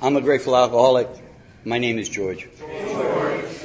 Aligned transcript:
I'm 0.00 0.14
a 0.14 0.20
grateful 0.20 0.54
alcoholic. 0.54 1.08
My 1.64 1.78
name 1.78 1.98
is 1.98 2.08
George. 2.08 2.46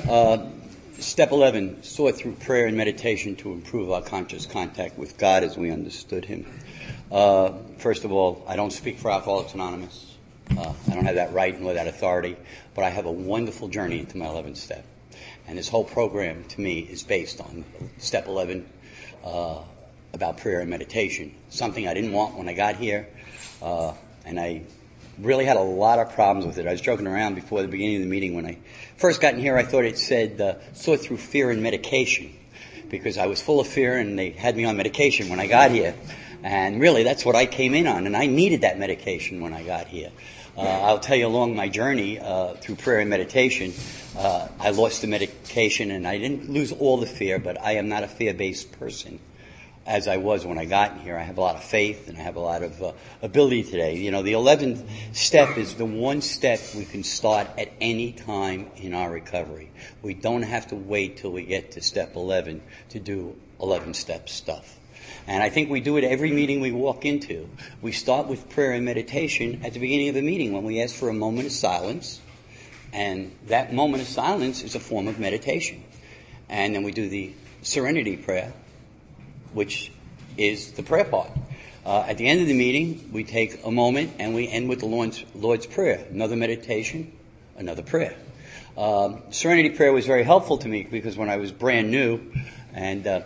Uh, 0.09 0.47
step 0.93 1.31
11 1.31 1.83
sought 1.83 2.15
through 2.15 2.31
prayer 2.37 2.65
and 2.65 2.75
meditation 2.75 3.35
to 3.35 3.51
improve 3.51 3.91
our 3.91 4.01
conscious 4.01 4.47
contact 4.47 4.97
with 4.97 5.19
God 5.19 5.43
as 5.43 5.57
we 5.57 5.69
understood 5.69 6.25
Him. 6.25 6.47
Uh, 7.11 7.51
first 7.77 8.03
of 8.03 8.11
all, 8.11 8.43
I 8.47 8.55
don't 8.55 8.73
speak 8.73 8.97
for 8.97 9.11
Alcoholics 9.11 9.53
Anonymous. 9.53 10.17
Uh, 10.57 10.73
I 10.89 10.95
don't 10.95 11.05
have 11.05 11.15
that 11.15 11.33
right 11.33 11.59
nor 11.61 11.73
that 11.73 11.85
authority, 11.85 12.35
but 12.73 12.83
I 12.83 12.89
have 12.89 13.05
a 13.05 13.11
wonderful 13.11 13.67
journey 13.67 13.99
into 13.99 14.17
my 14.17 14.25
11th 14.25 14.57
step. 14.57 14.85
And 15.47 15.55
this 15.55 15.69
whole 15.69 15.83
program 15.83 16.45
to 16.45 16.61
me 16.61 16.79
is 16.79 17.03
based 17.03 17.41
on 17.41 17.63
step 17.99 18.25
11 18.25 18.67
uh, 19.23 19.59
about 20.13 20.37
prayer 20.37 20.61
and 20.61 20.69
meditation. 20.71 21.35
Something 21.49 21.87
I 21.87 21.93
didn't 21.93 22.11
want 22.11 22.35
when 22.35 22.49
I 22.49 22.53
got 22.53 22.77
here, 22.77 23.07
uh, 23.61 23.93
and 24.25 24.39
I 24.39 24.63
really 25.19 25.45
had 25.45 25.57
a 25.57 25.61
lot 25.61 25.99
of 25.99 26.13
problems 26.13 26.45
with 26.45 26.57
it. 26.57 26.67
I 26.67 26.71
was 26.71 26.81
joking 26.81 27.07
around 27.07 27.35
before 27.35 27.61
the 27.61 27.67
beginning 27.67 27.97
of 27.97 28.01
the 28.01 28.07
meeting 28.07 28.33
when 28.33 28.45
I 28.45 28.57
first 28.97 29.21
got 29.21 29.33
in 29.33 29.39
here. 29.39 29.57
I 29.57 29.63
thought 29.63 29.85
it 29.85 29.97
said 29.97 30.39
uh, 30.41 30.55
sort 30.73 31.01
through 31.01 31.17
fear 31.17 31.51
and 31.51 31.61
medication 31.61 32.35
because 32.89 33.17
I 33.17 33.27
was 33.27 33.41
full 33.41 33.59
of 33.59 33.67
fear 33.67 33.97
and 33.97 34.17
they 34.17 34.31
had 34.31 34.55
me 34.55 34.65
on 34.65 34.77
medication 34.77 35.29
when 35.29 35.39
I 35.39 35.47
got 35.47 35.71
here. 35.71 35.95
And 36.43 36.81
really, 36.81 37.03
that's 37.03 37.23
what 37.23 37.35
I 37.35 37.45
came 37.45 37.73
in 37.73 37.87
on, 37.87 38.05
and 38.05 38.17
I 38.17 38.25
needed 38.25 38.61
that 38.61 38.77
medication 38.77 39.39
when 39.39 39.53
I 39.53 39.63
got 39.63 39.87
here. 39.87 40.11
Uh, 40.57 40.61
I'll 40.61 40.99
tell 40.99 41.15
you 41.15 41.25
along 41.25 41.55
my 41.55 41.69
journey 41.69 42.19
uh, 42.19 42.55
through 42.55 42.75
prayer 42.75 42.99
and 42.99 43.09
meditation, 43.09 43.73
uh, 44.17 44.49
I 44.59 44.71
lost 44.71 45.01
the 45.01 45.07
medication 45.07 45.89
and 45.89 46.05
I 46.05 46.17
didn't 46.17 46.49
lose 46.49 46.71
all 46.71 46.97
the 46.97 47.07
fear, 47.07 47.39
but 47.39 47.59
I 47.61 47.73
am 47.75 47.87
not 47.87 48.03
a 48.03 48.07
fear-based 48.07 48.77
person 48.77 49.19
as 49.85 50.07
I 50.07 50.17
was 50.17 50.45
when 50.45 50.57
I 50.57 50.65
got 50.65 50.99
here. 50.99 51.17
I 51.17 51.23
have 51.23 51.37
a 51.37 51.41
lot 51.41 51.55
of 51.55 51.63
faith 51.63 52.07
and 52.07 52.17
I 52.17 52.21
have 52.21 52.35
a 52.35 52.39
lot 52.39 52.63
of 52.63 52.81
uh, 52.81 52.93
ability 53.21 53.63
today. 53.63 53.97
You 53.97 54.11
know, 54.11 54.21
the 54.21 54.33
11th 54.33 54.87
step 55.13 55.57
is 55.57 55.75
the 55.75 55.85
one 55.85 56.21
step 56.21 56.59
we 56.75 56.85
can 56.85 57.03
start 57.03 57.47
at 57.57 57.71
any 57.81 58.13
time 58.13 58.71
in 58.77 58.93
our 58.93 59.11
recovery. 59.11 59.71
We 60.01 60.13
don't 60.13 60.43
have 60.43 60.67
to 60.67 60.75
wait 60.75 61.17
till 61.17 61.31
we 61.31 61.43
get 61.43 61.71
to 61.71 61.81
step 61.81 62.15
11 62.15 62.61
to 62.89 62.99
do 62.99 63.35
11 63.61 63.93
step 63.93 64.29
stuff. 64.29 64.79
And 65.27 65.41
I 65.41 65.49
think 65.49 65.69
we 65.69 65.79
do 65.79 65.97
it 65.97 66.03
every 66.03 66.31
meeting 66.31 66.59
we 66.59 66.71
walk 66.71 67.05
into. 67.05 67.49
We 67.81 67.91
start 67.91 68.27
with 68.27 68.49
prayer 68.49 68.73
and 68.73 68.85
meditation 68.85 69.61
at 69.63 69.73
the 69.73 69.79
beginning 69.79 70.09
of 70.09 70.15
the 70.15 70.21
meeting 70.21 70.53
when 70.53 70.63
we 70.63 70.81
ask 70.81 70.95
for 70.95 71.09
a 71.09 71.13
moment 71.13 71.47
of 71.47 71.53
silence. 71.53 72.21
And 72.91 73.35
that 73.47 73.73
moment 73.73 74.03
of 74.03 74.09
silence 74.09 74.63
is 74.63 74.75
a 74.75 74.79
form 74.79 75.07
of 75.07 75.19
meditation. 75.19 75.83
And 76.49 76.75
then 76.75 76.83
we 76.83 76.91
do 76.91 77.09
the 77.09 77.33
serenity 77.61 78.17
prayer, 78.17 78.53
which 79.53 79.91
is 80.37 80.73
the 80.73 80.83
prayer 80.83 81.05
part. 81.05 81.31
Uh, 81.85 82.05
at 82.07 82.17
the 82.17 82.27
end 82.27 82.41
of 82.41 82.47
the 82.47 82.53
meeting, 82.53 83.09
we 83.11 83.23
take 83.23 83.65
a 83.65 83.71
moment 83.71 84.13
and 84.19 84.33
we 84.33 84.47
end 84.47 84.69
with 84.69 84.79
the 84.79 84.85
Lord's, 84.85 85.23
Lord's 85.35 85.65
Prayer. 85.65 86.05
Another 86.09 86.35
meditation, 86.35 87.11
another 87.57 87.81
prayer. 87.81 88.15
Um, 88.77 89.21
Serenity 89.31 89.69
prayer 89.69 89.91
was 89.91 90.07
very 90.07 90.23
helpful 90.23 90.57
to 90.57 90.67
me 90.67 90.83
because 90.89 91.17
when 91.17 91.29
I 91.29 91.37
was 91.37 91.51
brand 91.51 91.91
new 91.91 92.21
and 92.73 93.05
uh, 93.05 93.21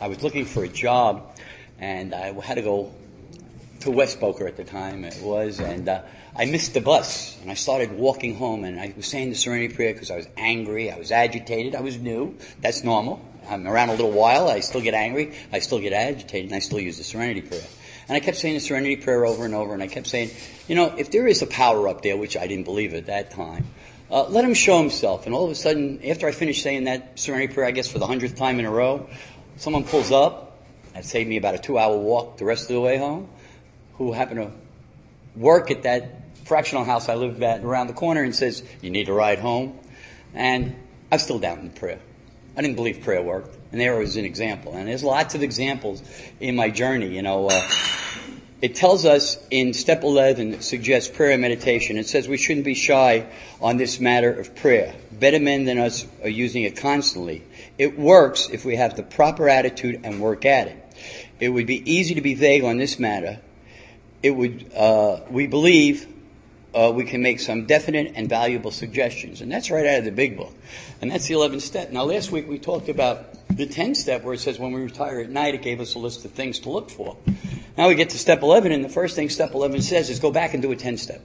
I 0.00 0.08
was 0.08 0.22
looking 0.22 0.44
for 0.44 0.64
a 0.64 0.68
job 0.68 1.36
and 1.78 2.14
I 2.14 2.32
had 2.40 2.56
to 2.56 2.62
go 2.62 2.92
to 3.80 3.90
West 3.90 4.20
Boca 4.20 4.46
at 4.46 4.56
the 4.56 4.64
time 4.64 5.04
it 5.04 5.20
was 5.20 5.58
and 5.58 5.88
uh, 5.88 6.02
I 6.36 6.44
missed 6.44 6.74
the 6.74 6.80
bus 6.80 7.40
and 7.42 7.50
I 7.50 7.54
started 7.54 7.92
walking 7.92 8.36
home 8.36 8.64
and 8.64 8.78
I 8.78 8.92
was 8.96 9.06
saying 9.06 9.30
the 9.30 9.36
Serenity 9.36 9.74
prayer 9.74 9.92
because 9.92 10.10
I 10.10 10.16
was 10.16 10.28
angry, 10.36 10.90
I 10.90 10.98
was 10.98 11.10
agitated, 11.10 11.74
I 11.74 11.80
was 11.80 11.98
new. 11.98 12.36
That's 12.60 12.84
normal. 12.84 13.20
I'm 13.48 13.66
around 13.66 13.90
a 13.90 13.92
little 13.92 14.10
while, 14.10 14.48
I 14.48 14.60
still 14.60 14.80
get 14.80 14.94
angry, 14.94 15.34
I 15.52 15.58
still 15.58 15.80
get 15.80 15.92
agitated, 15.92 16.50
and 16.50 16.56
I 16.56 16.60
still 16.60 16.80
use 16.80 16.98
the 16.98 17.04
serenity 17.04 17.42
prayer. 17.42 17.62
And 18.08 18.16
I 18.16 18.20
kept 18.20 18.36
saying 18.36 18.54
the 18.54 18.60
serenity 18.60 18.96
prayer 18.96 19.24
over 19.24 19.44
and 19.44 19.54
over, 19.54 19.72
and 19.72 19.82
I 19.82 19.86
kept 19.86 20.06
saying, 20.06 20.30
you 20.68 20.74
know, 20.74 20.94
if 20.96 21.10
there 21.10 21.26
is 21.26 21.42
a 21.42 21.46
power 21.46 21.88
up 21.88 22.02
there, 22.02 22.16
which 22.16 22.36
I 22.36 22.46
didn't 22.46 22.64
believe 22.64 22.94
at 22.94 23.06
that 23.06 23.30
time, 23.30 23.66
uh, 24.10 24.28
let 24.28 24.44
him 24.44 24.54
show 24.54 24.78
himself. 24.78 25.26
And 25.26 25.34
all 25.34 25.44
of 25.44 25.50
a 25.50 25.54
sudden, 25.54 26.00
after 26.06 26.26
I 26.26 26.32
finished 26.32 26.62
saying 26.62 26.84
that 26.84 27.18
serenity 27.18 27.52
prayer, 27.52 27.66
I 27.66 27.70
guess 27.70 27.90
for 27.90 27.98
the 27.98 28.06
hundredth 28.06 28.36
time 28.36 28.58
in 28.58 28.66
a 28.66 28.70
row, 28.70 29.08
someone 29.56 29.84
pulls 29.84 30.12
up, 30.12 30.58
that 30.92 31.04
saved 31.04 31.28
me 31.28 31.36
about 31.36 31.54
a 31.54 31.58
two 31.58 31.78
hour 31.78 31.96
walk 31.96 32.36
the 32.36 32.44
rest 32.44 32.70
of 32.70 32.74
the 32.74 32.80
way 32.80 32.98
home, 32.98 33.28
who 33.94 34.12
happened 34.12 34.40
to 34.40 35.40
work 35.40 35.70
at 35.70 35.82
that 35.84 36.20
fractional 36.44 36.84
house 36.84 37.08
I 37.08 37.14
lived 37.14 37.42
at 37.42 37.64
around 37.64 37.86
the 37.86 37.94
corner 37.94 38.22
and 38.22 38.34
says, 38.34 38.62
you 38.82 38.90
need 38.90 39.08
a 39.08 39.12
ride 39.12 39.38
home. 39.38 39.78
And 40.34 40.76
I'm 41.10 41.18
still 41.18 41.38
down 41.38 41.60
in 41.60 41.70
prayer. 41.70 42.00
I 42.56 42.62
didn't 42.62 42.76
believe 42.76 43.00
prayer 43.02 43.22
worked. 43.22 43.56
And 43.72 43.80
there 43.80 43.96
was 43.96 44.16
an 44.16 44.24
example. 44.24 44.74
And 44.74 44.88
there's 44.88 45.02
lots 45.02 45.34
of 45.34 45.42
examples 45.42 46.02
in 46.38 46.54
my 46.54 46.70
journey, 46.70 47.08
you 47.08 47.22
know. 47.22 47.48
Uh, 47.48 47.68
it 48.62 48.76
tells 48.76 49.04
us 49.04 49.36
in 49.50 49.74
step 49.74 50.04
11, 50.04 50.54
it 50.54 50.62
suggests 50.62 51.14
prayer 51.14 51.32
and 51.32 51.42
meditation. 51.42 51.98
It 51.98 52.06
says 52.06 52.28
we 52.28 52.36
shouldn't 52.36 52.64
be 52.64 52.74
shy 52.74 53.26
on 53.60 53.76
this 53.76 53.98
matter 53.98 54.32
of 54.32 54.54
prayer. 54.54 54.94
Better 55.12 55.40
men 55.40 55.64
than 55.64 55.78
us 55.78 56.06
are 56.22 56.28
using 56.28 56.62
it 56.62 56.76
constantly. 56.76 57.42
It 57.76 57.98
works 57.98 58.48
if 58.50 58.64
we 58.64 58.76
have 58.76 58.96
the 58.96 59.02
proper 59.02 59.48
attitude 59.48 60.00
and 60.04 60.20
work 60.20 60.44
at 60.44 60.68
it. 60.68 60.96
It 61.40 61.48
would 61.48 61.66
be 61.66 61.92
easy 61.92 62.14
to 62.14 62.20
be 62.20 62.34
vague 62.34 62.64
on 62.64 62.78
this 62.78 62.98
matter. 62.98 63.40
It 64.22 64.30
would, 64.30 64.72
uh, 64.74 65.20
we 65.28 65.46
believe 65.46 66.08
uh, 66.74 66.92
we 66.94 67.04
can 67.04 67.22
make 67.22 67.40
some 67.40 67.66
definite 67.66 68.12
and 68.14 68.28
valuable 68.28 68.70
suggestions. 68.70 69.40
And 69.40 69.50
that's 69.50 69.70
right 69.70 69.86
out 69.86 70.00
of 70.00 70.04
the 70.04 70.12
big 70.12 70.36
book. 70.36 70.52
And 71.00 71.10
that's 71.10 71.26
the 71.26 71.34
11th 71.34 71.62
step. 71.62 71.90
Now, 71.92 72.04
last 72.04 72.32
week 72.32 72.48
we 72.48 72.58
talked 72.58 72.88
about 72.88 73.34
the 73.48 73.66
10th 73.66 73.96
step 73.96 74.24
where 74.24 74.34
it 74.34 74.40
says 74.40 74.58
when 74.58 74.72
we 74.72 74.82
retire 74.82 75.20
at 75.20 75.30
night, 75.30 75.54
it 75.54 75.62
gave 75.62 75.80
us 75.80 75.94
a 75.94 75.98
list 75.98 76.24
of 76.24 76.32
things 76.32 76.60
to 76.60 76.70
look 76.70 76.90
for. 76.90 77.16
Now 77.76 77.88
we 77.88 77.94
get 77.94 78.10
to 78.10 78.18
step 78.18 78.42
11, 78.42 78.72
and 78.72 78.84
the 78.84 78.88
first 78.88 79.16
thing 79.16 79.28
step 79.28 79.54
11 79.54 79.82
says 79.82 80.10
is 80.10 80.18
go 80.18 80.30
back 80.30 80.54
and 80.54 80.62
do 80.62 80.70
a 80.72 80.76
10 80.76 80.96
step. 80.96 81.20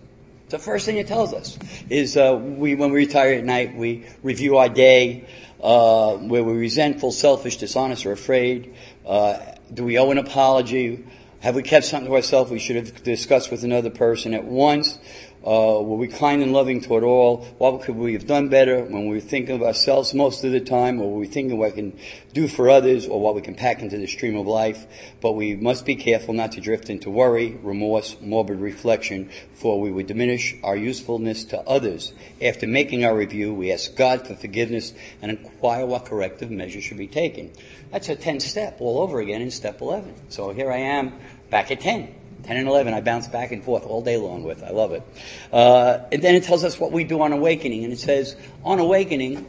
The 0.49 0.59
first 0.59 0.85
thing 0.85 0.97
it 0.97 1.07
tells 1.07 1.31
us 1.33 1.59
is 1.89 2.17
uh, 2.17 2.35
we, 2.35 2.73
when 2.73 2.91
we 2.91 2.97
retire 2.97 3.33
at 3.33 3.45
night, 3.45 3.75
we 3.75 4.05
review 4.23 4.57
our 4.57 4.69
day, 4.69 5.27
uh, 5.61 6.15
where 6.15 6.43
we're 6.43 6.57
resentful, 6.57 7.11
selfish, 7.11 7.57
dishonest, 7.57 8.05
or 8.05 8.11
afraid. 8.11 8.73
Uh, 9.05 9.37
do 9.71 9.83
we 9.83 9.99
owe 9.99 10.09
an 10.09 10.17
apology? 10.17 11.05
Have 11.41 11.55
we 11.55 11.63
kept 11.63 11.85
something 11.85 12.09
to 12.09 12.15
ourselves 12.15 12.51
we 12.51 12.59
should 12.59 12.75
have 12.75 13.03
discussed 13.03 13.51
with 13.51 13.63
another 13.63 13.89
person 13.89 14.33
at 14.33 14.43
once? 14.43 14.97
Uh, 15.41 15.79
were 15.81 15.95
we 15.95 16.07
kind 16.09 16.43
and 16.43 16.51
loving 16.51 16.81
toward 16.81 17.01
all? 17.01 17.45
What 17.59 17.83
could 17.83 17.95
we 17.95 18.11
have 18.11 18.27
done 18.27 18.49
better 18.49 18.83
when 18.83 19.07
we 19.07 19.21
thinking 19.21 19.55
of 19.55 19.63
ourselves 19.63 20.13
most 20.13 20.43
of 20.43 20.51
the 20.51 20.59
time, 20.59 20.99
or 20.99 21.15
we 21.15 21.27
thinking 21.27 21.57
what 21.57 21.71
we 21.71 21.75
can 21.75 21.99
do 22.33 22.49
for 22.49 22.69
others, 22.69 23.07
or 23.07 23.21
what 23.21 23.35
we 23.35 23.41
can 23.41 23.55
pack 23.55 23.81
into 23.81 23.97
the 23.97 24.05
stream 24.05 24.35
of 24.35 24.47
life? 24.47 24.85
But 25.21 25.33
we 25.33 25.55
must 25.55 25.85
be 25.85 25.95
careful 25.95 26.33
not 26.33 26.51
to 26.53 26.61
drift 26.61 26.89
into 26.89 27.09
worry, 27.09 27.57
remorse, 27.63 28.17
morbid 28.19 28.59
reflection, 28.59 29.29
for 29.53 29.79
we 29.79 29.91
would 29.91 30.07
diminish 30.07 30.55
our 30.61 30.75
usefulness 30.75 31.45
to 31.45 31.59
others. 31.61 32.11
After 32.41 32.67
making 32.67 33.05
our 33.05 33.15
review, 33.15 33.53
we 33.53 33.71
ask 33.71 33.95
God 33.95 34.27
for 34.27 34.35
forgiveness 34.35 34.93
and 35.21 35.31
inquire 35.31 35.85
what 35.85 36.05
corrective 36.05 36.51
measures 36.51 36.83
should 36.83 36.97
be 36.97 37.07
taken. 37.07 37.51
That's 37.91 38.09
a 38.09 38.15
10 38.17 38.41
step 38.41 38.81
all 38.81 38.99
over 38.99 39.21
again 39.21 39.41
in 39.41 39.51
step 39.51 39.79
11. 39.79 40.13
So 40.27 40.51
here 40.51 40.69
I 40.69 40.79
am 40.79 41.17
back 41.49 41.71
at 41.71 41.79
10. 41.79 42.18
10 42.43 42.57
and 42.57 42.67
11 42.67 42.93
I 42.93 43.01
bounce 43.01 43.27
back 43.27 43.51
and 43.51 43.63
forth 43.63 43.85
all 43.85 44.01
day 44.01 44.17
long 44.17 44.43
with. 44.43 44.63
I 44.63 44.71
love 44.71 44.91
it. 44.91 45.03
Uh, 45.51 45.99
and 46.11 46.21
then 46.21 46.35
it 46.35 46.43
tells 46.43 46.63
us 46.63 46.79
what 46.79 46.91
we 46.91 47.03
do 47.03 47.21
on 47.21 47.31
awakening. 47.31 47.83
And 47.83 47.93
it 47.93 47.99
says, 47.99 48.35
on 48.63 48.79
awakening, 48.79 49.47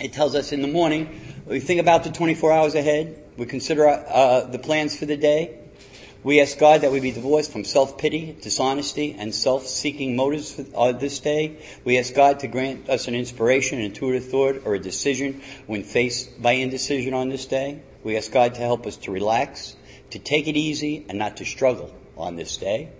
it 0.00 0.12
tells 0.12 0.34
us 0.34 0.52
in 0.52 0.62
the 0.62 0.68
morning, 0.68 1.20
we 1.46 1.60
think 1.60 1.80
about 1.80 2.04
the 2.04 2.10
24 2.10 2.52
hours 2.52 2.74
ahead. 2.74 3.24
We 3.36 3.46
consider 3.46 3.88
uh, 3.88 4.42
the 4.42 4.58
plans 4.58 4.98
for 4.98 5.06
the 5.06 5.16
day. 5.16 5.58
We 6.24 6.40
ask 6.40 6.58
God 6.58 6.80
that 6.80 6.90
we 6.90 6.98
be 6.98 7.12
divorced 7.12 7.52
from 7.52 7.62
self-pity, 7.62 8.38
dishonesty, 8.42 9.14
and 9.16 9.32
self-seeking 9.32 10.16
motives 10.16 10.52
for 10.52 10.66
uh, 10.74 10.92
this 10.92 11.20
day. 11.20 11.56
We 11.84 11.96
ask 11.96 12.12
God 12.12 12.40
to 12.40 12.48
grant 12.48 12.90
us 12.90 13.06
an 13.06 13.14
inspiration, 13.14 13.78
an 13.78 13.84
intuitive 13.84 14.28
thought, 14.28 14.62
or 14.64 14.74
a 14.74 14.80
decision 14.80 15.40
when 15.68 15.84
faced 15.84 16.42
by 16.42 16.52
indecision 16.52 17.14
on 17.14 17.28
this 17.28 17.46
day. 17.46 17.80
We 18.02 18.16
ask 18.16 18.32
God 18.32 18.54
to 18.56 18.60
help 18.60 18.84
us 18.84 18.96
to 18.98 19.12
relax, 19.12 19.76
to 20.10 20.18
take 20.18 20.48
it 20.48 20.56
easy 20.56 21.04
and 21.08 21.18
not 21.18 21.36
to 21.38 21.44
struggle 21.44 21.94
on 22.16 22.36
this 22.36 22.56
day. 22.56 22.90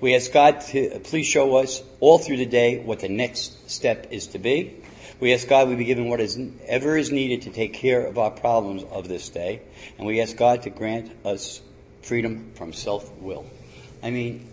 We 0.00 0.14
ask 0.14 0.32
God 0.32 0.60
to 0.72 0.96
uh, 0.96 0.98
please 0.98 1.26
show 1.26 1.56
us 1.56 1.82
all 2.00 2.18
through 2.18 2.36
the 2.36 2.46
day 2.46 2.78
what 2.78 3.00
the 3.00 3.08
next 3.08 3.70
step 3.70 4.08
is 4.10 4.28
to 4.28 4.38
be. 4.38 4.74
We 5.20 5.32
ask 5.32 5.48
God 5.48 5.68
we 5.68 5.76
be 5.76 5.84
given 5.84 6.10
whatever 6.10 6.96
is 6.96 7.10
needed 7.10 7.42
to 7.42 7.50
take 7.50 7.72
care 7.72 8.04
of 8.04 8.18
our 8.18 8.30
problems 8.30 8.84
of 8.90 9.08
this 9.08 9.30
day. 9.30 9.62
And 9.96 10.06
we 10.06 10.20
ask 10.20 10.36
God 10.36 10.62
to 10.62 10.70
grant 10.70 11.10
us 11.24 11.62
freedom 12.02 12.52
from 12.54 12.74
self-will. 12.74 13.46
I 14.02 14.10
mean, 14.10 14.52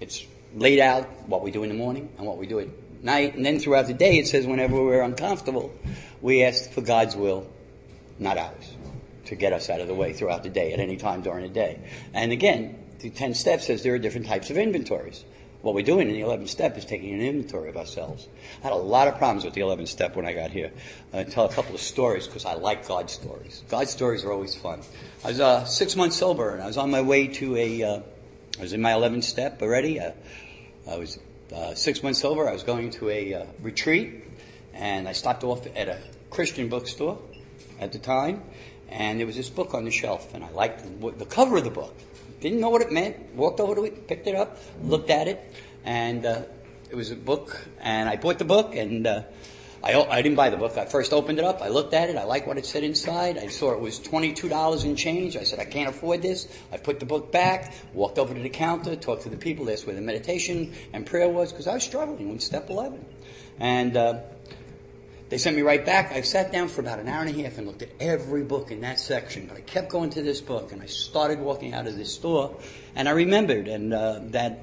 it's 0.00 0.24
laid 0.54 0.78
out 0.78 1.04
what 1.28 1.42
we 1.42 1.50
do 1.50 1.64
in 1.64 1.68
the 1.68 1.74
morning 1.74 2.10
and 2.16 2.26
what 2.26 2.38
we 2.38 2.46
do 2.46 2.60
at 2.60 2.68
night. 3.02 3.34
And 3.34 3.44
then 3.44 3.58
throughout 3.58 3.88
the 3.88 3.94
day 3.94 4.18
it 4.18 4.28
says 4.28 4.46
whenever 4.46 4.80
we're 4.80 5.02
uncomfortable, 5.02 5.74
we 6.20 6.44
ask 6.44 6.70
for 6.70 6.82
God's 6.82 7.16
will, 7.16 7.50
not 8.20 8.38
ours 8.38 8.76
to 9.28 9.36
get 9.36 9.52
us 9.52 9.70
out 9.70 9.80
of 9.80 9.88
the 9.88 9.94
way 9.94 10.12
throughout 10.12 10.42
the 10.42 10.50
day 10.50 10.72
at 10.72 10.80
any 10.80 10.96
time 10.96 11.22
during 11.22 11.42
the 11.42 11.48
day. 11.48 11.80
And 12.12 12.32
again, 12.32 12.78
the 13.00 13.10
10 13.10 13.34
steps 13.34 13.66
says 13.66 13.82
there 13.82 13.94
are 13.94 13.98
different 13.98 14.26
types 14.26 14.50
of 14.50 14.56
inventories. 14.56 15.24
What 15.60 15.74
we're 15.74 15.84
doing 15.84 16.08
in 16.08 16.14
the 16.14 16.20
11th 16.20 16.48
step 16.48 16.78
is 16.78 16.84
taking 16.84 17.12
an 17.14 17.20
inventory 17.20 17.68
of 17.68 17.76
ourselves. 17.76 18.28
I 18.60 18.64
had 18.64 18.72
a 18.72 18.76
lot 18.76 19.08
of 19.08 19.18
problems 19.18 19.44
with 19.44 19.54
the 19.54 19.60
11th 19.62 19.88
step 19.88 20.14
when 20.14 20.24
I 20.24 20.32
got 20.32 20.50
here. 20.50 20.72
I 21.12 21.24
tell 21.24 21.46
a 21.46 21.52
couple 21.52 21.74
of 21.74 21.80
stories 21.80 22.26
because 22.26 22.44
I 22.44 22.54
like 22.54 22.86
God 22.86 23.10
stories. 23.10 23.64
God 23.68 23.88
stories 23.88 24.24
are 24.24 24.32
always 24.32 24.54
fun. 24.54 24.82
I 25.24 25.28
was 25.28 25.40
uh, 25.40 25.64
six 25.64 25.96
months 25.96 26.16
sober 26.16 26.50
and 26.50 26.62
I 26.62 26.66
was 26.66 26.76
on 26.76 26.90
my 26.90 27.02
way 27.02 27.26
to 27.26 27.56
a, 27.56 27.82
uh, 27.82 28.00
I 28.58 28.62
was 28.62 28.72
in 28.72 28.80
my 28.80 28.92
11th 28.92 29.24
step 29.24 29.60
already. 29.60 29.98
Uh, 29.98 30.12
I 30.88 30.96
was 30.96 31.18
uh, 31.54 31.74
six 31.74 32.02
months 32.02 32.20
sober, 32.20 32.48
I 32.48 32.52
was 32.52 32.62
going 32.62 32.90
to 32.90 33.10
a 33.10 33.34
uh, 33.34 33.44
retreat, 33.60 34.24
and 34.74 35.08
I 35.08 35.12
stopped 35.12 35.44
off 35.44 35.66
at 35.76 35.88
a 35.88 35.98
Christian 36.30 36.68
bookstore 36.68 37.18
at 37.80 37.92
the 37.92 37.98
time, 37.98 38.42
and 38.90 39.18
there 39.18 39.26
was 39.26 39.36
this 39.36 39.50
book 39.50 39.74
on 39.74 39.84
the 39.84 39.90
shelf, 39.90 40.34
and 40.34 40.42
I 40.42 40.50
liked 40.50 40.84
the, 41.00 41.26
cover 41.26 41.58
of 41.58 41.64
the 41.64 41.70
book. 41.70 41.94
Didn't 42.40 42.60
know 42.60 42.70
what 42.70 42.82
it 42.82 42.92
meant. 42.92 43.34
Walked 43.34 43.60
over 43.60 43.74
to 43.74 43.84
it, 43.84 44.06
picked 44.06 44.26
it 44.26 44.34
up, 44.34 44.58
looked 44.82 45.10
at 45.10 45.28
it, 45.28 45.40
and 45.84 46.24
uh, 46.24 46.42
it 46.90 46.94
was 46.94 47.10
a 47.10 47.16
book. 47.16 47.66
And 47.80 48.08
I 48.08 48.16
bought 48.16 48.38
the 48.38 48.44
book, 48.44 48.76
and 48.76 49.06
uh, 49.06 49.22
I, 49.82 49.94
I 49.94 50.22
didn't 50.22 50.36
buy 50.36 50.50
the 50.50 50.56
book. 50.56 50.78
I 50.78 50.86
first 50.86 51.12
opened 51.12 51.38
it 51.38 51.44
up. 51.44 51.62
I 51.62 51.68
looked 51.68 51.94
at 51.94 52.10
it. 52.10 52.16
I 52.16 52.24
liked 52.24 52.46
what 52.46 52.56
it 52.56 52.66
said 52.66 52.84
inside. 52.84 53.38
I 53.38 53.48
saw 53.48 53.72
it 53.72 53.80
was 53.80 53.98
twenty-two 53.98 54.48
dollars 54.48 54.84
in 54.84 54.96
change. 54.96 55.36
I 55.36 55.44
said, 55.44 55.58
I 55.58 55.64
can't 55.64 55.88
afford 55.88 56.22
this. 56.22 56.48
I 56.72 56.76
put 56.76 57.00
the 57.00 57.06
book 57.06 57.32
back. 57.32 57.74
Walked 57.92 58.18
over 58.18 58.34
to 58.34 58.40
the 58.40 58.48
counter, 58.48 58.96
talked 58.96 59.22
to 59.22 59.28
the 59.28 59.36
people, 59.36 59.68
asked 59.70 59.86
where 59.86 59.96
the 59.96 60.02
meditation 60.02 60.72
and 60.92 61.04
prayer 61.04 61.28
was, 61.28 61.52
because 61.52 61.66
I 61.66 61.74
was 61.74 61.82
struggling 61.82 62.32
with 62.32 62.42
step 62.42 62.70
eleven, 62.70 63.04
and. 63.58 63.96
Uh, 63.96 64.20
they 65.28 65.36
sent 65.36 65.56
me 65.56 65.62
right 65.62 65.84
back. 65.84 66.12
I 66.12 66.22
sat 66.22 66.52
down 66.52 66.68
for 66.68 66.80
about 66.80 67.00
an 67.00 67.08
hour 67.08 67.22
and 67.22 67.28
a 67.28 67.42
half 67.42 67.58
and 67.58 67.66
looked 67.66 67.82
at 67.82 67.90
every 68.00 68.42
book 68.42 68.70
in 68.70 68.80
that 68.80 68.98
section. 68.98 69.46
But 69.46 69.58
I 69.58 69.60
kept 69.60 69.90
going 69.90 70.10
to 70.10 70.22
this 70.22 70.40
book, 70.40 70.72
and 70.72 70.80
I 70.80 70.86
started 70.86 71.38
walking 71.38 71.74
out 71.74 71.86
of 71.86 71.96
this 71.96 72.12
store, 72.12 72.56
and 72.94 73.08
I 73.08 73.12
remembered 73.12 73.68
and 73.68 73.92
uh, 73.92 74.20
that 74.28 74.60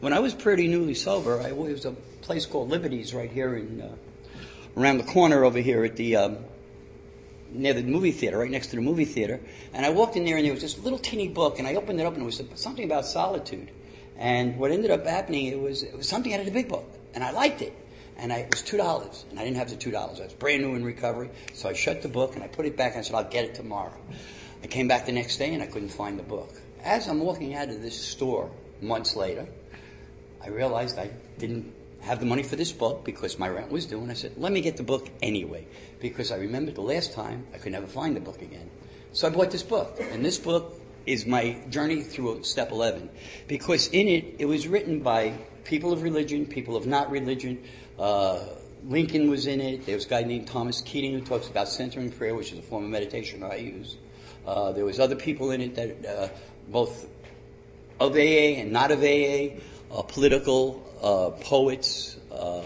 when 0.00 0.12
I 0.12 0.20
was 0.20 0.32
pretty 0.32 0.68
newly 0.68 0.94
sober, 0.94 1.40
I, 1.40 1.48
it 1.48 1.56
was 1.56 1.84
a 1.84 1.92
place 2.22 2.46
called 2.46 2.68
Liberties 2.68 3.12
right 3.12 3.30
here 3.30 3.56
in 3.56 3.80
uh, 3.80 3.96
around 4.76 4.98
the 4.98 5.04
corner 5.04 5.44
over 5.44 5.58
here 5.58 5.84
at 5.84 5.96
the 5.96 6.16
um, 6.16 6.38
near 7.50 7.74
the 7.74 7.82
movie 7.82 8.12
theater, 8.12 8.38
right 8.38 8.50
next 8.50 8.68
to 8.68 8.76
the 8.76 8.82
movie 8.82 9.04
theater. 9.04 9.40
And 9.72 9.84
I 9.84 9.90
walked 9.90 10.16
in 10.16 10.24
there, 10.24 10.36
and 10.36 10.44
there 10.44 10.52
was 10.52 10.62
this 10.62 10.78
little 10.78 10.98
teeny 10.98 11.28
book, 11.28 11.58
and 11.58 11.66
I 11.66 11.74
opened 11.74 12.00
it 12.00 12.06
up, 12.06 12.14
and 12.14 12.22
it 12.22 12.26
was 12.26 12.40
something 12.54 12.84
about 12.84 13.04
solitude. 13.04 13.70
And 14.16 14.58
what 14.58 14.70
ended 14.70 14.92
up 14.92 15.04
happening, 15.06 15.46
it 15.46 15.58
was 15.58 15.82
it 15.82 15.96
was 15.96 16.08
something 16.08 16.32
out 16.32 16.38
of 16.38 16.46
the 16.46 16.52
big 16.52 16.68
book, 16.68 16.88
and 17.14 17.24
I 17.24 17.32
liked 17.32 17.62
it 17.62 17.74
and 18.16 18.32
I, 18.32 18.38
it 18.38 18.50
was 18.50 18.62
two 18.62 18.76
dollars, 18.76 19.24
and 19.30 19.38
I 19.38 19.44
didn't 19.44 19.56
have 19.56 19.70
the 19.70 19.76
two 19.76 19.90
dollars. 19.90 20.20
I 20.20 20.24
was 20.24 20.32
brand 20.34 20.62
new 20.62 20.74
in 20.74 20.84
recovery, 20.84 21.30
so 21.52 21.68
I 21.68 21.72
shut 21.72 22.02
the 22.02 22.08
book 22.08 22.34
and 22.34 22.44
I 22.44 22.48
put 22.48 22.66
it 22.66 22.76
back. 22.76 22.92
and 22.92 23.00
I 23.00 23.02
said, 23.02 23.14
"I'll 23.14 23.24
get 23.30 23.44
it 23.44 23.54
tomorrow." 23.54 23.96
I 24.62 24.66
came 24.66 24.88
back 24.88 25.06
the 25.06 25.12
next 25.12 25.36
day 25.36 25.52
and 25.52 25.62
I 25.62 25.66
couldn't 25.66 25.90
find 25.90 26.18
the 26.18 26.22
book. 26.22 26.50
As 26.82 27.06
I'm 27.08 27.20
walking 27.20 27.54
out 27.54 27.68
of 27.68 27.82
this 27.82 28.00
store 28.00 28.50
months 28.80 29.16
later, 29.16 29.46
I 30.42 30.48
realized 30.48 30.98
I 30.98 31.10
didn't 31.38 31.72
have 32.00 32.20
the 32.20 32.26
money 32.26 32.42
for 32.42 32.56
this 32.56 32.72
book 32.72 33.04
because 33.04 33.38
my 33.38 33.48
rent 33.48 33.70
was 33.70 33.86
due, 33.86 34.00
and 34.00 34.10
I 34.10 34.14
said, 34.14 34.32
"Let 34.36 34.52
me 34.52 34.60
get 34.60 34.76
the 34.76 34.82
book 34.82 35.08
anyway," 35.22 35.66
because 36.00 36.30
I 36.30 36.36
remembered 36.36 36.74
the 36.74 36.82
last 36.82 37.12
time 37.12 37.46
I 37.54 37.58
could 37.58 37.72
never 37.72 37.86
find 37.86 38.14
the 38.16 38.20
book 38.20 38.42
again. 38.42 38.70
So 39.12 39.28
I 39.28 39.30
bought 39.30 39.50
this 39.50 39.62
book, 39.62 40.00
and 40.00 40.24
this 40.24 40.38
book 40.38 40.80
is 41.06 41.26
my 41.26 41.56
journey 41.68 42.02
through 42.02 42.42
step 42.42 42.70
11 42.70 43.10
because 43.46 43.88
in 43.88 44.08
it 44.08 44.36
it 44.38 44.46
was 44.46 44.66
written 44.66 45.00
by 45.00 45.34
people 45.64 45.92
of 45.92 46.02
religion, 46.02 46.46
people 46.46 46.76
of 46.76 46.86
not 46.86 47.10
religion, 47.10 47.62
uh, 47.98 48.40
Lincoln 48.86 49.30
was 49.30 49.46
in 49.46 49.60
it. 49.60 49.86
There 49.86 49.94
was 49.94 50.04
a 50.06 50.08
guy 50.08 50.22
named 50.24 50.46
Thomas 50.46 50.80
Keating 50.82 51.12
who 51.12 51.20
talks 51.20 51.48
about 51.48 51.68
centering 51.68 52.10
prayer, 52.10 52.34
which 52.34 52.52
is 52.52 52.58
a 52.58 52.62
form 52.62 52.84
of 52.84 52.90
meditation 52.90 53.42
I 53.42 53.56
use. 53.56 53.96
Uh, 54.46 54.72
there 54.72 54.84
was 54.84 55.00
other 55.00 55.16
people 55.16 55.50
in 55.52 55.60
it 55.60 55.74
that 55.76 56.06
uh, 56.06 56.28
both 56.68 57.06
of 57.98 58.14
AA 58.14 58.60
and 58.60 58.72
not 58.72 58.90
of 58.90 59.02
AA, 59.02 59.60
uh, 59.90 60.02
political 60.02 60.82
uh, 61.02 61.30
poets, 61.42 62.16
uh, 62.30 62.62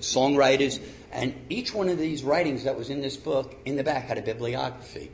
songwriters, 0.00 0.80
and 1.12 1.34
each 1.48 1.74
one 1.74 1.88
of 1.88 1.98
these 1.98 2.24
writings 2.24 2.64
that 2.64 2.76
was 2.76 2.90
in 2.90 3.00
this 3.00 3.16
book 3.16 3.54
in 3.64 3.76
the 3.76 3.84
back 3.84 4.04
had 4.04 4.18
a 4.18 4.22
bibliography. 4.22 5.10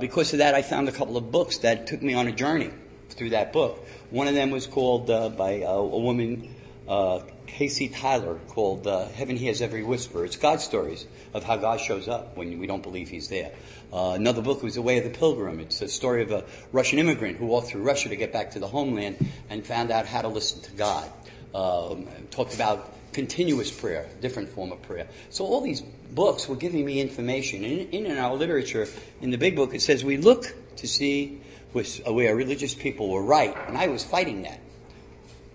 because 0.00 0.32
of 0.32 0.38
that, 0.38 0.54
I 0.54 0.62
found 0.62 0.88
a 0.88 0.92
couple 0.92 1.16
of 1.16 1.30
books 1.30 1.58
that 1.58 1.86
took 1.86 2.02
me 2.02 2.14
on 2.14 2.26
a 2.26 2.32
journey 2.32 2.70
through 3.10 3.30
that 3.30 3.52
book. 3.52 3.84
One 4.10 4.28
of 4.28 4.34
them 4.34 4.50
was 4.50 4.66
called 4.66 5.06
by 5.06 5.62
a 5.66 5.82
woman 5.82 6.54
uh, 6.88 7.20
Casey 7.54 7.88
Tyler 7.88 8.40
called 8.48 8.84
uh, 8.84 9.06
Heaven 9.10 9.36
Hears 9.36 9.62
Every 9.62 9.84
Whisper. 9.84 10.24
It's 10.24 10.34
God 10.34 10.60
stories 10.60 11.06
of 11.32 11.44
how 11.44 11.56
God 11.56 11.78
shows 11.78 12.08
up 12.08 12.36
when 12.36 12.58
we 12.58 12.66
don't 12.66 12.82
believe 12.82 13.08
He's 13.08 13.28
there. 13.28 13.52
Uh, 13.92 14.14
another 14.16 14.42
book 14.42 14.60
was 14.64 14.74
The 14.74 14.82
Way 14.82 14.98
of 14.98 15.04
the 15.04 15.16
Pilgrim. 15.16 15.60
It's 15.60 15.80
a 15.80 15.86
story 15.86 16.22
of 16.22 16.32
a 16.32 16.44
Russian 16.72 16.98
immigrant 16.98 17.38
who 17.38 17.46
walked 17.46 17.68
through 17.68 17.82
Russia 17.82 18.08
to 18.08 18.16
get 18.16 18.32
back 18.32 18.50
to 18.52 18.58
the 18.58 18.66
homeland 18.66 19.24
and 19.50 19.64
found 19.64 19.92
out 19.92 20.04
how 20.04 20.20
to 20.22 20.26
listen 20.26 20.62
to 20.62 20.72
God. 20.72 21.08
Um, 21.54 22.08
talked 22.32 22.56
about 22.56 22.92
continuous 23.12 23.70
prayer, 23.70 24.08
different 24.20 24.48
form 24.48 24.72
of 24.72 24.82
prayer. 24.82 25.06
So 25.30 25.44
all 25.44 25.60
these 25.60 25.80
books 25.80 26.48
were 26.48 26.56
giving 26.56 26.84
me 26.84 27.00
information. 27.00 27.62
In, 27.62 28.06
in 28.06 28.18
our 28.18 28.34
literature, 28.34 28.88
in 29.20 29.30
the 29.30 29.38
big 29.38 29.54
book, 29.54 29.76
it 29.76 29.80
says 29.80 30.04
we 30.04 30.16
look 30.16 30.52
to 30.78 30.88
see 30.88 31.40
where 31.72 32.34
religious 32.34 32.74
people 32.74 33.10
were 33.10 33.22
right, 33.22 33.56
and 33.68 33.78
I 33.78 33.86
was 33.86 34.02
fighting 34.02 34.42
that 34.42 34.58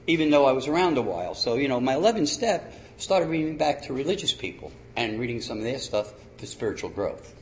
even 0.09 0.31
though 0.31 0.45
I 0.47 0.53
was 0.53 0.67
around 0.67 0.97
a 0.97 1.03
while. 1.03 1.35
So, 1.35 1.55
you 1.55 1.67
know, 1.67 1.79
my 1.79 1.93
11th 1.93 2.29
step 2.29 2.73
started 2.97 3.29
me 3.29 3.51
back 3.51 3.83
to 3.83 3.93
religious 3.93 4.33
people 4.33 4.71
and 4.95 5.19
reading 5.19 5.39
some 5.39 5.59
of 5.59 5.63
their 5.63 5.77
stuff 5.77 6.11
for 6.37 6.47
spiritual 6.47 6.89
growth. 6.89 7.35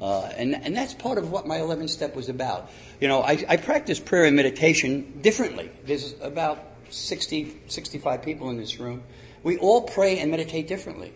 Uh, 0.00 0.22
and, 0.36 0.54
and 0.54 0.74
that's 0.74 0.94
part 0.94 1.18
of 1.18 1.30
what 1.30 1.46
my 1.46 1.58
11th 1.58 1.90
step 1.90 2.16
was 2.16 2.30
about. 2.30 2.70
You 2.98 3.08
know, 3.08 3.20
I, 3.20 3.44
I 3.46 3.56
practice 3.58 4.00
prayer 4.00 4.24
and 4.24 4.34
meditation 4.34 5.20
differently. 5.20 5.70
There's 5.84 6.14
about 6.22 6.64
60, 6.88 7.60
65 7.66 8.22
people 8.22 8.48
in 8.48 8.56
this 8.56 8.80
room. 8.80 9.02
We 9.42 9.58
all 9.58 9.82
pray 9.82 10.18
and 10.18 10.30
meditate 10.30 10.66
differently. 10.66 11.12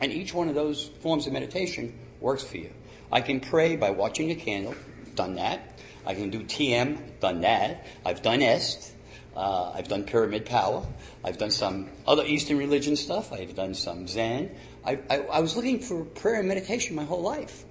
And 0.00 0.12
each 0.12 0.32
one 0.32 0.48
of 0.48 0.54
those 0.54 0.90
forms 1.00 1.26
of 1.26 1.32
meditation 1.32 1.98
works 2.20 2.44
for 2.44 2.58
you. 2.58 2.70
I 3.10 3.20
can 3.20 3.40
pray 3.40 3.74
by 3.74 3.90
watching 3.90 4.30
a 4.30 4.36
candle, 4.36 4.76
done 5.16 5.34
that. 5.34 5.80
I 6.06 6.14
can 6.14 6.30
do 6.30 6.44
TM, 6.44 7.20
done 7.20 7.40
that. 7.40 7.84
I've 8.04 8.22
done 8.22 8.42
EST, 8.42 8.91
uh, 9.36 9.72
I've 9.74 9.88
done 9.88 10.04
pyramid 10.04 10.44
power. 10.46 10.84
I've 11.24 11.38
done 11.38 11.50
some 11.50 11.88
other 12.06 12.24
Eastern 12.24 12.58
religion 12.58 12.96
stuff. 12.96 13.32
I've 13.32 13.54
done 13.54 13.74
some 13.74 14.06
Zen. 14.06 14.50
I, 14.84 14.98
I, 15.08 15.18
I, 15.20 15.40
was 15.40 15.56
looking 15.56 15.80
for 15.80 16.04
prayer 16.04 16.40
and 16.40 16.48
meditation 16.48 16.96
my 16.96 17.04
whole 17.04 17.22
life. 17.22 17.64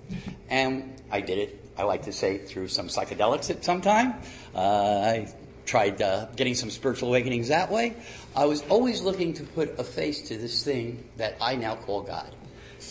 And 0.49 1.01
I 1.11 1.21
did 1.21 1.37
it, 1.37 1.65
I 1.77 1.83
like 1.83 2.03
to 2.03 2.13
say, 2.13 2.39
through 2.39 2.69
some 2.69 2.87
psychedelics 2.87 3.49
at 3.49 3.63
some 3.63 3.81
time. 3.81 4.15
Uh, 4.55 4.59
I 4.59 5.33
tried 5.65 6.01
uh, 6.01 6.27
getting 6.35 6.55
some 6.55 6.69
spiritual 6.69 7.09
awakenings 7.09 7.49
that 7.49 7.71
way. 7.71 7.95
I 8.35 8.45
was 8.45 8.63
always 8.69 9.01
looking 9.01 9.33
to 9.35 9.43
put 9.43 9.79
a 9.79 9.83
face 9.83 10.29
to 10.29 10.37
this 10.37 10.63
thing 10.63 11.03
that 11.17 11.35
I 11.39 11.55
now 11.55 11.75
call 11.75 12.01
God. 12.01 12.33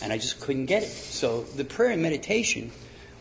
And 0.03 0.13
I 0.13 0.19
just 0.19 0.41
couldn't 0.41 0.67
get 0.67 0.85
it. 0.85 0.89
So 0.89 1.43
the 1.43 1.65
prayer 1.65 1.91
and 1.91 2.03
meditation, 2.03 2.71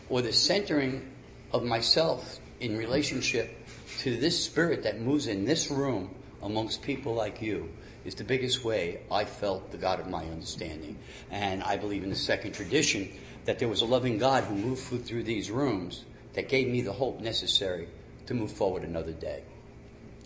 or 0.08 0.22
the 0.22 0.32
centering 0.32 1.10
of 1.52 1.64
myself 1.64 2.38
in 2.60 2.76
relationship 2.76 3.59
to 4.00 4.16
this 4.16 4.42
spirit 4.42 4.84
that 4.84 4.98
moves 4.98 5.26
in 5.26 5.44
this 5.44 5.70
room 5.70 6.14
amongst 6.42 6.80
people 6.80 7.14
like 7.14 7.42
you 7.42 7.68
is 8.06 8.14
the 8.14 8.24
biggest 8.24 8.64
way 8.64 9.02
I 9.10 9.26
felt 9.26 9.72
the 9.72 9.76
God 9.76 10.00
of 10.00 10.08
my 10.08 10.24
understanding. 10.24 10.96
And 11.30 11.62
I 11.62 11.76
believe 11.76 12.02
in 12.02 12.08
the 12.08 12.16
second 12.16 12.52
tradition 12.52 13.12
that 13.44 13.58
there 13.58 13.68
was 13.68 13.82
a 13.82 13.84
loving 13.84 14.16
God 14.16 14.44
who 14.44 14.54
moved 14.54 15.04
through 15.06 15.24
these 15.24 15.50
rooms 15.50 16.06
that 16.32 16.48
gave 16.48 16.66
me 16.66 16.80
the 16.80 16.94
hope 16.94 17.20
necessary 17.20 17.88
to 18.24 18.32
move 18.32 18.50
forward 18.50 18.84
another 18.84 19.12
day. 19.12 19.42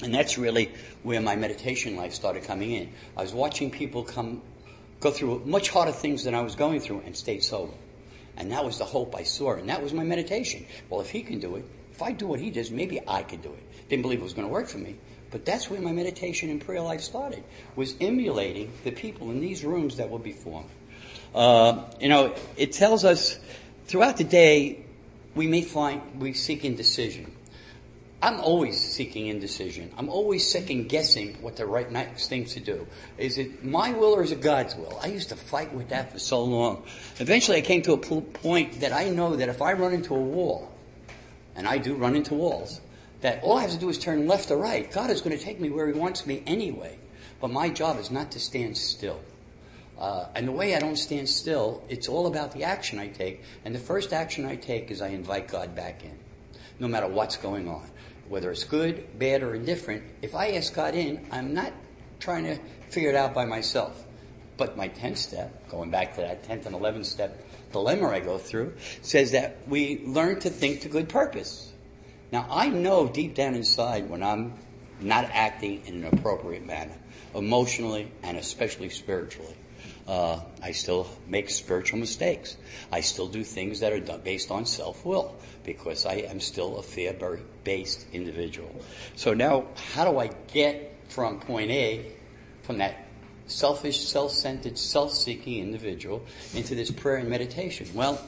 And 0.04 0.14
that's 0.14 0.38
really 0.38 0.70
where 1.02 1.20
my 1.20 1.34
meditation 1.34 1.96
life 1.96 2.14
started 2.14 2.44
coming 2.44 2.70
in. 2.70 2.92
I 3.16 3.22
was 3.22 3.34
watching 3.34 3.72
people 3.72 4.04
come, 4.04 4.40
go 5.00 5.10
through 5.10 5.42
much 5.46 5.70
harder 5.70 5.90
things 5.90 6.22
than 6.22 6.34
I 6.36 6.42
was 6.42 6.54
going 6.54 6.78
through 6.78 7.02
and 7.06 7.16
stayed 7.16 7.42
sober. 7.42 7.74
And 8.36 8.52
that 8.52 8.64
was 8.64 8.78
the 8.78 8.84
hope 8.84 9.16
I 9.16 9.24
saw. 9.24 9.54
And 9.54 9.68
that 9.68 9.82
was 9.82 9.92
my 9.92 10.04
meditation. 10.04 10.64
Well, 10.88 11.00
if 11.00 11.10
he 11.10 11.22
can 11.22 11.40
do 11.40 11.56
it, 11.56 11.64
if 11.94 12.02
I 12.02 12.10
do 12.10 12.26
what 12.26 12.40
he 12.40 12.50
does, 12.50 12.72
maybe 12.72 13.00
I 13.06 13.22
could 13.22 13.40
do 13.40 13.52
it. 13.52 13.62
Didn't 13.94 14.02
believe 14.02 14.18
it 14.18 14.24
was 14.24 14.34
going 14.34 14.48
to 14.48 14.52
work 14.52 14.66
for 14.66 14.78
me. 14.78 14.96
But 15.30 15.44
that's 15.44 15.70
where 15.70 15.80
my 15.80 15.92
meditation 15.92 16.50
and 16.50 16.60
prayer 16.60 16.80
life 16.80 17.00
started, 17.00 17.44
was 17.76 17.94
emulating 18.00 18.72
the 18.82 18.90
people 18.90 19.30
in 19.30 19.38
these 19.38 19.64
rooms 19.64 19.98
that 19.98 20.10
were 20.10 20.18
before. 20.18 20.64
Uh, 21.32 21.84
you 22.00 22.08
know, 22.08 22.34
it 22.56 22.72
tells 22.72 23.04
us 23.04 23.38
throughout 23.86 24.16
the 24.16 24.24
day, 24.24 24.84
we 25.36 25.46
may 25.46 25.62
find, 25.62 26.20
we 26.20 26.32
seek 26.32 26.64
indecision. 26.64 27.30
I'm 28.20 28.40
always 28.40 28.80
seeking 28.80 29.28
indecision. 29.28 29.92
I'm 29.96 30.08
always 30.08 30.44
second 30.50 30.88
guessing 30.88 31.40
what 31.40 31.54
the 31.54 31.66
right 31.66 31.88
next 31.88 32.26
thing 32.26 32.46
to 32.46 32.58
do. 32.58 32.88
Is 33.16 33.38
it 33.38 33.64
my 33.64 33.92
will 33.92 34.12
or 34.12 34.24
is 34.24 34.32
it 34.32 34.40
God's 34.40 34.74
will? 34.74 34.98
I 35.00 35.06
used 35.06 35.28
to 35.28 35.36
fight 35.36 35.72
with 35.72 35.90
that 35.90 36.10
for 36.10 36.18
so 36.18 36.42
long. 36.42 36.82
Eventually 37.20 37.58
I 37.58 37.60
came 37.60 37.82
to 37.82 37.92
a 37.92 37.98
point 37.98 38.80
that 38.80 38.92
I 38.92 39.08
know 39.10 39.36
that 39.36 39.48
if 39.48 39.62
I 39.62 39.74
run 39.74 39.92
into 39.92 40.16
a 40.16 40.20
wall, 40.20 40.72
and 41.56 41.68
I 41.68 41.78
do 41.78 41.94
run 41.94 42.16
into 42.16 42.34
walls, 42.34 42.80
that 43.24 43.42
all 43.42 43.56
I 43.56 43.62
have 43.62 43.70
to 43.70 43.78
do 43.78 43.88
is 43.88 43.98
turn 43.98 44.26
left 44.26 44.50
or 44.50 44.58
right. 44.58 44.92
God 44.92 45.08
is 45.08 45.22
going 45.22 45.34
to 45.34 45.42
take 45.42 45.58
me 45.58 45.70
where 45.70 45.86
He 45.86 45.98
wants 45.98 46.26
me 46.26 46.42
anyway. 46.46 46.98
But 47.40 47.50
my 47.50 47.70
job 47.70 47.98
is 47.98 48.10
not 48.10 48.32
to 48.32 48.38
stand 48.38 48.76
still. 48.76 49.18
Uh, 49.98 50.26
and 50.34 50.46
the 50.46 50.52
way 50.52 50.76
I 50.76 50.78
don't 50.78 50.98
stand 50.98 51.30
still, 51.30 51.82
it's 51.88 52.06
all 52.06 52.26
about 52.26 52.52
the 52.52 52.64
action 52.64 52.98
I 52.98 53.08
take. 53.08 53.42
And 53.64 53.74
the 53.74 53.78
first 53.78 54.12
action 54.12 54.44
I 54.44 54.56
take 54.56 54.90
is 54.90 55.00
I 55.00 55.08
invite 55.08 55.48
God 55.48 55.74
back 55.74 56.04
in, 56.04 56.18
no 56.78 56.86
matter 56.86 57.08
what's 57.08 57.38
going 57.38 57.66
on. 57.66 57.88
Whether 58.28 58.50
it's 58.50 58.64
good, 58.64 59.18
bad, 59.18 59.42
or 59.42 59.54
indifferent, 59.54 60.04
if 60.20 60.34
I 60.34 60.50
ask 60.50 60.74
God 60.74 60.94
in, 60.94 61.26
I'm 61.30 61.54
not 61.54 61.72
trying 62.20 62.44
to 62.44 62.58
figure 62.90 63.08
it 63.08 63.16
out 63.16 63.32
by 63.32 63.46
myself. 63.46 64.04
But 64.58 64.76
my 64.76 64.90
10th 64.90 65.16
step, 65.16 65.70
going 65.70 65.90
back 65.90 66.14
to 66.16 66.20
that 66.20 66.46
10th 66.46 66.66
and 66.66 66.76
11th 66.76 67.06
step, 67.06 67.42
dilemma 67.72 68.10
I 68.10 68.20
go 68.20 68.36
through 68.36 68.74
says 69.00 69.32
that 69.32 69.66
we 69.66 70.02
learn 70.04 70.40
to 70.40 70.50
think 70.50 70.82
to 70.82 70.90
good 70.90 71.08
purpose. 71.08 71.70
Now, 72.34 72.48
I 72.50 72.68
know 72.68 73.06
deep 73.06 73.36
down 73.36 73.54
inside 73.54 74.10
when 74.10 74.20
I'm 74.24 74.54
not 74.98 75.26
acting 75.32 75.86
in 75.86 76.02
an 76.02 76.18
appropriate 76.18 76.66
manner, 76.66 76.96
emotionally 77.32 78.10
and 78.24 78.36
especially 78.36 78.88
spiritually. 78.88 79.54
Uh, 80.08 80.40
I 80.60 80.72
still 80.72 81.06
make 81.28 81.48
spiritual 81.48 82.00
mistakes. 82.00 82.56
I 82.90 83.02
still 83.02 83.28
do 83.28 83.44
things 83.44 83.78
that 83.78 83.92
are 83.92 84.00
based 84.18 84.50
on 84.50 84.66
self-will 84.66 85.36
because 85.62 86.06
I 86.06 86.14
am 86.14 86.40
still 86.40 86.78
a 86.78 86.82
fear-based 86.82 88.06
individual. 88.12 88.74
So 89.14 89.32
now, 89.32 89.66
how 89.92 90.10
do 90.10 90.18
I 90.18 90.30
get 90.52 90.92
from 91.10 91.38
point 91.38 91.70
A, 91.70 92.04
from 92.62 92.78
that 92.78 92.96
selfish, 93.46 94.00
self-centered, 94.08 94.76
self-seeking 94.76 95.60
individual 95.60 96.26
into 96.52 96.74
this 96.74 96.90
prayer 96.90 97.18
and 97.18 97.28
meditation? 97.28 97.86
Well, 97.94 98.20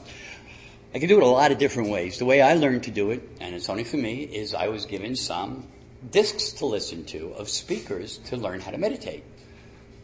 I 0.97 0.99
can 0.99 1.09
do 1.09 1.17
it 1.17 1.23
a 1.23 1.27
lot 1.27 1.51
of 1.51 1.59
different 1.59 1.91
ways. 1.91 2.17
The 2.17 2.25
way 2.25 2.41
I 2.41 2.55
learned 2.55 2.81
to 2.85 2.91
do 2.91 3.11
it, 3.11 3.21
and 3.39 3.53
it's 3.53 3.69
only 3.69 3.83
for 3.83 3.97
me, 3.97 4.23
is 4.23 4.55
I 4.55 4.69
was 4.69 4.87
given 4.87 5.15
some 5.15 5.67
discs 6.09 6.53
to 6.53 6.65
listen 6.65 7.05
to 7.05 7.33
of 7.33 7.49
speakers 7.49 8.17
to 8.29 8.35
learn 8.35 8.61
how 8.61 8.71
to 8.71 8.79
meditate. 8.79 9.23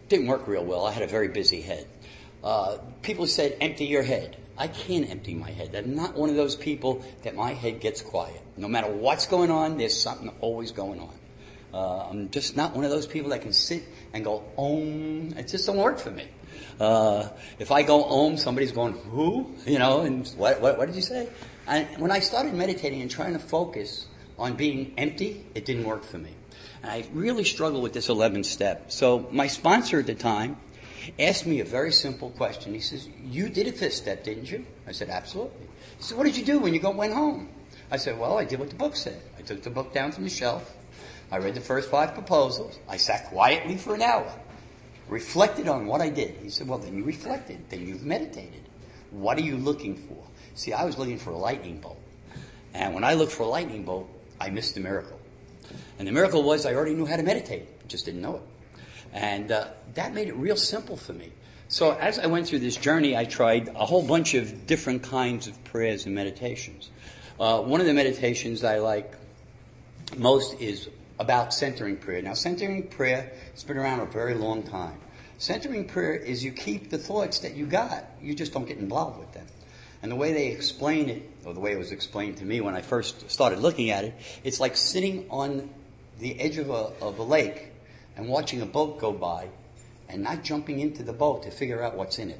Didn't 0.07 0.27
work 0.27 0.47
real 0.47 0.63
well. 0.63 0.85
I 0.85 0.91
had 0.91 1.01
a 1.01 1.07
very 1.07 1.29
busy 1.29 1.61
head. 1.61 1.87
Uh, 2.43 2.77
people 3.01 3.25
said, 3.25 3.57
empty 3.59 3.85
your 3.85 4.03
head. 4.03 4.37
I 4.55 4.67
can't 4.67 5.09
empty 5.09 5.33
my 5.33 5.49
head. 5.49 5.73
I'm 5.73 5.95
not 5.95 6.13
one 6.13 6.29
of 6.29 6.35
those 6.35 6.55
people 6.55 7.03
that 7.23 7.33
my 7.33 7.53
head 7.53 7.79
gets 7.79 8.03
quiet. 8.03 8.39
No 8.55 8.67
matter 8.67 8.91
what's 8.91 9.25
going 9.25 9.49
on, 9.49 9.79
there's 9.79 9.99
something 9.99 10.31
always 10.41 10.71
going 10.71 10.99
on. 10.99 11.15
Uh, 11.73 12.07
I'm 12.07 12.29
just 12.29 12.55
not 12.55 12.75
one 12.75 12.85
of 12.85 12.91
those 12.91 13.07
people 13.07 13.31
that 13.31 13.41
can 13.41 13.53
sit 13.53 13.81
and 14.13 14.23
go, 14.23 14.43
om. 14.59 15.33
It 15.35 15.47
just 15.47 15.65
don't 15.65 15.77
work 15.77 15.97
for 15.97 16.11
me. 16.11 16.27
Uh, 16.79 17.29
if 17.59 17.71
I 17.71 17.83
go 17.83 18.03
om, 18.03 18.37
somebody's 18.37 18.71
going, 18.71 18.93
who? 18.93 19.51
You 19.65 19.79
know, 19.79 20.01
and 20.01 20.27
what, 20.37 20.61
what, 20.61 20.77
what 20.77 20.87
did 20.87 20.95
you 20.95 21.01
say? 21.01 21.29
And 21.67 21.87
when 21.97 22.11
I 22.11 22.19
started 22.19 22.53
meditating 22.53 23.01
and 23.01 23.09
trying 23.09 23.33
to 23.33 23.39
focus 23.39 24.07
on 24.37 24.55
being 24.55 24.93
empty, 24.97 25.45
it 25.55 25.65
didn't 25.65 25.85
work 25.85 26.03
for 26.03 26.17
me. 26.17 26.31
And 26.81 26.91
I 26.91 27.05
really 27.13 27.43
struggled 27.43 27.83
with 27.83 27.93
this 27.93 28.07
11th 28.07 28.45
step. 28.45 28.91
So 28.91 29.27
my 29.31 29.47
sponsor 29.47 29.99
at 29.99 30.07
the 30.07 30.15
time 30.15 30.57
asked 31.19 31.45
me 31.45 31.59
a 31.59 31.65
very 31.65 31.91
simple 31.91 32.29
question. 32.31 32.73
He 32.73 32.79
says, 32.79 33.07
you 33.23 33.49
did 33.49 33.67
a 33.67 33.71
fifth 33.71 33.93
step, 33.93 34.23
didn't 34.23 34.51
you? 34.51 34.65
I 34.87 34.91
said, 34.91 35.09
absolutely. 35.09 35.67
He 35.97 36.03
said, 36.03 36.17
what 36.17 36.25
did 36.25 36.37
you 36.37 36.45
do 36.45 36.59
when 36.59 36.73
you 36.73 36.79
go, 36.79 36.91
went 36.91 37.13
home? 37.13 37.49
I 37.91 37.97
said, 37.97 38.19
well, 38.19 38.37
I 38.37 38.45
did 38.45 38.59
what 38.59 38.69
the 38.69 38.75
book 38.75 38.95
said. 38.95 39.21
I 39.37 39.41
took 39.41 39.61
the 39.61 39.69
book 39.69 39.93
down 39.93 40.11
from 40.11 40.23
the 40.23 40.29
shelf. 40.29 40.75
I 41.31 41.37
read 41.37 41.55
the 41.55 41.61
first 41.61 41.89
five 41.89 42.13
proposals. 42.13 42.79
I 42.87 42.97
sat 42.97 43.27
quietly 43.27 43.77
for 43.77 43.95
an 43.95 44.01
hour, 44.01 44.31
reflected 45.07 45.67
on 45.67 45.85
what 45.85 46.01
I 46.01 46.09
did. 46.09 46.35
He 46.41 46.49
said, 46.49 46.67
well, 46.67 46.79
then 46.79 46.97
you 46.97 47.03
reflected. 47.03 47.69
Then 47.69 47.87
you've 47.87 48.03
meditated. 48.03 48.61
What 49.11 49.37
are 49.37 49.41
you 49.41 49.57
looking 49.57 49.95
for? 49.95 50.17
See, 50.55 50.73
I 50.73 50.85
was 50.85 50.97
looking 50.97 51.17
for 51.17 51.31
a 51.31 51.37
lightning 51.37 51.79
bolt. 51.79 51.99
And 52.73 52.93
when 52.93 53.03
I 53.03 53.13
looked 53.13 53.31
for 53.31 53.43
a 53.43 53.47
lightning 53.47 53.83
bolt, 53.83 54.09
I 54.39 54.49
missed 54.49 54.75
the 54.75 54.81
miracle. 54.81 55.19
And 55.99 56.07
the 56.07 56.11
miracle 56.11 56.43
was 56.43 56.65
I 56.65 56.73
already 56.73 56.93
knew 56.93 57.05
how 57.05 57.15
to 57.15 57.23
meditate, 57.23 57.87
just 57.87 58.05
didn't 58.05 58.21
know 58.21 58.35
it. 58.35 58.41
And 59.13 59.51
uh, 59.51 59.67
that 59.93 60.13
made 60.13 60.27
it 60.27 60.35
real 60.35 60.55
simple 60.55 60.97
for 60.97 61.13
me. 61.13 61.31
So 61.67 61.91
as 61.91 62.19
I 62.19 62.27
went 62.27 62.47
through 62.47 62.59
this 62.59 62.75
journey, 62.75 63.15
I 63.15 63.25
tried 63.25 63.69
a 63.69 63.85
whole 63.85 64.03
bunch 64.03 64.33
of 64.33 64.67
different 64.67 65.03
kinds 65.03 65.47
of 65.47 65.63
prayers 65.63 66.05
and 66.05 66.13
meditations. 66.13 66.89
Uh, 67.39 67.61
one 67.61 67.79
of 67.79 67.87
the 67.87 67.93
meditations 67.93 68.63
I 68.63 68.79
like 68.79 69.13
most 70.17 70.59
is 70.59 70.89
about 71.19 71.53
centering 71.53 71.97
prayer. 71.97 72.21
Now, 72.21 72.33
centering 72.33 72.87
prayer 72.87 73.31
has 73.51 73.63
been 73.63 73.77
around 73.77 73.99
a 73.99 74.05
very 74.05 74.33
long 74.33 74.63
time. 74.63 74.97
Centering 75.37 75.87
prayer 75.87 76.15
is 76.15 76.43
you 76.43 76.51
keep 76.51 76.89
the 76.89 76.97
thoughts 76.97 77.39
that 77.39 77.55
you 77.55 77.65
got, 77.65 78.05
you 78.21 78.33
just 78.33 78.53
don't 78.53 78.65
get 78.65 78.77
involved 78.77 79.19
with 79.19 79.33
them. 79.33 79.45
And 80.01 80.11
the 80.11 80.15
way 80.15 80.33
they 80.33 80.47
explain 80.47 81.09
it, 81.09 81.29
or 81.45 81.53
the 81.53 81.59
way 81.59 81.71
it 81.71 81.77
was 81.77 81.91
explained 81.91 82.37
to 82.37 82.45
me 82.45 82.61
when 82.61 82.75
I 82.75 82.81
first 82.81 83.29
started 83.31 83.59
looking 83.59 83.89
at 83.89 84.03
it, 84.03 84.13
it's 84.43 84.59
like 84.59 84.75
sitting 84.75 85.25
on 85.29 85.69
the 86.19 86.39
edge 86.39 86.57
of 86.57 86.69
a, 86.69 86.91
of 87.01 87.19
a 87.19 87.23
lake 87.23 87.71
and 88.15 88.27
watching 88.27 88.61
a 88.61 88.65
boat 88.65 88.99
go 88.99 89.11
by 89.11 89.49
and 90.09 90.21
not 90.21 90.43
jumping 90.43 90.79
into 90.79 91.03
the 91.03 91.13
boat 91.13 91.43
to 91.43 91.51
figure 91.51 91.81
out 91.81 91.95
what's 91.95 92.19
in 92.19 92.29
it. 92.29 92.39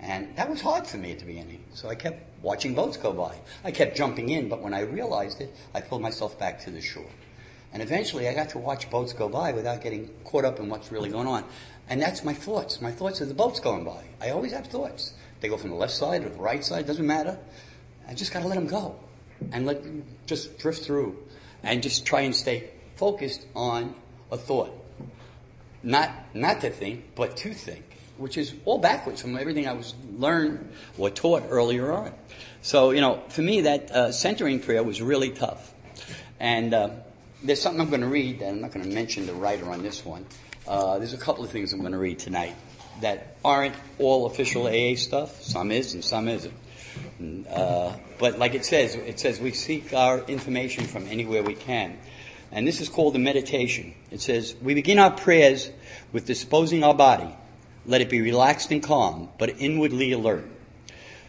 And 0.00 0.34
that 0.36 0.48
was 0.48 0.60
hard 0.60 0.86
for 0.86 0.96
me 0.96 1.12
at 1.12 1.18
the 1.18 1.24
beginning. 1.24 1.64
So 1.74 1.88
I 1.88 1.96
kept 1.96 2.22
watching 2.42 2.74
boats 2.74 2.96
go 2.96 3.12
by. 3.12 3.36
I 3.64 3.72
kept 3.72 3.96
jumping 3.96 4.28
in, 4.28 4.48
but 4.48 4.62
when 4.62 4.72
I 4.72 4.80
realized 4.80 5.40
it, 5.40 5.54
I 5.74 5.80
pulled 5.80 6.02
myself 6.02 6.38
back 6.38 6.60
to 6.60 6.70
the 6.70 6.80
shore. 6.80 7.10
And 7.72 7.82
eventually 7.82 8.28
I 8.28 8.34
got 8.34 8.50
to 8.50 8.58
watch 8.58 8.90
boats 8.90 9.12
go 9.12 9.28
by 9.28 9.52
without 9.52 9.82
getting 9.82 10.08
caught 10.24 10.44
up 10.44 10.58
in 10.58 10.68
what's 10.68 10.90
really 10.90 11.10
going 11.10 11.26
on. 11.26 11.44
And 11.88 12.00
that's 12.00 12.24
my 12.24 12.34
thoughts. 12.34 12.80
My 12.80 12.90
thoughts 12.90 13.20
are 13.20 13.26
the 13.26 13.34
boats 13.34 13.60
going 13.60 13.84
by. 13.84 14.04
I 14.20 14.30
always 14.30 14.52
have 14.52 14.66
thoughts. 14.66 15.14
They 15.40 15.48
go 15.48 15.56
from 15.56 15.70
the 15.70 15.76
left 15.76 15.92
side 15.92 16.24
or 16.24 16.28
the 16.28 16.38
right 16.38 16.64
side, 16.64 16.86
doesn't 16.86 17.06
matter. 17.06 17.38
I 18.08 18.14
just 18.14 18.32
gotta 18.32 18.48
let 18.48 18.56
them 18.56 18.66
go. 18.66 18.96
And 19.52 19.66
let 19.66 19.82
them 19.82 20.04
just 20.26 20.58
drift 20.58 20.84
through. 20.84 21.16
And 21.62 21.82
just 21.82 22.06
try 22.06 22.22
and 22.22 22.34
stay 22.34 22.70
focused 22.96 23.46
on 23.54 23.94
a 24.32 24.36
thought. 24.36 24.72
Not, 25.82 26.10
not 26.34 26.60
to 26.62 26.70
think, 26.70 27.14
but 27.14 27.36
to 27.38 27.52
think. 27.52 27.84
Which 28.16 28.36
is 28.36 28.54
all 28.64 28.78
backwards 28.78 29.22
from 29.22 29.36
everything 29.38 29.68
I 29.68 29.74
was 29.74 29.94
learned 30.16 30.72
or 30.96 31.08
taught 31.08 31.44
earlier 31.48 31.92
on. 31.92 32.12
So, 32.62 32.90
you 32.90 33.00
know, 33.00 33.22
for 33.28 33.42
me 33.42 33.60
that 33.62 33.90
uh, 33.90 34.12
centering 34.12 34.58
prayer 34.58 34.82
was 34.82 35.00
really 35.00 35.30
tough. 35.30 35.72
And 36.40 36.74
uh, 36.74 36.90
there's 37.42 37.60
something 37.60 37.80
I'm 37.80 37.88
going 37.88 38.00
to 38.00 38.08
read, 38.08 38.40
that 38.40 38.48
I'm 38.48 38.60
not 38.60 38.72
going 38.72 38.88
to 38.88 38.94
mention 38.94 39.26
the 39.26 39.34
writer 39.34 39.70
on 39.70 39.82
this 39.82 40.04
one. 40.04 40.26
Uh, 40.66 40.98
there's 40.98 41.12
a 41.12 41.18
couple 41.18 41.44
of 41.44 41.50
things 41.50 41.72
I'm 41.72 41.80
going 41.80 41.92
to 41.92 41.98
read 41.98 42.18
tonight 42.18 42.54
that 43.00 43.36
aren't 43.44 43.74
all 43.98 44.26
official 44.26 44.66
AA 44.66 44.96
stuff. 44.96 45.42
Some 45.42 45.70
is 45.70 45.94
and 45.94 46.04
some 46.04 46.28
isn't. 46.28 46.54
Uh, 47.48 47.96
but 48.18 48.38
like 48.38 48.54
it 48.54 48.64
says, 48.64 48.94
it 48.94 49.20
says 49.20 49.40
we 49.40 49.52
seek 49.52 49.94
our 49.94 50.20
information 50.24 50.84
from 50.84 51.06
anywhere 51.06 51.42
we 51.42 51.54
can. 51.54 51.98
And 52.50 52.66
this 52.66 52.80
is 52.80 52.88
called 52.88 53.14
the 53.14 53.18
meditation. 53.18 53.94
It 54.10 54.20
says, 54.20 54.56
we 54.60 54.74
begin 54.74 54.98
our 54.98 55.10
prayers 55.10 55.70
with 56.12 56.26
disposing 56.26 56.82
our 56.82 56.94
body. 56.94 57.28
Let 57.86 58.00
it 58.00 58.10
be 58.10 58.20
relaxed 58.20 58.70
and 58.70 58.82
calm, 58.82 59.28
but 59.38 59.60
inwardly 59.60 60.12
alert. 60.12 60.46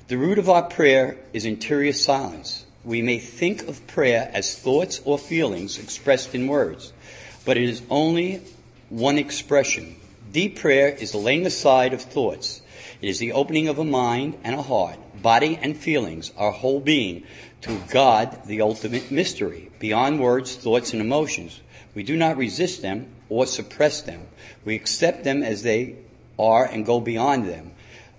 The 0.07 0.17
root 0.17 0.39
of 0.39 0.49
our 0.49 0.63
prayer 0.63 1.17
is 1.33 1.45
interior 1.45 1.93
silence. 1.93 2.65
We 2.83 3.01
may 3.01 3.19
think 3.19 3.67
of 3.67 3.85
prayer 3.87 4.31
as 4.33 4.55
thoughts 4.55 5.01
or 5.03 5.17
feelings 5.17 5.77
expressed 5.77 6.33
in 6.33 6.47
words, 6.47 6.93
but 7.43 7.57
it 7.57 7.67
is 7.67 7.81
only 7.89 8.41
one 8.89 9.17
expression. 9.17 9.97
Deep 10.31 10.59
prayer 10.59 10.87
is 10.89 11.11
the 11.11 11.17
laying 11.17 11.45
aside 11.45 11.93
of 11.93 12.01
thoughts. 12.01 12.61
It 13.01 13.09
is 13.09 13.19
the 13.19 13.33
opening 13.33 13.67
of 13.67 13.79
a 13.79 13.83
mind 13.83 14.37
and 14.43 14.55
a 14.55 14.61
heart, 14.61 14.97
body 15.21 15.59
and 15.61 15.75
feelings, 15.75 16.31
our 16.37 16.51
whole 16.51 16.79
being, 16.79 17.23
to 17.61 17.81
God, 17.89 18.45
the 18.45 18.61
ultimate 18.61 19.11
mystery, 19.11 19.71
beyond 19.79 20.21
words, 20.21 20.55
thoughts, 20.55 20.93
and 20.93 21.01
emotions. 21.01 21.59
We 21.93 22.03
do 22.03 22.15
not 22.15 22.37
resist 22.37 22.81
them 22.81 23.07
or 23.27 23.45
suppress 23.45 24.01
them. 24.01 24.27
We 24.63 24.75
accept 24.75 25.23
them 25.25 25.43
as 25.43 25.63
they 25.63 25.95
are 26.37 26.63
and 26.63 26.85
go 26.85 27.01
beyond 27.01 27.47
them, 27.47 27.71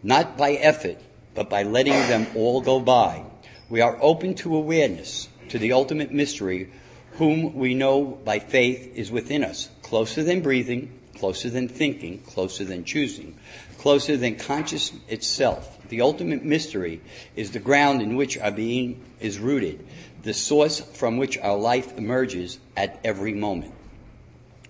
not 0.03 0.37
by 0.37 0.53
effort, 0.53 0.99
but 1.35 1.49
by 1.49 1.63
letting 1.63 1.95
them 1.95 2.27
all 2.35 2.61
go 2.61 2.81
by. 2.81 3.25
We 3.71 3.81
are 3.83 3.97
open 4.01 4.35
to 4.37 4.57
awareness, 4.57 5.29
to 5.51 5.59
the 5.59 5.73
ultimate 5.75 6.11
mystery, 6.11 6.73
whom 7.13 7.55
we 7.55 7.75
know 7.75 8.03
by 8.05 8.41
faith 8.41 8.97
is 8.97 9.13
within 9.13 9.45
us, 9.45 9.69
closer 9.83 10.25
than 10.25 10.41
breathing, 10.41 10.91
closer 11.17 11.49
than 11.49 11.69
thinking, 11.69 12.19
closer 12.19 12.65
than 12.65 12.85
choosing, 12.85 13.37
closer 13.79 14.17
than 14.17 14.35
conscious 14.35 14.93
itself. 15.07 15.79
The 15.89 16.01
ultimate 16.01 16.45
mystery 16.45 17.01
is 17.37 17.53
the 17.53 17.61
ground 17.61 18.03
in 18.03 18.17
which 18.17 18.37
our 18.39 18.51
being 18.51 19.05
is 19.21 19.39
rooted, 19.39 19.87
the 20.25 20.35
source 20.35 20.81
from 20.81 21.17
which 21.17 21.39
our 21.39 21.57
life 21.57 21.97
emerges 21.97 22.59
at 22.77 22.99
every 23.05 23.35
moment. 23.35 23.73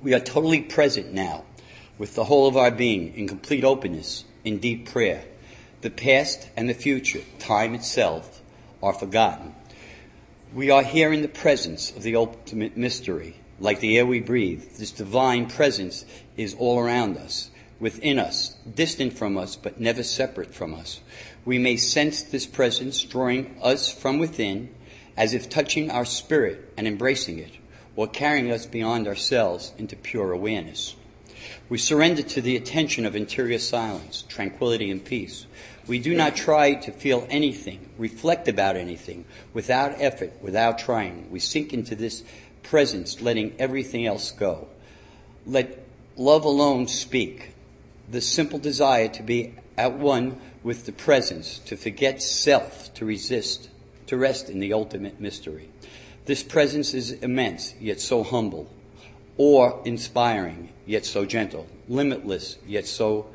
We 0.02 0.12
are 0.12 0.20
totally 0.20 0.60
present 0.60 1.14
now 1.14 1.44
with 1.96 2.14
the 2.14 2.24
whole 2.24 2.46
of 2.46 2.56
our 2.58 2.70
being 2.70 3.14
in 3.14 3.28
complete 3.28 3.64
openness, 3.64 4.24
in 4.44 4.58
deep 4.58 4.90
prayer. 4.90 5.24
The 5.80 5.90
past 5.90 6.50
and 6.54 6.68
the 6.68 6.74
future, 6.74 7.22
time 7.38 7.74
itself, 7.74 8.39
are 8.82 8.92
forgotten. 8.92 9.54
We 10.54 10.70
are 10.70 10.82
here 10.82 11.12
in 11.12 11.22
the 11.22 11.28
presence 11.28 11.90
of 11.94 12.02
the 12.02 12.16
ultimate 12.16 12.76
mystery. 12.76 13.36
Like 13.60 13.80
the 13.80 13.98
air 13.98 14.06
we 14.06 14.20
breathe, 14.20 14.64
this 14.78 14.90
divine 14.90 15.46
presence 15.46 16.04
is 16.36 16.54
all 16.54 16.78
around 16.78 17.18
us, 17.18 17.50
within 17.78 18.18
us, 18.18 18.56
distant 18.74 19.12
from 19.12 19.36
us, 19.36 19.54
but 19.54 19.78
never 19.78 20.02
separate 20.02 20.54
from 20.54 20.74
us. 20.74 21.00
We 21.44 21.58
may 21.58 21.76
sense 21.76 22.22
this 22.22 22.46
presence 22.46 23.02
drawing 23.02 23.56
us 23.62 23.92
from 23.92 24.18
within, 24.18 24.74
as 25.16 25.34
if 25.34 25.50
touching 25.50 25.90
our 25.90 26.06
spirit 26.06 26.72
and 26.76 26.88
embracing 26.88 27.38
it, 27.38 27.52
or 27.96 28.08
carrying 28.08 28.50
us 28.50 28.64
beyond 28.64 29.06
ourselves 29.06 29.72
into 29.76 29.94
pure 29.94 30.32
awareness. 30.32 30.96
We 31.68 31.78
surrender 31.78 32.22
to 32.22 32.40
the 32.40 32.56
attention 32.56 33.06
of 33.06 33.14
interior 33.14 33.58
silence, 33.58 34.24
tranquility, 34.28 34.90
and 34.90 35.04
peace. 35.04 35.46
We 35.86 35.98
do 35.98 36.14
not 36.14 36.36
try 36.36 36.74
to 36.74 36.92
feel 36.92 37.26
anything, 37.30 37.88
reflect 37.98 38.48
about 38.48 38.76
anything, 38.76 39.24
without 39.52 39.94
effort, 40.00 40.32
without 40.40 40.78
trying. 40.78 41.30
We 41.30 41.40
sink 41.40 41.72
into 41.72 41.94
this 41.94 42.22
presence, 42.62 43.20
letting 43.20 43.54
everything 43.58 44.06
else 44.06 44.30
go. 44.30 44.68
Let 45.46 45.78
love 46.16 46.44
alone 46.44 46.86
speak. 46.86 47.54
The 48.10 48.20
simple 48.20 48.58
desire 48.58 49.08
to 49.08 49.22
be 49.22 49.54
at 49.76 49.94
one 49.94 50.38
with 50.62 50.86
the 50.86 50.92
presence, 50.92 51.58
to 51.60 51.76
forget 51.76 52.22
self, 52.22 52.92
to 52.94 53.04
resist, 53.04 53.70
to 54.06 54.16
rest 54.16 54.50
in 54.50 54.60
the 54.60 54.72
ultimate 54.72 55.20
mystery. 55.20 55.70
This 56.26 56.42
presence 56.42 56.92
is 56.94 57.12
immense, 57.12 57.74
yet 57.80 58.00
so 58.00 58.22
humble. 58.22 58.68
or 59.36 59.80
inspiring, 59.86 60.68
yet 60.84 61.06
so 61.06 61.24
gentle, 61.24 61.66
limitless, 61.88 62.58
yet 62.66 62.86
so 62.86 63.26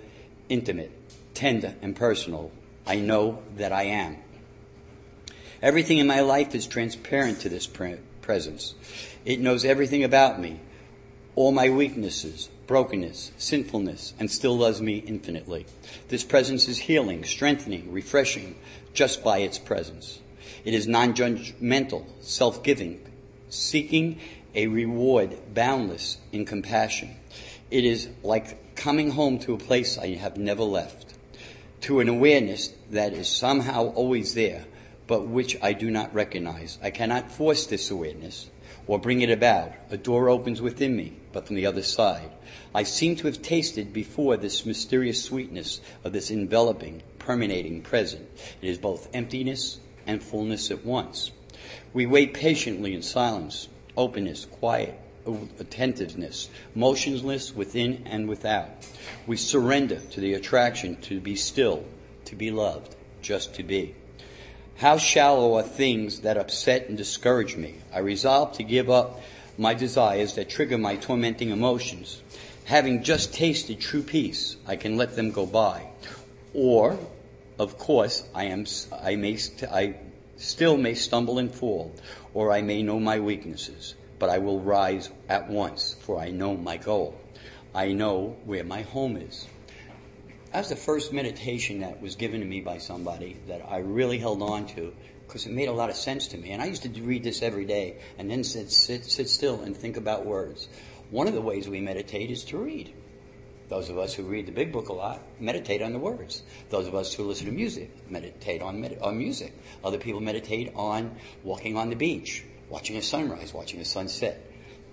intimate, 0.50 0.92
tender 1.36 1.76
and 1.82 1.96
personal. 1.96 2.52
I 2.88 2.96
know 2.96 3.44
that 3.58 3.72
I 3.72 3.84
am. 3.84 4.18
Everything 5.62 6.00
in 6.00 6.08
my 6.08 6.22
life 6.22 6.56
is 6.56 6.66
transparent 6.66 7.42
to 7.42 7.50
this 7.50 7.68
presence. 7.68 8.76
It 9.24 9.40
knows 9.40 9.66
everything 9.66 10.04
about 10.04 10.40
me, 10.40 10.60
all 11.36 11.52
my 11.52 11.70
weaknesses, 11.70 12.50
brokenness, 12.68 13.32
sinfulness, 13.38 14.14
and 14.20 14.30
still 14.30 14.58
loves 14.58 14.82
me 14.82 14.98
infinitely. 14.98 15.66
This 16.08 16.24
presence 16.24 16.68
is 16.68 16.78
healing, 16.78 17.24
strengthening, 17.24 17.92
refreshing 17.92 18.56
just 18.94 19.24
by 19.24 19.40
its 19.40 19.60
presence. 19.60 20.20
It 20.64 20.74
is 20.74 20.88
non-judgmental, 20.88 22.06
self-giving, 22.22 23.02
seeking 23.50 24.20
a 24.56 24.68
reward 24.68 25.38
boundless 25.54 26.18
in 26.32 26.46
compassion. 26.46 27.16
It 27.70 27.86
is 27.86 28.08
like 28.24 28.76
coming 28.76 29.12
home 29.12 29.40
to 29.40 29.54
a 29.54 29.58
place 29.58 29.98
I 29.98 30.16
have 30.16 30.38
never 30.38 30.64
left, 30.64 31.05
to 31.86 32.00
an 32.00 32.10
awareness 32.10 32.74
that 32.90 33.14
is 33.14 33.28
somehow 33.28 33.94
always 33.94 34.34
there, 34.34 34.66
but 35.06 35.28
which 35.28 35.56
I 35.62 35.74
do 35.74 35.92
not 35.92 36.16
recognize. 36.16 36.80
I 36.82 36.90
cannot 36.90 37.32
force 37.32 37.68
this 37.68 37.92
awareness 37.92 38.50
or 38.88 38.98
bring 38.98 39.22
it 39.22 39.30
about. 39.30 39.72
A 39.92 39.98
door 39.98 40.28
opens 40.30 40.64
within 40.64 40.96
me, 40.96 41.14
but 41.32 41.46
from 41.46 41.58
the 41.58 41.68
other 41.68 41.84
side. 41.84 42.32
I 42.74 42.82
seem 42.82 43.16
to 43.18 43.28
have 43.28 43.44
tasted 43.44 43.94
before 43.94 44.36
this 44.36 44.66
mysterious 44.66 45.24
sweetness 45.24 45.80
of 46.04 46.12
this 46.12 46.32
enveloping, 46.32 47.04
permeating 47.20 47.84
present. 47.84 48.28
It 48.64 48.68
is 48.68 48.80
both 48.80 49.08
emptiness 49.14 49.78
and 50.08 50.24
fullness 50.24 50.72
at 50.72 50.84
once. 50.84 51.34
We 51.94 52.08
wait 52.08 52.34
patiently 52.34 52.96
in 52.96 53.04
silence, 53.04 53.68
openness, 53.96 54.46
quiet, 54.46 55.00
attentiveness, 55.60 56.50
motionless 56.74 57.56
within 57.56 58.04
and 58.06 58.28
without. 58.28 58.70
We 59.28 59.38
surrender 59.38 60.00
to 60.00 60.20
the 60.20 60.34
attraction 60.34 60.98
to 61.02 61.20
be 61.20 61.36
still, 61.36 61.86
to 62.26 62.36
be 62.36 62.52
loved, 62.52 62.96
just 63.22 63.56
to 63.56 63.64
be. 63.64 63.96
How 64.78 64.98
shallow 64.98 65.56
are 65.56 65.64
things 65.64 66.22
that 66.22 66.38
upset 66.38 66.90
and 66.90 66.98
discourage 66.98 67.56
me. 67.56 67.76
I 67.94 68.00
resolve 68.00 68.54
to 68.58 68.64
give 68.64 68.90
up 68.90 69.22
my 69.58 69.74
desires 69.74 70.36
that 70.36 70.50
trigger 70.50 70.78
my 70.78 70.98
tormenting 70.98 71.50
emotions. 71.50 72.22
Having 72.66 73.04
just 73.04 73.34
tasted 73.34 73.80
true 73.80 74.02
peace, 74.02 74.58
I 74.68 74.76
can 74.76 74.98
let 74.98 75.16
them 75.16 75.32
go 75.32 75.46
by. 75.46 75.88
Or, 76.54 77.00
of 77.58 77.78
course, 77.78 78.28
I 78.34 78.46
am, 78.46 78.66
I 78.92 79.16
may, 79.16 79.38
I 79.72 79.96
still 80.38 80.78
may 80.78 80.94
stumble 80.94 81.38
and 81.38 81.54
fall, 81.54 81.94
or 82.34 82.52
I 82.52 82.62
may 82.62 82.84
know 82.84 83.00
my 83.00 83.20
weaknesses, 83.20 83.96
but 84.20 84.30
I 84.30 84.38
will 84.38 84.60
rise 84.60 85.10
at 85.28 85.50
once, 85.50 85.96
for 86.02 86.20
I 86.20 86.32
know 86.32 86.56
my 86.56 86.78
goal. 86.78 87.20
I 87.74 87.92
know 87.92 88.38
where 88.46 88.64
my 88.64 88.84
home 88.84 89.18
is. 89.18 89.48
That 90.52 90.60
was 90.60 90.70
the 90.70 90.78
first 90.78 91.12
meditation 91.12 91.80
that 91.80 92.02
was 92.02 92.16
given 92.16 92.40
to 92.40 92.46
me 92.46 92.62
by 92.62 92.78
somebody 92.78 93.38
that 93.48 93.62
I 93.70 93.80
really 93.80 94.18
held 94.18 94.42
on 94.42 94.68
to 94.68 94.94
because 95.28 95.46
it 95.46 95.52
made 95.52 95.68
a 95.68 95.74
lot 95.74 95.90
of 95.90 95.98
sense 95.98 96.28
to 96.30 96.38
me. 96.38 96.52
And 96.52 96.62
I 96.62 96.68
used 96.68 96.84
to 96.84 97.02
read 97.02 97.24
this 97.24 97.42
every 97.42 97.66
day 97.66 97.98
and 98.18 98.32
then 98.32 98.44
sit, 98.44 98.72
sit, 98.72 99.04
sit 99.04 99.28
still 99.28 99.62
and 99.62 99.76
think 99.76 99.98
about 99.98 100.26
words. 100.26 100.70
One 101.10 101.28
of 101.28 101.34
the 101.34 101.42
ways 101.42 101.68
we 101.68 101.82
meditate 101.82 102.32
is 102.32 102.46
to 102.46 102.58
read. 102.58 102.94
Those 103.68 103.90
of 103.90 103.98
us 103.98 104.14
who 104.14 104.24
read 104.24 104.46
the 104.46 104.52
big 104.52 104.72
book 104.72 104.90
a 104.90 104.94
lot 104.94 105.22
meditate 105.40 105.82
on 105.82 105.92
the 105.92 106.00
words. 106.00 106.44
Those 106.70 106.88
of 106.88 106.96
us 106.96 107.14
who 107.14 107.24
listen 107.24 107.48
to 107.48 107.52
music 107.52 107.92
meditate 108.10 108.62
on, 108.62 108.86
on 109.02 109.18
music. 109.18 109.54
Other 109.84 109.98
people 109.98 110.22
meditate 110.22 110.72
on 110.76 111.18
walking 111.44 111.76
on 111.76 111.90
the 111.90 111.96
beach, 111.96 112.46
watching 112.70 112.98
a 112.98 113.02
sunrise, 113.02 113.54
watching 113.54 113.80
a 113.80 113.86
sunset. 113.86 114.42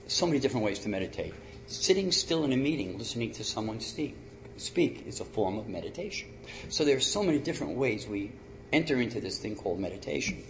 So 0.06 0.26
many 0.26 0.38
different 0.38 0.64
ways 0.64 0.78
to 0.80 0.88
meditate. 0.88 1.34
Sitting 1.66 2.12
still 2.12 2.44
in 2.44 2.52
a 2.52 2.56
meeting, 2.56 2.98
listening 2.98 3.32
to 3.32 3.44
someone 3.44 3.80
speak, 3.80 4.16
speak 4.56 5.06
is 5.06 5.20
a 5.20 5.24
form 5.24 5.58
of 5.58 5.68
meditation. 5.68 6.28
So 6.68 6.84
there 6.84 6.96
are 6.96 7.00
so 7.00 7.22
many 7.22 7.38
different 7.38 7.76
ways 7.76 8.06
we 8.06 8.32
enter 8.72 9.00
into 9.00 9.20
this 9.20 9.38
thing 9.38 9.56
called 9.56 9.80
meditation. 9.80 10.42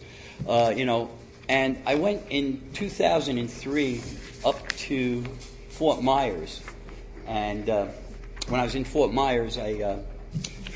Uh, 0.46 0.72
you 0.74 0.84
know, 0.84 1.10
and 1.48 1.78
I 1.86 1.96
went 1.96 2.22
in 2.30 2.62
2003 2.74 4.00
up 4.44 4.68
to 4.68 5.24
Fort 5.68 6.02
Myers, 6.02 6.62
and 7.26 7.68
uh, 7.68 7.86
when 8.48 8.60
I 8.60 8.64
was 8.64 8.74
in 8.74 8.84
Fort 8.84 9.12
Myers, 9.12 9.58
I 9.58 9.74
uh, 9.74 9.98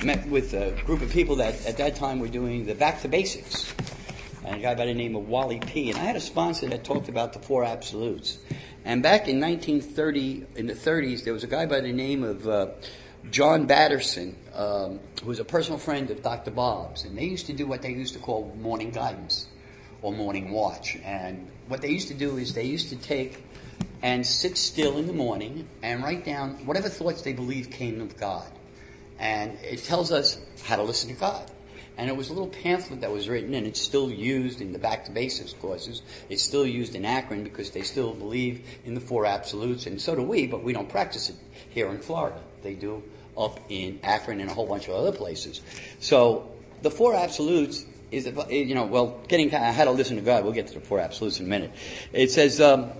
met 0.04 0.26
with 0.28 0.54
a 0.54 0.72
group 0.85 1.02
of 1.02 1.11
people 1.11 1.37
that 1.37 1.66
at 1.66 1.78
that 1.78 1.96
time 1.96 2.18
were 2.18 2.28
doing 2.28 2.66
the 2.66 2.74
Back 2.74 3.02
to 3.02 3.09
Basics. 3.09 3.72
And 4.44 4.57
a 4.57 4.59
guy 4.59 4.75
by 4.75 4.87
the 4.87 4.94
name 4.94 5.16
of 5.16 5.29
Wally 5.29 5.61
P. 5.61 5.90
And 5.90 5.99
I 5.99 6.03
had 6.03 6.16
a 6.16 6.20
sponsor 6.20 6.68
that 6.68 6.85
talked 6.85 7.09
about 7.09 7.33
the 7.33 7.38
four 7.38 7.64
absolutes. 7.64 8.38
And 8.85 9.03
back 9.03 9.29
in 9.29 9.40
1930, 9.40 10.46
in 10.57 10.66
the 10.66 10.75
30s, 10.75 11.25
there 11.25 11.33
was 11.33 11.42
a 11.42 11.49
guy 11.49 11.66
by 11.66 11.81
the 11.81 11.92
name 11.92 12.22
of 12.22 12.46
uh, 12.46 12.68
John 13.31 13.66
Batterson, 13.66 14.37
um, 14.55 15.01
who 15.20 15.29
was 15.29 15.40
a 15.40 15.44
personal 15.44 15.79
friend 15.79 16.11
of 16.11 16.22
Dr. 16.22 16.53
Bob's. 16.53 17.05
And 17.05 17.18
they 17.18 17.25
used 17.25 17.46
to 17.46 17.53
do 17.53 17.66
what 17.66 17.83
they 17.83 17.90
used 17.90 18.14
to 18.14 18.20
call 18.20 18.55
morning 18.61 18.90
guidance 18.90 19.49
or 20.03 20.12
morning 20.12 20.53
watch. 20.53 20.96
And 21.05 21.51
what 21.68 21.81
they 21.81 21.90
used 21.90 22.09
to 22.09 22.14
do 22.14 22.37
is 22.37 22.55
they 22.55 22.64
used 22.64 22.90
to 22.90 22.96
take 22.96 23.42
and 24.03 24.27
sit 24.27 24.57
still 24.57 24.99
in 24.99 25.07
the 25.07 25.12
morning 25.12 25.68
and 25.83 26.03
write 26.03 26.25
down 26.25 26.64
whatever 26.66 26.88
thoughts 26.88 27.22
they 27.22 27.33
believe 27.33 27.70
came 27.70 28.01
of 28.01 28.16
God. 28.16 28.46
And 29.18 29.59
it 29.62 29.83
tells 29.85 30.12
us 30.12 30.38
how 30.64 30.77
to 30.77 30.83
listen 30.83 31.09
to 31.09 31.16
God. 31.18 31.51
And 31.98 32.11
it 32.11 32.16
was 32.16 32.28
a 32.28 32.32
little 32.32 32.48
pamphlet 32.48 33.00
that 33.00 33.11
was 33.11 33.28
written, 33.28 33.54
and 33.54 33.66
it's 33.66 33.80
still 33.80 34.11
used 34.11 34.61
in 34.61 34.72
the 34.72 34.78
Back 34.78 35.06
to 35.06 35.11
Basics 35.11 35.54
courses. 35.54 36.02
It's 36.28 36.42
still 36.42 36.66
used 36.66 36.94
in 36.94 37.04
Akron 37.04 37.42
because 37.42 37.70
they 37.70 37.82
still 37.82 38.12
believe 38.12 38.66
in 38.85 38.94
the 38.94 39.00
four 39.00 39.24
absolutes, 39.24 39.87
and 39.87 40.00
so 40.00 40.14
do 40.14 40.22
we, 40.22 40.46
but 40.46 40.62
we 40.62 40.72
don't 40.72 40.88
practice 40.88 41.30
it 41.30 41.37
here 41.70 41.88
in 41.88 41.98
Florida. 41.98 42.38
They 42.62 42.74
do 42.74 43.02
up 43.37 43.61
in 43.68 44.00
Akron 44.02 44.40
and 44.40 44.50
a 44.50 44.54
whole 44.54 44.66
bunch 44.66 44.88
of 44.88 44.94
other 44.94 45.12
places. 45.12 45.61
So 46.00 46.50
the 46.82 46.90
four 46.90 47.14
absolutes 47.14 47.85
is, 48.11 48.26
you 48.48 48.74
know, 48.74 48.87
well, 48.87 49.20
getting 49.28 49.50
how 49.50 49.85
to 49.85 49.90
listen 49.90 50.16
to 50.16 50.22
God. 50.22 50.44
We'll 50.44 50.52
get 50.52 50.68
to 50.68 50.74
the 50.74 50.80
four 50.80 51.00
absolutes 51.00 51.40
in 51.40 51.46
a 51.46 51.48
minute. 51.48 51.72
It 52.12 52.30
says, 52.30 52.61
um, 52.61 52.92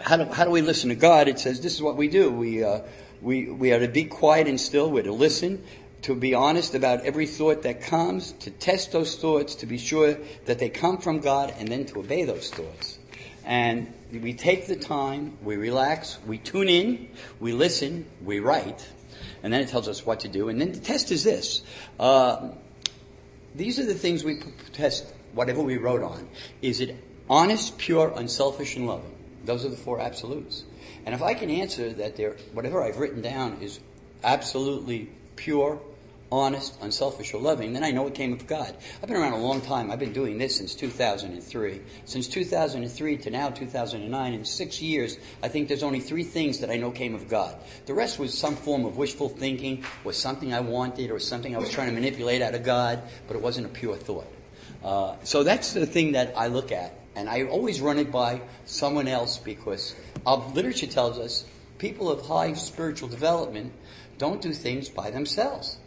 how 0.00 0.16
do, 0.16 0.24
how 0.24 0.44
do 0.44 0.50
we 0.50 0.60
listen 0.60 0.90
to 0.90 0.94
God? 0.94 1.28
It 1.28 1.38
says 1.38 1.60
this 1.60 1.74
is 1.74 1.82
what 1.82 1.96
we 1.96 2.08
do. 2.08 2.30
We, 2.30 2.62
uh, 2.62 2.80
we, 3.22 3.50
we 3.50 3.72
are 3.72 3.80
to 3.80 3.88
be 3.88 4.04
quiet 4.04 4.46
and 4.46 4.60
still. 4.60 4.90
We're 4.90 5.04
to 5.04 5.12
listen, 5.12 5.64
to 6.02 6.14
be 6.14 6.34
honest 6.34 6.74
about 6.74 7.04
every 7.04 7.26
thought 7.26 7.62
that 7.62 7.82
comes, 7.82 8.32
to 8.32 8.50
test 8.50 8.92
those 8.92 9.16
thoughts, 9.16 9.56
to 9.56 9.66
be 9.66 9.78
sure 9.78 10.16
that 10.44 10.58
they 10.58 10.68
come 10.68 10.98
from 10.98 11.20
God, 11.20 11.54
and 11.58 11.68
then 11.68 11.84
to 11.86 12.00
obey 12.00 12.24
those 12.24 12.50
thoughts. 12.50 12.98
And 13.44 13.92
we 14.12 14.34
take 14.34 14.66
the 14.66 14.76
time, 14.76 15.38
we 15.42 15.56
relax, 15.56 16.18
we 16.26 16.38
tune 16.38 16.68
in, 16.68 17.08
we 17.40 17.52
listen, 17.52 18.06
we 18.24 18.40
write, 18.40 18.88
and 19.42 19.52
then 19.52 19.60
it 19.60 19.68
tells 19.68 19.88
us 19.88 20.04
what 20.04 20.20
to 20.20 20.28
do. 20.28 20.48
And 20.48 20.60
then 20.60 20.72
the 20.72 20.80
test 20.80 21.10
is 21.10 21.24
this. 21.24 21.62
Uh, 21.98 22.50
these 23.54 23.78
are 23.78 23.86
the 23.86 23.94
things 23.94 24.24
we 24.24 24.40
test 24.72 25.06
whatever 25.32 25.62
we 25.62 25.76
wrote 25.76 26.02
on. 26.02 26.28
Is 26.62 26.80
it 26.80 26.96
honest, 27.28 27.78
pure, 27.78 28.12
unselfish, 28.16 28.76
and 28.76 28.86
loving? 28.86 29.14
Those 29.44 29.64
are 29.64 29.68
the 29.68 29.76
four 29.76 30.00
absolutes. 30.00 30.64
And 31.04 31.14
if 31.14 31.22
I 31.22 31.34
can 31.34 31.50
answer 31.50 31.92
that 31.92 32.18
whatever 32.52 32.82
I've 32.82 32.98
written 32.98 33.22
down 33.22 33.58
is 33.60 33.78
absolutely 34.24 35.10
pure, 35.36 35.78
honest, 36.32 36.76
unselfish, 36.82 37.32
or 37.34 37.40
loving, 37.40 37.72
then 37.72 37.84
I 37.84 37.92
know 37.92 38.06
it 38.06 38.14
came 38.14 38.32
of 38.32 38.46
God. 38.46 38.74
I've 39.00 39.08
been 39.08 39.16
around 39.16 39.34
a 39.34 39.38
long 39.38 39.60
time. 39.60 39.90
I've 39.90 39.98
been 39.98 40.12
doing 40.12 40.38
this 40.38 40.56
since 40.56 40.74
2003. 40.74 41.80
Since 42.04 42.28
2003 42.28 43.16
to 43.18 43.30
now 43.30 43.50
2009, 43.50 44.34
in 44.34 44.44
six 44.44 44.82
years, 44.82 45.18
I 45.42 45.48
think 45.48 45.68
there's 45.68 45.82
only 45.82 46.00
three 46.00 46.24
things 46.24 46.58
that 46.60 46.70
I 46.70 46.76
know 46.76 46.90
came 46.90 47.14
of 47.14 47.28
God. 47.28 47.54
The 47.86 47.94
rest 47.94 48.18
was 48.18 48.36
some 48.36 48.56
form 48.56 48.84
of 48.84 48.96
wishful 48.96 49.28
thinking, 49.28 49.84
was 50.02 50.16
something 50.16 50.52
I 50.52 50.60
wanted, 50.60 51.10
or 51.10 51.20
something 51.20 51.54
I 51.54 51.58
was 51.58 51.70
trying 51.70 51.88
to 51.88 51.94
manipulate 51.94 52.42
out 52.42 52.54
of 52.54 52.64
God, 52.64 53.02
but 53.28 53.36
it 53.36 53.42
wasn't 53.42 53.66
a 53.66 53.70
pure 53.70 53.96
thought. 53.96 54.26
Uh, 54.82 55.16
so 55.22 55.42
that's 55.42 55.72
the 55.72 55.86
thing 55.86 56.12
that 56.12 56.34
I 56.36 56.48
look 56.48 56.72
at 56.72 56.92
and 57.16 57.30
I 57.30 57.44
always 57.44 57.80
run 57.80 57.98
it 57.98 58.12
by 58.12 58.42
someone 58.66 59.08
else 59.08 59.38
because 59.38 59.96
our 60.26 60.36
literature 60.50 60.86
tells 60.86 61.18
us 61.18 61.46
people 61.78 62.10
of 62.10 62.26
high 62.26 62.52
spiritual 62.52 63.08
development 63.08 63.72
don't 64.18 64.40
do 64.40 64.52
things 64.52 64.88
by 64.88 65.10
themselves. 65.10 65.78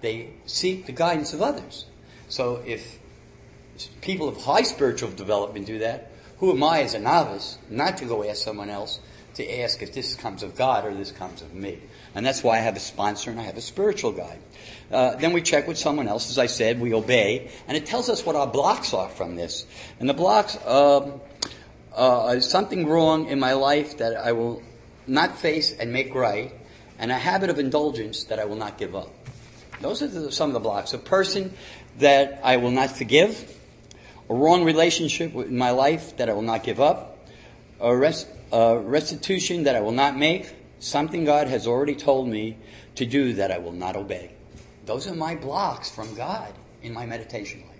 They 0.00 0.30
seek 0.46 0.86
the 0.86 0.92
guidance 0.92 1.32
of 1.32 1.42
others. 1.42 1.86
So 2.28 2.62
if 2.66 2.98
people 4.00 4.28
of 4.28 4.36
high 4.42 4.62
spiritual 4.62 5.10
development 5.10 5.66
do 5.66 5.78
that, 5.80 6.10
who 6.38 6.52
am 6.52 6.62
I 6.62 6.82
as 6.82 6.94
a 6.94 7.00
novice 7.00 7.58
not 7.68 7.96
to 7.98 8.04
go 8.04 8.28
ask 8.28 8.44
someone 8.44 8.70
else 8.70 9.00
to 9.34 9.60
ask 9.60 9.82
if 9.82 9.92
this 9.92 10.14
comes 10.14 10.42
of 10.42 10.56
God 10.56 10.84
or 10.84 10.94
this 10.94 11.10
comes 11.10 11.42
of 11.42 11.52
me? 11.54 11.80
And 12.14 12.24
that's 12.24 12.42
why 12.42 12.56
I 12.56 12.60
have 12.60 12.76
a 12.76 12.80
sponsor 12.80 13.30
and 13.30 13.40
I 13.40 13.44
have 13.44 13.56
a 13.56 13.60
spiritual 13.60 14.12
guide. 14.12 14.38
Uh, 14.90 15.16
then 15.16 15.32
we 15.32 15.42
check 15.42 15.66
with 15.66 15.78
someone 15.78 16.06
else. 16.06 16.30
As 16.30 16.38
I 16.38 16.46
said, 16.46 16.80
we 16.80 16.94
obey, 16.94 17.50
and 17.66 17.76
it 17.76 17.86
tells 17.86 18.08
us 18.08 18.24
what 18.24 18.36
our 18.36 18.46
blocks 18.46 18.94
are 18.94 19.08
from 19.08 19.36
this. 19.36 19.66
And 20.00 20.08
the 20.08 20.14
blocks 20.14 20.56
um, 20.64 21.20
uh, 21.94 22.40
something 22.40 22.86
wrong 22.86 23.26
in 23.26 23.40
my 23.40 23.54
life 23.54 23.98
that 23.98 24.16
I 24.16 24.32
will 24.32 24.62
not 25.06 25.38
face 25.38 25.72
and 25.72 25.92
make 25.92 26.14
right, 26.14 26.52
and 26.98 27.10
a 27.12 27.18
habit 27.18 27.50
of 27.50 27.58
indulgence 27.58 28.24
that 28.24 28.38
I 28.38 28.44
will 28.44 28.56
not 28.56 28.78
give 28.78 28.94
up. 28.94 29.12
Those 29.80 30.02
are 30.02 30.08
the, 30.08 30.32
some 30.32 30.50
of 30.50 30.54
the 30.54 30.60
blocks. 30.60 30.92
A 30.92 30.98
person 30.98 31.54
that 31.98 32.40
I 32.42 32.56
will 32.56 32.70
not 32.70 32.90
forgive, 32.90 33.56
a 34.28 34.34
wrong 34.34 34.64
relationship 34.64 35.34
in 35.34 35.56
my 35.56 35.70
life 35.70 36.16
that 36.16 36.28
I 36.28 36.32
will 36.32 36.42
not 36.42 36.64
give 36.64 36.80
up, 36.80 37.18
a 37.80 38.14
uh, 38.52 38.76
restitution 38.76 39.64
that 39.64 39.76
I 39.76 39.80
will 39.80 39.92
not 39.92 40.16
make, 40.16 40.52
something 40.80 41.24
God 41.24 41.48
has 41.48 41.66
already 41.66 41.94
told 41.94 42.28
me 42.28 42.56
to 42.96 43.06
do 43.06 43.34
that 43.34 43.50
I 43.50 43.58
will 43.58 43.72
not 43.72 43.96
obey. 43.96 44.32
Those 44.86 45.06
are 45.06 45.14
my 45.14 45.34
blocks 45.34 45.90
from 45.90 46.14
God 46.14 46.52
in 46.82 46.92
my 46.92 47.06
meditation 47.06 47.60
life. 47.60 47.76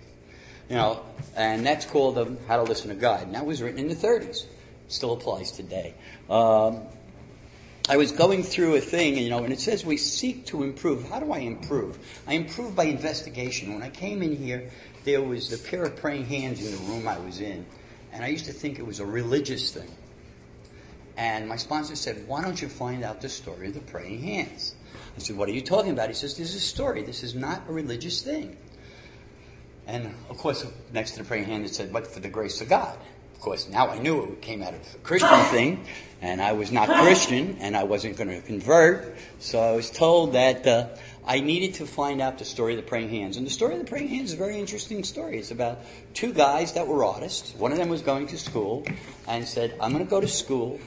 You 0.69 0.75
know, 0.75 1.03
and 1.35 1.65
that's 1.65 1.85
called 1.85 2.15
the 2.15 2.37
How 2.47 2.57
to 2.57 2.63
Listen 2.63 2.89
to 2.89 2.95
God. 2.95 3.23
And 3.23 3.33
that 3.33 3.45
was 3.45 3.61
written 3.61 3.79
in 3.79 3.87
the 3.87 3.95
30s. 3.95 4.45
Still 4.87 5.13
applies 5.13 5.51
today. 5.51 5.95
Um, 6.29 6.81
I 7.89 7.97
was 7.97 8.11
going 8.11 8.43
through 8.43 8.75
a 8.75 8.81
thing, 8.81 9.17
you 9.17 9.31
know, 9.31 9.43
and 9.43 9.51
it 9.51 9.59
says 9.59 9.83
we 9.83 9.97
seek 9.97 10.45
to 10.47 10.61
improve. 10.61 11.09
How 11.09 11.19
do 11.19 11.31
I 11.33 11.39
improve? 11.39 11.97
I 12.27 12.33
improve 12.33 12.75
by 12.75 12.83
investigation. 12.83 13.73
When 13.73 13.81
I 13.81 13.89
came 13.89 14.21
in 14.21 14.35
here, 14.35 14.69
there 15.05 15.23
was 15.23 15.51
a 15.51 15.57
pair 15.57 15.85
of 15.85 15.95
praying 15.95 16.27
hands 16.27 16.63
in 16.63 16.71
the 16.71 16.91
room 16.91 17.07
I 17.07 17.17
was 17.17 17.41
in, 17.41 17.65
and 18.13 18.23
I 18.23 18.27
used 18.27 18.45
to 18.45 18.53
think 18.53 18.77
it 18.77 18.85
was 18.85 18.99
a 18.99 19.05
religious 19.07 19.71
thing. 19.71 19.89
And 21.17 21.49
my 21.49 21.55
sponsor 21.55 21.95
said, 21.95 22.27
Why 22.27 22.43
don't 22.43 22.61
you 22.61 22.69
find 22.69 23.03
out 23.03 23.21
the 23.21 23.29
story 23.29 23.69
of 23.69 23.73
the 23.73 23.79
praying 23.79 24.21
hands? 24.21 24.75
I 25.17 25.19
said, 25.19 25.35
What 25.35 25.49
are 25.49 25.53
you 25.53 25.61
talking 25.61 25.91
about? 25.91 26.09
He 26.09 26.13
says, 26.13 26.37
This 26.37 26.49
is 26.49 26.57
a 26.57 26.59
story. 26.59 27.01
This 27.01 27.23
is 27.23 27.33
not 27.33 27.63
a 27.67 27.73
religious 27.73 28.21
thing. 28.21 28.55
And 29.87 30.13
of 30.29 30.37
course, 30.37 30.63
next 30.93 31.13
to 31.13 31.23
the 31.23 31.25
praying 31.25 31.45
hand, 31.45 31.65
it 31.65 31.73
said, 31.73 31.91
But 31.91 32.05
for 32.05 32.19
the 32.19 32.29
grace 32.29 32.61
of 32.61 32.69
God. 32.69 32.99
Of 33.39 33.43
course, 33.43 33.69
now 33.69 33.87
I 33.87 33.99
knew 33.99 34.33
it 34.33 34.41
came 34.41 34.61
out 34.61 34.73
of 34.73 34.81
a 34.95 34.97
Christian 34.97 35.45
thing, 35.45 35.85
and 36.21 36.41
I 36.41 36.51
was 36.51 36.73
not 36.73 36.89
Christian, 36.89 37.55
and 37.61 37.73
I 37.73 37.85
wasn't 37.85 38.17
going 38.17 38.27
to 38.27 38.41
convert. 38.41 39.15
So 39.39 39.61
I 39.61 39.71
was 39.71 39.89
told 39.89 40.33
that 40.33 40.67
uh, 40.67 40.87
I 41.25 41.39
needed 41.39 41.75
to 41.75 41.85
find 41.85 42.19
out 42.19 42.37
the 42.37 42.43
story 42.43 42.73
of 42.73 42.83
the 42.83 42.85
praying 42.85 43.11
hands. 43.11 43.37
And 43.37 43.47
the 43.47 43.49
story 43.49 43.75
of 43.75 43.79
the 43.79 43.85
praying 43.85 44.09
hands 44.09 44.31
is 44.31 44.33
a 44.33 44.37
very 44.37 44.59
interesting 44.59 45.05
story. 45.05 45.37
It's 45.37 45.51
about 45.51 45.79
two 46.13 46.33
guys 46.33 46.73
that 46.73 46.85
were 46.85 47.05
artists. 47.05 47.55
One 47.55 47.71
of 47.71 47.77
them 47.77 47.87
was 47.87 48.01
going 48.01 48.27
to 48.27 48.37
school 48.37 48.85
and 49.25 49.47
said, 49.47 49.73
I'm 49.79 49.93
going 49.93 50.03
to 50.03 50.09
go 50.09 50.19
to 50.19 50.27
school 50.27 50.77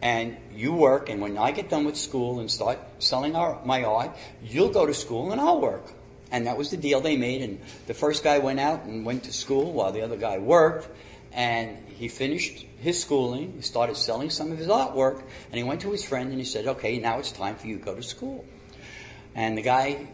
and 0.00 0.36
you 0.54 0.72
work, 0.72 1.08
and 1.08 1.20
when 1.20 1.36
I 1.36 1.50
get 1.50 1.70
done 1.70 1.84
with 1.84 1.96
school 1.96 2.38
and 2.38 2.48
start 2.48 2.78
selling 3.00 3.34
our, 3.34 3.58
my 3.64 3.82
art, 3.82 4.16
you'll 4.44 4.70
go 4.70 4.86
to 4.86 4.94
school 4.94 5.32
and 5.32 5.40
I'll 5.40 5.60
work. 5.60 5.90
And 6.30 6.46
that 6.46 6.56
was 6.56 6.70
the 6.70 6.76
deal 6.76 7.00
they 7.00 7.16
made. 7.16 7.42
And 7.42 7.60
the 7.88 7.94
first 7.94 8.22
guy 8.22 8.38
went 8.38 8.60
out 8.60 8.84
and 8.84 9.04
went 9.04 9.24
to 9.24 9.32
school 9.32 9.72
while 9.72 9.90
the 9.90 10.02
other 10.02 10.16
guy 10.16 10.38
worked. 10.38 10.88
And 11.32 11.78
he 11.88 12.08
finished 12.08 12.66
his 12.78 13.00
schooling. 13.00 13.52
He 13.56 13.62
started 13.62 13.96
selling 13.96 14.30
some 14.30 14.50
of 14.52 14.58
his 14.58 14.68
artwork. 14.68 15.22
And 15.50 15.54
he 15.54 15.62
went 15.62 15.80
to 15.82 15.90
his 15.90 16.04
friend 16.04 16.30
and 16.30 16.38
he 16.38 16.44
said, 16.44 16.66
okay, 16.66 16.98
now 16.98 17.18
it's 17.18 17.32
time 17.32 17.56
for 17.56 17.66
you 17.66 17.78
to 17.78 17.84
go 17.84 17.94
to 17.94 18.02
school. 18.02 18.44
And 19.34 19.56
the 19.56 19.62
guy 19.62 20.08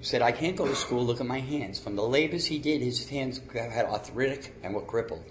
said, 0.00 0.22
I 0.22 0.32
can't 0.32 0.56
go 0.56 0.66
to 0.66 0.74
school. 0.74 1.04
Look 1.04 1.20
at 1.20 1.26
my 1.26 1.40
hands. 1.40 1.78
From 1.78 1.96
the 1.96 2.02
labors 2.02 2.46
he 2.46 2.58
did, 2.58 2.82
his 2.82 3.08
hands 3.08 3.40
had 3.52 3.86
arthritic 3.86 4.54
and 4.62 4.74
were 4.74 4.82
crippled. 4.82 5.24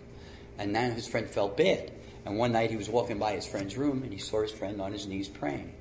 And 0.57 0.71
now 0.71 0.89
his 0.89 1.07
friend 1.07 1.29
felt 1.29 1.57
bad. 1.57 1.91
And 2.25 2.37
one 2.37 2.53
night 2.53 2.71
he 2.71 2.77
was 2.77 2.89
walking 2.89 3.19
by 3.19 3.33
his 3.33 3.45
friend's 3.45 3.77
room 3.77 4.03
and 4.03 4.11
he 4.11 4.19
saw 4.19 4.41
his 4.41 4.51
friend 4.51 4.81
on 4.81 4.91
his 4.91 5.05
knees 5.05 5.27
praying. 5.27 5.73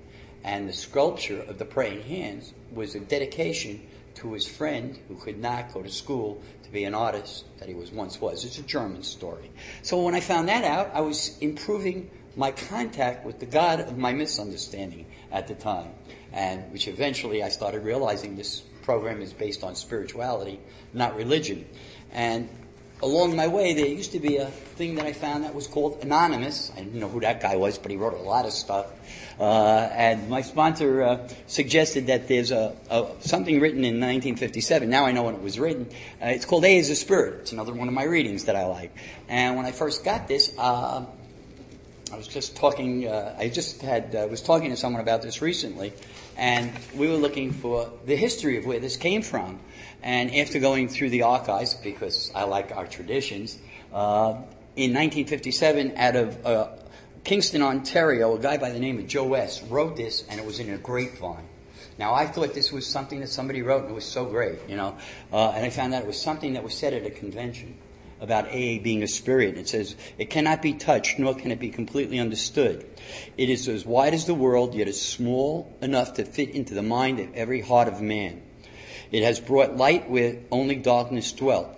And 0.43 0.69
the 0.69 0.75
sculpture 0.75 1.41
of 1.41 1.59
the 1.59 1.65
praying 1.65 2.03
hands 2.03 2.53
was 2.71 2.95
a 2.95 3.01
dedication 3.01 3.81
to 4.17 4.33
his 4.33 4.47
friend 4.47 4.99
who 5.09 5.17
could 5.17 5.39
not 5.39 5.73
go 5.73 5.83
to 5.83 5.91
school 5.91 6.43
to 6.63 6.71
be 6.71 6.85
an 6.85 6.95
artist 6.95 7.45
that 7.59 7.69
he 7.69 7.75
was 7.75 7.91
once 7.91 8.21
was. 8.21 8.45
It's 8.45 8.59
a 8.59 8.63
German 8.63 9.03
story. 9.03 9.51
So 9.83 10.03
when 10.03 10.15
I 10.15 10.21
found 10.21 10.49
that 10.49 10.65
out, 10.65 10.91
I 10.95 11.01
was 11.01 11.37
improving 11.39 12.11
my 12.37 12.51
contact 12.51 13.25
with 13.25 13.39
the 13.39 13.47
God 13.47 13.81
of 13.81 13.97
my 13.97 14.13
misunderstanding 14.13 15.07
at 15.31 15.47
the 15.47 15.55
time. 15.55 15.91
And 16.33 16.73
which 16.73 16.89
eventually 16.89 17.43
I 17.43 17.49
started 17.49 17.85
realizing 17.85 18.37
this 18.37 18.61
program 18.83 19.23
is 19.23 19.33
based 19.33 19.63
on 19.63 19.75
spirituality, 19.75 20.61
not 20.93 21.17
religion. 21.17 21.65
And 22.13 22.49
along 23.03 23.37
my 23.37 23.47
way, 23.47 23.75
there 23.75 23.87
used 23.87 24.13
to 24.13 24.21
be 24.21 24.37
a 24.37 24.47
thing 24.47 24.97
that 24.97 25.07
I 25.07 25.13
found 25.13 25.45
that 25.45 25.55
was 25.55 25.67
called 25.67 26.03
Anonymous. 26.03 26.73
I 26.75 26.81
didn't 26.81 26.99
know 26.99 27.09
who 27.09 27.21
that 27.21 27.41
guy 27.41 27.57
was, 27.57 27.79
but 27.79 27.91
he 27.91 27.97
wrote 27.97 28.15
a 28.15 28.23
lot 28.23 28.47
of 28.47 28.53
stuff. 28.53 28.87
Uh, 29.39 29.89
and 29.93 30.29
my 30.29 30.43
sponsor 30.43 31.03
uh, 31.03 31.29
suggested 31.47 32.07
that 32.07 32.29
there's 32.29 32.53
a, 32.53 32.77
a, 32.91 33.11
something 33.21 33.61
written 33.61 33.81
in 33.81 33.95
1957. 33.95 34.89
Now 34.89 35.07
I 35.07 35.13
know 35.13 35.25
when 35.25 35.35
it 35.35 35.43
was 35.43 35.59
written. 35.59 35.89
Uh, 36.23 36.27
it's 36.27 36.45
called 36.45 36.65
A 36.65 36.77
is 36.77 36.91
a 36.91 36.97
Spirit. 36.97 37.41
It's 37.41 37.53
another 37.53 37.73
one 37.73 37.89
of 37.89 37.95
my 37.95 38.05
readings 38.05 38.45
that 38.45 38.57
I 38.57 38.67
like. 38.67 38.95
And 39.29 39.57
when 39.57 39.67
I 39.67 39.73
first 39.73 40.05
got 40.05 40.29
this, 40.29 40.55
uh, 40.57 41.05
I 42.13 42.17
was 42.17 42.29
just 42.29 42.57
talking. 42.57 43.09
Uh, 43.09 43.35
I 43.37 43.49
just 43.49 43.83
had 43.83 44.15
uh, 44.15 44.29
was 44.31 44.41
talking 44.41 44.71
to 44.71 44.77
someone 44.77 45.03
about 45.03 45.23
this 45.23 45.43
recently, 45.43 45.93
and 46.37 46.73
we 46.95 47.09
were 47.09 47.17
looking 47.17 47.51
for 47.51 47.91
the 48.07 48.15
history 48.15 48.57
of 48.57 48.67
where 48.67 48.79
this 48.79 48.97
came 48.97 49.23
from. 49.23 49.59
And 50.03 50.35
after 50.37 50.61
going 50.61 50.89
through 50.89 51.11
the 51.11 51.23
archives, 51.23 51.75
because 51.75 52.31
I 52.35 52.45
like 52.45 52.77
our 52.77 52.87
traditions, 52.87 53.59
in 53.91 54.93
1957, 54.93 55.95
out 55.97 56.15
of 56.15 56.84
Kingston, 57.25 57.63
Ontario, 57.63 58.37
a 58.37 58.39
guy 58.39 58.59
by 58.59 58.69
the 58.69 58.79
name 58.79 58.99
of 58.99 59.07
Joe 59.07 59.33
S. 59.33 59.63
wrote 59.63 59.97
this, 59.97 60.27
and 60.29 60.39
it 60.39 60.45
was 60.45 60.61
in 60.61 60.69
a 60.69 60.77
grapevine. 60.77 61.49
Now, 61.99 62.13
I 62.13 62.27
thought 62.27 62.53
this 62.53 62.71
was 62.71 62.87
something 62.87 63.21
that 63.21 63.31
somebody 63.31 63.63
wrote, 63.63 63.85
and 63.85 63.93
it 63.93 63.95
was 63.95 64.05
so 64.05 64.27
great, 64.27 64.59
you 64.69 64.77
know. 64.77 64.99
Uh, 65.33 65.53
and 65.53 65.65
I 65.65 65.71
found 65.71 65.95
out 65.95 66.03
it 66.03 66.07
was 66.07 66.21
something 66.21 66.53
that 66.53 66.63
was 66.63 66.75
said 66.75 66.93
at 66.93 67.07
a 67.07 67.11
convention 67.11 67.79
about 68.21 68.49
AA 68.49 68.77
being 68.83 69.03
a 69.03 69.09
spirit. 69.09 69.57
It 69.57 69.71
says, 69.71 69.97
it 70.19 70.29
cannot 70.29 70.61
be 70.61 70.75
touched, 70.75 71.19
nor 71.19 71.35
can 71.35 71.51
it 71.51 71.59
be 71.59 71.71
completely 71.71 72.19
understood. 72.19 72.87
It 73.39 73.49
is 73.49 73.69
as 73.69 73.87
wide 73.87 74.13
as 74.13 74.27
the 74.27 74.35
world, 74.35 74.75
yet 74.75 74.87
is 74.87 75.01
small 75.01 75.75
enough 75.81 76.15
to 76.15 76.27
fit 76.27 76.51
into 76.51 76.75
the 76.75 76.83
mind 76.83 77.21
of 77.21 77.35
every 77.35 77.63
heart 77.63 77.89
of 77.89 78.03
man. 78.03 78.43
It 79.11 79.23
has 79.23 79.41
brought 79.41 79.79
light 79.79 80.11
where 80.11 80.41
only 80.51 80.77
darkness 80.77 81.33
dwelt. 81.33 81.69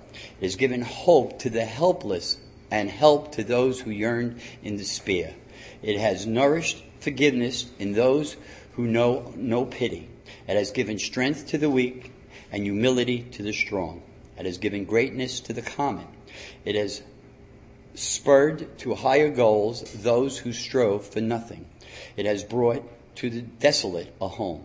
It 0.41 0.47
has 0.47 0.57
given 0.57 0.83
hope 0.83 1.39
to 1.41 1.51
the 1.51 1.65
helpless 1.65 2.37
and 2.71 2.91
help 2.91 3.33
to 3.33 3.45
those 3.45 3.81
who 3.81 3.91
yearn 3.91 4.41
in 4.63 4.77
despair. 4.77 5.35
It 5.83 5.99
has 5.99 6.27
nourished 6.27 6.83
forgiveness 7.01 7.71
in 7.79 7.93
those 7.93 8.37
who 8.73 8.87
know 8.87 9.33
no 9.37 9.65
pity. 9.65 10.09
It 10.49 10.57
has 10.57 10.71
given 10.71 10.99
strength 10.99 11.49
to 11.49 11.59
the 11.59 11.71
weak 11.71 12.13
and 12.53 12.65
humility 12.65 13.23
to 13.33 13.43
the 13.43 13.53
strong. 13.53 14.03
It 14.39 14.47
has 14.47 14.59
given 14.59 14.85
greatness 14.85 15.41
to 15.41 15.53
the 15.53 15.63
common. 15.63 16.07
It 16.65 16.75
has 16.75 17.03
spurred 17.95 18.79
to 18.79 18.95
higher 18.95 19.31
goals 19.31 19.83
those 19.95 20.39
who 20.39 20.53
strove 20.53 21.07
for 21.07 21.21
nothing. 21.21 21.67
It 22.17 22.27
has 22.27 22.45
brought 22.45 22.85
to 23.17 23.31
the 23.31 23.41
desolate 23.41 24.13
a 24.21 24.29
home. 24.29 24.65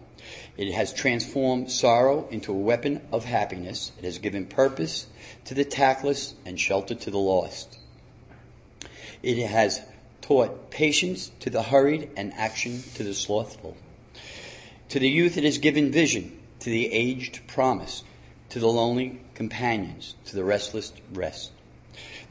It 0.58 0.74
has 0.74 0.94
transformed 0.94 1.72
sorrow 1.72 2.28
into 2.30 2.52
a 2.52 2.58
weapon 2.58 3.02
of 3.12 3.26
happiness. 3.26 3.92
It 3.98 4.04
has 4.04 4.20
given 4.20 4.46
purpose 4.46 5.08
to 5.46 5.54
the 5.54 5.66
tactless 5.66 6.36
and 6.46 6.60
shelter 6.60 6.96
to 6.96 7.12
the 7.12 7.18
lost. 7.18 7.78
It 9.24 9.38
has 9.46 9.82
taught 10.22 10.72
patience 10.72 11.32
to 11.42 11.50
the 11.50 11.64
hurried 11.64 12.10
and 12.16 12.34
action 12.34 12.84
to 12.96 13.04
the 13.04 13.14
slothful. 13.14 13.78
To 14.90 15.00
the 15.00 15.10
youth 15.10 15.38
it 15.38 15.44
has 15.44 15.58
given 15.58 15.92
vision, 15.92 16.40
to 16.60 16.70
the 16.70 16.92
aged 16.92 17.48
promise, 17.48 18.04
to 18.50 18.60
the 18.60 18.68
lonely 18.68 19.22
companions, 19.36 20.16
to 20.26 20.36
the 20.36 20.44
restless 20.44 20.92
rest. 21.14 21.52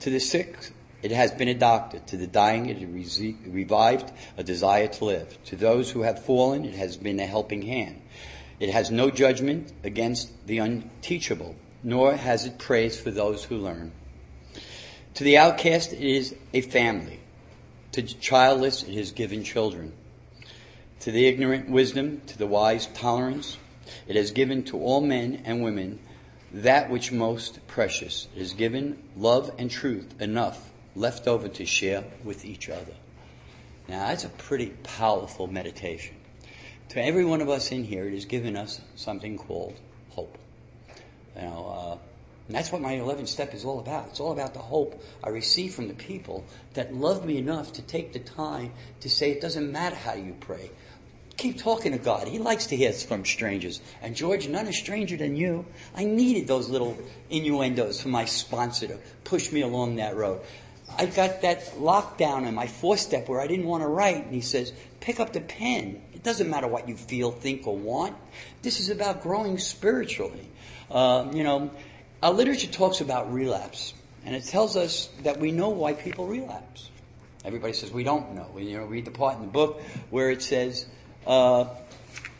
To 0.00 0.10
the 0.10 0.20
sick 0.20 0.72
it 1.02 1.10
has 1.12 1.32
been 1.32 1.48
a 1.48 1.54
doctor. 1.54 1.98
To 1.98 2.16
the 2.16 2.26
dying, 2.26 2.66
it 2.66 2.78
has 2.78 3.20
revived 3.46 4.12
a 4.36 4.42
desire 4.42 4.88
to 4.88 5.04
live. 5.04 5.42
To 5.44 5.56
those 5.56 5.90
who 5.90 6.02
have 6.02 6.24
fallen, 6.24 6.64
it 6.64 6.74
has 6.74 6.96
been 6.96 7.18
a 7.20 7.26
helping 7.26 7.62
hand. 7.62 8.02
It 8.58 8.70
has 8.70 8.90
no 8.90 9.10
judgment 9.10 9.72
against 9.82 10.30
the 10.46 10.58
unteachable, 10.58 11.56
nor 11.82 12.16
has 12.16 12.44
it 12.44 12.58
praise 12.58 13.00
for 13.00 13.10
those 13.10 13.44
who 13.44 13.56
learn. 13.56 13.92
To 15.14 15.24
the 15.24 15.38
outcast, 15.38 15.92
it 15.92 16.00
is 16.00 16.34
a 16.52 16.60
family. 16.60 17.20
To 17.92 18.02
the 18.02 18.08
childless, 18.08 18.82
it 18.82 18.94
has 18.94 19.12
given 19.12 19.44
children. 19.44 19.92
To 21.00 21.10
the 21.10 21.26
ignorant, 21.26 21.68
wisdom. 21.68 22.22
To 22.28 22.38
the 22.38 22.46
wise, 22.46 22.86
tolerance. 22.88 23.58
It 24.06 24.16
has 24.16 24.30
given 24.30 24.62
to 24.64 24.78
all 24.78 25.00
men 25.00 25.42
and 25.44 25.62
women 25.62 25.98
that 26.52 26.90
which 26.90 27.12
most 27.12 27.66
precious. 27.66 28.28
It 28.34 28.40
has 28.40 28.52
given 28.52 29.02
love 29.16 29.52
and 29.58 29.70
truth 29.70 30.20
enough 30.20 30.70
left 30.96 31.28
over 31.28 31.48
to 31.48 31.64
share 31.64 32.04
with 32.24 32.44
each 32.44 32.68
other. 32.68 32.94
Now, 33.88 34.08
that's 34.08 34.24
a 34.24 34.28
pretty 34.28 34.70
powerful 34.82 35.46
meditation. 35.46 36.16
To 36.90 37.02
every 37.02 37.24
one 37.24 37.40
of 37.40 37.48
us 37.48 37.70
in 37.70 37.84
here, 37.84 38.06
it 38.06 38.14
has 38.14 38.24
given 38.24 38.56
us 38.56 38.80
something 38.96 39.38
called 39.38 39.74
hope. 40.10 40.38
You 41.36 41.42
know, 41.42 42.00
uh, 42.02 42.09
and 42.50 42.56
that's 42.56 42.72
what 42.72 42.82
my 42.82 42.94
11th 42.94 43.28
step 43.28 43.54
is 43.54 43.64
all 43.64 43.78
about. 43.78 44.08
It's 44.08 44.18
all 44.18 44.32
about 44.32 44.54
the 44.54 44.58
hope 44.58 45.00
I 45.22 45.28
receive 45.28 45.72
from 45.72 45.86
the 45.86 45.94
people 45.94 46.44
that 46.74 46.92
love 46.92 47.24
me 47.24 47.36
enough 47.36 47.74
to 47.74 47.82
take 47.82 48.12
the 48.12 48.18
time 48.18 48.72
to 49.02 49.08
say 49.08 49.30
it 49.30 49.40
doesn't 49.40 49.70
matter 49.70 49.94
how 49.94 50.14
you 50.14 50.34
pray. 50.40 50.72
Keep 51.36 51.58
talking 51.58 51.92
to 51.92 51.98
God. 51.98 52.26
He 52.26 52.40
likes 52.40 52.66
to 52.66 52.76
hear 52.76 52.92
from 52.92 53.24
strangers. 53.24 53.80
And 54.02 54.16
George, 54.16 54.48
none 54.48 54.66
is 54.66 54.76
stranger 54.76 55.16
than 55.16 55.36
you. 55.36 55.64
I 55.94 56.02
needed 56.02 56.48
those 56.48 56.68
little 56.68 56.98
innuendos 57.30 58.02
from 58.02 58.10
my 58.10 58.24
sponsor 58.24 58.88
to 58.88 58.98
push 59.22 59.52
me 59.52 59.60
along 59.60 59.94
that 59.96 60.16
road. 60.16 60.40
I 60.98 61.06
got 61.06 61.42
that 61.42 61.62
lockdown 61.76 62.48
in 62.48 62.56
my 62.56 62.66
four 62.66 62.96
step 62.96 63.28
where 63.28 63.40
I 63.40 63.46
didn't 63.46 63.66
want 63.66 63.84
to 63.84 63.88
write. 63.88 64.24
And 64.24 64.34
he 64.34 64.40
says, 64.40 64.72
pick 64.98 65.20
up 65.20 65.32
the 65.32 65.40
pen. 65.40 66.02
It 66.14 66.24
doesn't 66.24 66.50
matter 66.50 66.66
what 66.66 66.88
you 66.88 66.96
feel, 66.96 67.30
think, 67.30 67.64
or 67.68 67.76
want. 67.76 68.16
This 68.62 68.80
is 68.80 68.90
about 68.90 69.22
growing 69.22 69.56
spiritually. 69.58 70.48
Uh, 70.90 71.30
you 71.32 71.44
know, 71.44 71.70
our 72.22 72.32
literature 72.32 72.70
talks 72.70 73.00
about 73.00 73.32
relapse. 73.32 73.94
And 74.24 74.34
it 74.34 74.44
tells 74.44 74.76
us 74.76 75.08
that 75.22 75.40
we 75.40 75.50
know 75.50 75.70
why 75.70 75.94
people 75.94 76.26
relapse. 76.26 76.90
Everybody 77.44 77.72
says 77.72 77.90
we 77.90 78.04
don't 78.04 78.34
know. 78.34 78.58
You 78.58 78.78
know, 78.78 78.84
read 78.84 79.06
the 79.06 79.10
part 79.10 79.36
in 79.36 79.42
the 79.42 79.48
book 79.48 79.80
where 80.10 80.30
it 80.30 80.42
says, 80.42 80.86
uh, 81.26 81.64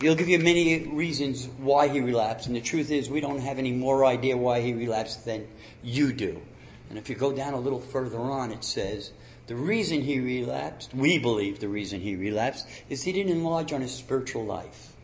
He'll 0.00 0.14
give 0.14 0.30
you 0.30 0.38
many 0.38 0.86
reasons 0.86 1.46
why 1.58 1.88
he 1.88 2.00
relapsed, 2.00 2.46
and 2.46 2.56
the 2.56 2.62
truth 2.62 2.90
is 2.90 3.10
we 3.10 3.20
don't 3.20 3.40
have 3.40 3.58
any 3.58 3.72
more 3.72 4.06
idea 4.06 4.34
why 4.34 4.62
he 4.62 4.72
relapsed 4.72 5.26
than 5.26 5.46
you 5.82 6.14
do. 6.14 6.40
And 6.88 6.96
if 6.96 7.10
you 7.10 7.14
go 7.14 7.32
down 7.32 7.52
a 7.52 7.60
little 7.60 7.80
further 7.80 8.18
on, 8.18 8.50
it 8.50 8.64
says, 8.64 9.12
the 9.46 9.56
reason 9.56 10.00
he 10.00 10.18
relapsed, 10.18 10.94
we 10.94 11.18
believe 11.18 11.60
the 11.60 11.68
reason 11.68 12.00
he 12.00 12.16
relapsed, 12.16 12.66
is 12.88 13.02
he 13.02 13.12
didn't 13.12 13.32
enlarge 13.32 13.74
on 13.74 13.82
his 13.82 13.92
spiritual 13.92 14.46
life. 14.46 14.94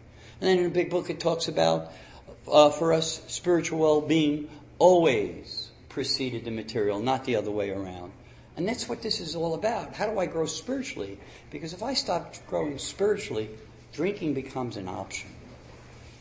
And 0.40 0.48
then 0.48 0.58
in 0.58 0.64
the 0.64 0.70
big 0.70 0.88
book 0.88 1.10
it 1.10 1.20
talks 1.20 1.46
about, 1.46 1.92
uh, 2.50 2.70
for 2.70 2.94
us, 2.94 3.20
spiritual 3.26 3.80
well-being 3.80 4.48
always 4.78 5.70
preceded 5.88 6.44
the 6.44 6.50
material, 6.50 7.00
not 7.00 7.24
the 7.24 7.36
other 7.36 7.50
way 7.50 7.70
around. 7.70 8.12
And 8.56 8.66
that's 8.66 8.88
what 8.88 9.02
this 9.02 9.20
is 9.20 9.36
all 9.36 9.54
about. 9.54 9.94
How 9.94 10.06
do 10.06 10.18
I 10.18 10.26
grow 10.26 10.46
spiritually? 10.46 11.18
Because 11.50 11.72
if 11.72 11.82
I 11.82 11.94
stop 11.94 12.34
growing 12.48 12.78
spiritually, 12.78 13.50
drinking 13.92 14.34
becomes 14.34 14.76
an 14.76 14.88
option. 14.88 15.30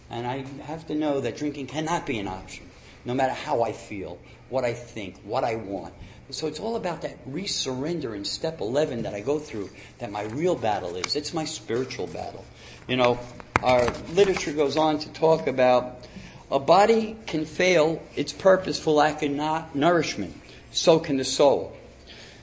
And 0.09 0.27
I 0.27 0.45
have 0.63 0.87
to 0.87 0.95
know 0.95 1.21
that 1.21 1.37
drinking 1.37 1.67
cannot 1.67 2.05
be 2.05 2.19
an 2.19 2.27
option, 2.27 2.69
no 3.05 3.13
matter 3.13 3.33
how 3.33 3.63
I 3.63 3.71
feel, 3.71 4.19
what 4.49 4.65
I 4.65 4.73
think, 4.73 5.17
what 5.23 5.43
I 5.43 5.55
want. 5.55 5.93
So 6.31 6.47
it's 6.47 6.59
all 6.59 6.75
about 6.75 7.01
that 7.03 7.23
resurrender 7.29 8.15
in 8.15 8.25
step 8.25 8.59
11 8.59 9.03
that 9.03 9.13
I 9.13 9.21
go 9.21 9.39
through, 9.39 9.69
that 9.99 10.11
my 10.11 10.23
real 10.23 10.55
battle 10.55 10.95
is. 10.95 11.15
It's 11.15 11.33
my 11.33 11.45
spiritual 11.45 12.07
battle. 12.07 12.43
You 12.87 12.97
know, 12.97 13.19
our 13.63 13.89
literature 14.09 14.51
goes 14.51 14.75
on 14.75 14.99
to 14.99 15.09
talk 15.09 15.47
about 15.47 16.07
a 16.51 16.59
body 16.59 17.15
can 17.25 17.45
fail 17.45 18.01
its 18.15 18.33
purpose 18.33 18.79
for 18.79 18.93
lack 18.93 19.23
of 19.23 19.75
nourishment. 19.75 20.39
So 20.71 20.99
can 20.99 21.17
the 21.17 21.23
soul. 21.23 21.75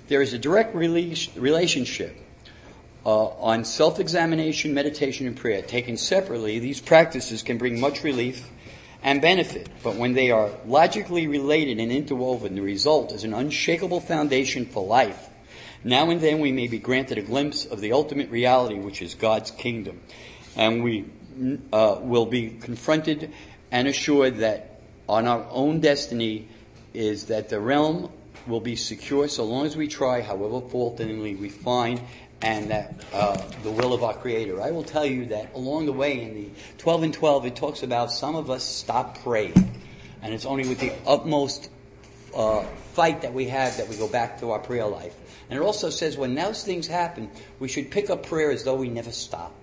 There 0.08 0.22
is 0.22 0.32
a 0.32 0.38
direct 0.38 0.74
relationship 0.74 2.16
uh, 3.04 3.26
on 3.26 3.64
self 3.64 4.00
examination, 4.00 4.74
meditation, 4.74 5.26
and 5.26 5.36
prayer. 5.36 5.62
Taken 5.62 5.96
separately, 5.96 6.58
these 6.58 6.80
practices 6.80 7.42
can 7.42 7.58
bring 7.58 7.80
much 7.80 8.02
relief 8.02 8.48
and 9.02 9.20
benefit, 9.20 9.68
but 9.82 9.96
when 9.96 10.12
they 10.12 10.30
are 10.30 10.50
logically 10.66 11.26
related 11.26 11.78
and 11.78 11.90
interwoven, 11.90 12.54
the 12.54 12.60
result 12.60 13.12
is 13.12 13.24
an 13.24 13.34
unshakable 13.34 14.00
foundation 14.00 14.64
for 14.64 14.86
life. 14.86 15.28
Now 15.84 16.10
and 16.10 16.20
then 16.20 16.38
we 16.38 16.52
may 16.52 16.68
be 16.68 16.78
granted 16.78 17.18
a 17.18 17.22
glimpse 17.22 17.64
of 17.64 17.80
the 17.80 17.92
ultimate 17.92 18.30
reality, 18.30 18.76
which 18.76 19.02
is 19.02 19.14
God's 19.14 19.50
kingdom. 19.50 20.00
And 20.54 20.84
we 20.84 21.06
uh, 21.72 21.98
will 22.00 22.26
be 22.26 22.50
confronted 22.50 23.32
and 23.72 23.88
assured 23.88 24.36
that 24.36 24.78
on 25.08 25.26
our 25.26 25.44
own 25.50 25.80
destiny 25.80 26.46
is 26.94 27.26
that 27.26 27.48
the 27.48 27.58
realm 27.58 28.12
will 28.46 28.60
be 28.60 28.76
secure 28.76 29.26
so 29.26 29.44
long 29.44 29.66
as 29.66 29.76
we 29.76 29.88
try, 29.88 30.20
however 30.20 30.60
falteringly 30.60 31.34
we 31.34 31.48
find 31.48 32.00
and 32.42 32.70
that 32.70 32.94
uh, 33.12 33.40
the 33.62 33.70
will 33.70 33.92
of 33.92 34.02
our 34.02 34.14
Creator. 34.14 34.60
I 34.60 34.72
will 34.72 34.82
tell 34.82 35.06
you 35.06 35.26
that 35.26 35.54
along 35.54 35.86
the 35.86 35.92
way 35.92 36.20
in 36.20 36.34
the 36.34 36.48
12 36.78 37.02
and 37.04 37.14
12, 37.14 37.46
it 37.46 37.56
talks 37.56 37.82
about 37.82 38.10
some 38.10 38.34
of 38.34 38.50
us 38.50 38.64
stop 38.64 39.18
praying. 39.22 39.54
And 40.22 40.34
it's 40.34 40.44
only 40.44 40.68
with 40.68 40.80
the 40.80 40.92
utmost 41.06 41.70
uh, 42.34 42.62
fight 42.94 43.22
that 43.22 43.32
we 43.32 43.46
have 43.46 43.76
that 43.76 43.88
we 43.88 43.96
go 43.96 44.08
back 44.08 44.40
to 44.40 44.50
our 44.50 44.58
prayer 44.58 44.86
life. 44.86 45.14
And 45.48 45.58
it 45.58 45.62
also 45.62 45.88
says 45.88 46.16
when 46.16 46.34
those 46.34 46.64
things 46.64 46.88
happen, 46.88 47.30
we 47.60 47.68
should 47.68 47.90
pick 47.90 48.10
up 48.10 48.26
prayer 48.26 48.50
as 48.50 48.64
though 48.64 48.74
we 48.74 48.88
never 48.88 49.12
stop. 49.12 49.54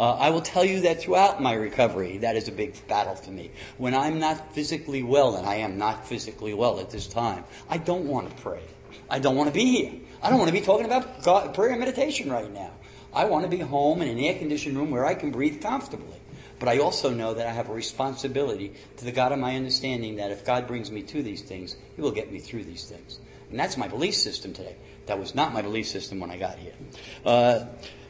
Uh, 0.00 0.14
I 0.14 0.30
will 0.30 0.40
tell 0.40 0.64
you 0.64 0.80
that 0.80 1.02
throughout 1.02 1.42
my 1.42 1.52
recovery, 1.52 2.16
that 2.18 2.34
is 2.34 2.48
a 2.48 2.52
big 2.52 2.88
battle 2.88 3.14
for 3.14 3.32
me. 3.32 3.50
When 3.76 3.94
I'm 3.94 4.18
not 4.18 4.54
physically 4.54 5.02
well, 5.02 5.36
and 5.36 5.46
I 5.46 5.56
am 5.56 5.76
not 5.76 6.08
physically 6.08 6.54
well 6.54 6.80
at 6.80 6.88
this 6.88 7.06
time, 7.06 7.44
I 7.68 7.76
don't 7.76 8.06
want 8.06 8.34
to 8.34 8.42
pray. 8.42 8.62
I 9.10 9.18
don't 9.18 9.36
want 9.36 9.50
to 9.50 9.54
be 9.54 9.66
here. 9.66 9.92
I 10.22 10.30
don't 10.30 10.38
want 10.38 10.48
to 10.48 10.58
be 10.58 10.62
talking 10.62 10.86
about 10.86 11.22
God, 11.22 11.52
prayer 11.52 11.72
and 11.72 11.80
meditation 11.80 12.32
right 12.32 12.50
now. 12.50 12.70
I 13.12 13.26
want 13.26 13.44
to 13.44 13.50
be 13.50 13.58
home 13.58 14.00
in 14.00 14.08
an 14.08 14.18
air 14.18 14.38
conditioned 14.38 14.74
room 14.78 14.90
where 14.90 15.04
I 15.04 15.12
can 15.12 15.32
breathe 15.32 15.60
comfortably. 15.60 16.16
But 16.58 16.70
I 16.70 16.78
also 16.78 17.10
know 17.10 17.34
that 17.34 17.46
I 17.46 17.52
have 17.52 17.68
a 17.68 17.74
responsibility 17.74 18.72
to 18.96 19.04
the 19.04 19.12
God 19.12 19.32
of 19.32 19.38
my 19.38 19.54
understanding 19.54 20.16
that 20.16 20.30
if 20.30 20.46
God 20.46 20.66
brings 20.66 20.90
me 20.90 21.02
to 21.02 21.22
these 21.22 21.42
things, 21.42 21.76
He 21.96 22.00
will 22.00 22.12
get 22.12 22.32
me 22.32 22.38
through 22.38 22.64
these 22.64 22.86
things. 22.86 23.18
And 23.50 23.60
that's 23.60 23.76
my 23.76 23.88
belief 23.88 24.14
system 24.14 24.54
today. 24.54 24.76
That 25.04 25.18
was 25.18 25.34
not 25.34 25.52
my 25.52 25.60
belief 25.60 25.88
system 25.88 26.20
when 26.20 26.30
I 26.30 26.38
got 26.38 26.56
here. 26.56 26.72
Uh, 27.22 27.66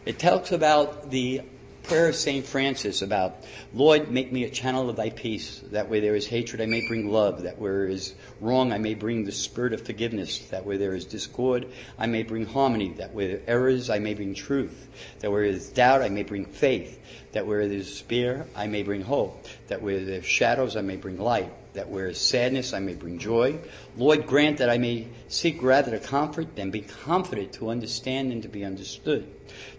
it 0.07 0.21
talks 0.21 0.53
about 0.53 1.11
the 1.11 1.43
prayer 1.83 2.09
of 2.09 2.17
St. 2.17 2.45
Francis 2.45 3.03
about, 3.03 3.45
Lord, 3.73 4.11
make 4.11 4.33
me 4.33 4.45
a 4.45 4.51
channel 4.51 4.89
of 4.89 4.97
thy 4.97 5.11
peace. 5.11 5.61
That 5.73 5.89
where 5.89 6.01
there 6.01 6.15
is 6.15 6.27
hatred, 6.27 6.61
I 6.61 6.67
may 6.67 6.87
bring 6.87 7.11
love. 7.11 7.43
That 7.43 7.59
where 7.59 7.87
there 7.87 7.95
is 7.95 8.15
wrong, 8.41 8.73
I 8.73 8.79
may 8.79 8.95
bring 8.95 9.25
the 9.25 9.33
spirit 9.33 9.73
of 9.73 9.85
forgiveness. 9.85 10.39
That 10.51 10.65
where 10.65 10.79
there 10.79 10.95
is 10.95 11.05
discord, 11.05 11.67
I 11.99 12.07
may 12.07 12.23
bring 12.23 12.47
harmony. 12.47 12.91
That 12.91 13.15
where 13.15 13.29
there 13.29 13.37
are 13.39 13.43
errors, 13.47 13.91
I 13.91 13.99
may 13.99 14.15
bring 14.15 14.35
truth. 14.35 14.89
That 15.21 15.31
where 15.31 15.43
there 15.43 15.51
is 15.51 15.71
doubt, 15.71 16.03
I 16.03 16.09
may 16.09 16.23
bring 16.23 16.45
faith. 16.45 17.01
That 17.33 17.47
where 17.47 17.67
there 17.67 17.79
is 17.79 17.89
despair, 17.89 18.47
I 18.55 18.67
may 18.67 18.83
bring 18.83 19.03
hope. 19.03 19.47
That 19.69 19.83
where 19.83 20.05
there 20.05 20.21
are 20.21 20.23
shadows, 20.23 20.77
I 20.77 20.83
may 20.83 20.97
bring 20.97 21.19
light 21.19 21.53
that 21.75 21.89
where 21.89 22.07
is 22.07 22.19
sadness 22.19 22.73
I 22.73 22.81
may 22.81 22.95
bring 22.95 23.19
joy. 23.19 23.59
Lord, 23.97 24.27
grant 24.27 24.59
that 24.59 24.71
I 24.71 24.79
may 24.79 25.07
seek 25.31 25.63
rather 25.63 25.93
to 25.93 26.01
comfort 26.01 26.57
than 26.57 26.71
be 26.71 26.81
comforted, 26.81 27.53
to 27.55 27.71
understand 27.71 28.31
than 28.31 28.43
to 28.43 28.49
be 28.49 28.65
understood, 28.65 29.27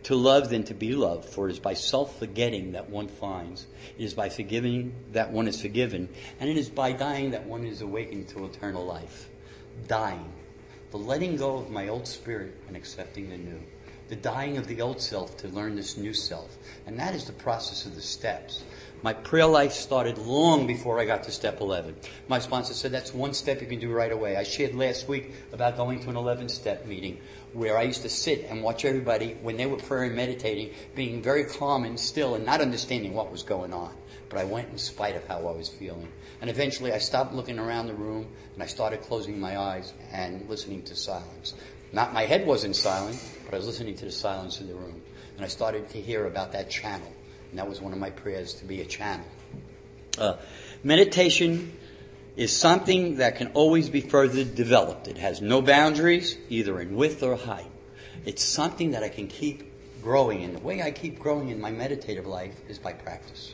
to 0.04 0.16
love 0.16 0.50
than 0.50 0.64
to 0.64 0.74
be 0.74 0.94
loved. 0.94 1.26
For 1.26 1.48
it 1.48 1.52
is 1.52 1.60
by 1.60 1.74
self-forgetting 1.76 2.72
that 2.72 2.90
one 2.90 3.10
finds. 3.10 3.68
It 3.98 4.04
is 4.04 4.14
by 4.14 4.30
forgiving 4.30 4.96
that 5.12 5.32
one 5.32 5.48
is 5.48 5.62
forgiven. 5.62 6.10
And 6.40 6.50
it 6.50 6.58
is 6.58 6.70
by 6.70 6.94
dying 6.94 7.32
that 7.32 7.46
one 7.46 7.66
is 7.66 7.82
awakened 7.82 8.30
to 8.30 8.46
eternal 8.46 8.86
life. 8.86 9.30
Dying. 9.88 10.32
The 10.92 10.98
letting 10.98 11.36
go 11.36 11.58
of 11.58 11.70
my 11.70 11.90
old 11.90 12.08
spirit 12.08 12.56
and 12.68 12.76
accepting 12.76 13.30
the 13.30 13.38
new. 13.38 13.62
The 14.12 14.18
dying 14.18 14.58
of 14.58 14.68
the 14.68 14.82
old 14.82 15.00
self 15.00 15.38
to 15.38 15.48
learn 15.48 15.78
this 15.78 15.96
new 15.96 16.14
self. 16.14 16.58
And 16.86 17.00
that 17.00 17.16
is 17.16 17.24
the 17.24 17.32
process 17.32 17.86
of 17.86 17.96
the 17.96 18.02
steps. 18.02 18.66
My 19.02 19.14
prayer 19.14 19.46
life 19.46 19.72
started 19.72 20.18
long 20.18 20.68
before 20.68 21.00
I 21.00 21.06
got 21.06 21.24
to 21.24 21.32
step 21.32 21.62
11. 21.62 21.96
My 22.28 22.40
sponsor 22.40 22.74
said 22.74 22.92
that's 22.92 23.14
one 23.14 23.34
step 23.34 23.62
you 23.62 23.68
can 23.68 23.80
do 23.80 23.90
right 23.90 24.12
away. 24.12 24.36
I 24.36 24.44
shared 24.44 24.76
last 24.76 25.08
week 25.08 25.32
about 25.54 25.78
going 25.78 26.02
to 26.02 26.10
an 26.10 26.18
11 26.18 26.50
step 26.50 26.86
meeting 26.86 27.22
where 27.54 27.78
I 27.78 27.84
used 27.84 28.02
to 28.02 28.10
sit 28.10 28.48
and 28.50 28.62
watch 28.62 28.84
everybody 28.84 29.38
when 29.42 29.56
they 29.56 29.66
were 29.66 29.78
praying 29.78 30.08
and 30.08 30.18
meditating, 30.18 30.72
being 30.94 31.22
very 31.22 31.46
calm 31.46 31.86
and 31.86 31.98
still 31.98 32.36
and 32.36 32.46
not 32.46 32.60
understanding 32.60 33.14
what 33.14 33.32
was 33.32 33.44
going 33.44 33.72
on. 33.74 33.96
But 34.28 34.40
I 34.40 34.44
went 34.44 34.68
in 34.72 34.78
spite 34.78 35.16
of 35.16 35.26
how 35.26 35.48
I 35.48 35.52
was 35.52 35.70
feeling. 35.70 36.10
And 36.42 36.50
eventually 36.50 36.92
I 36.92 36.98
stopped 36.98 37.34
looking 37.34 37.60
around 37.60 37.88
the 37.88 37.94
room 37.94 38.28
and 38.56 38.62
I 38.62 38.66
started 38.66 39.04
closing 39.04 39.40
my 39.40 39.58
eyes 39.58 39.94
and 40.12 40.50
listening 40.50 40.84
to 40.84 40.98
silence. 40.98 41.54
Not 41.94 42.14
my 42.14 42.24
head 42.24 42.46
wasn't 42.46 42.76
silent, 42.76 43.20
but 43.46 43.54
I 43.54 43.58
was 43.58 43.68
listening 43.68 43.96
to 43.96 44.06
the 44.06 44.12
silence 44.12 44.62
in 44.62 44.68
the 44.68 44.76
room. 44.76 45.02
And 45.36 45.46
I 45.46 45.48
started 45.48 45.90
to 45.90 46.02
hear 46.02 46.26
about 46.26 46.52
that 46.54 46.70
channel 46.70 47.12
and 47.52 47.60
that 47.60 47.68
was 47.68 47.82
one 47.82 47.92
of 47.92 48.00
my 48.00 48.10
prayers 48.10 48.54
to 48.56 48.66
be 48.66 48.82
a 48.82 48.86
channel. 48.86 49.26
Uh, 50.18 50.38
meditation 50.84 51.78
is 52.38 52.56
something 52.56 53.18
that 53.18 53.36
can 53.36 53.52
always 53.54 53.90
be 53.90 54.02
further 54.02 54.44
developed. 54.44 55.08
It 55.08 55.18
has 55.18 55.42
no 55.42 55.62
boundaries, 55.62 56.38
either 56.50 56.80
in 56.80 56.96
width 56.96 57.22
or 57.22 57.36
height. 57.36 57.70
It's 58.26 58.44
something 58.44 58.92
that 58.92 59.04
I 59.04 59.10
can 59.10 59.28
keep 59.28 59.70
growing. 60.02 60.44
And 60.44 60.56
the 60.56 60.62
way 60.62 60.82
I 60.82 60.92
keep 60.92 61.20
growing 61.20 61.50
in 61.50 61.60
my 61.60 61.72
meditative 61.72 62.26
life 62.26 62.56
is 62.70 62.80
by 62.80 62.94
practice. 62.94 63.54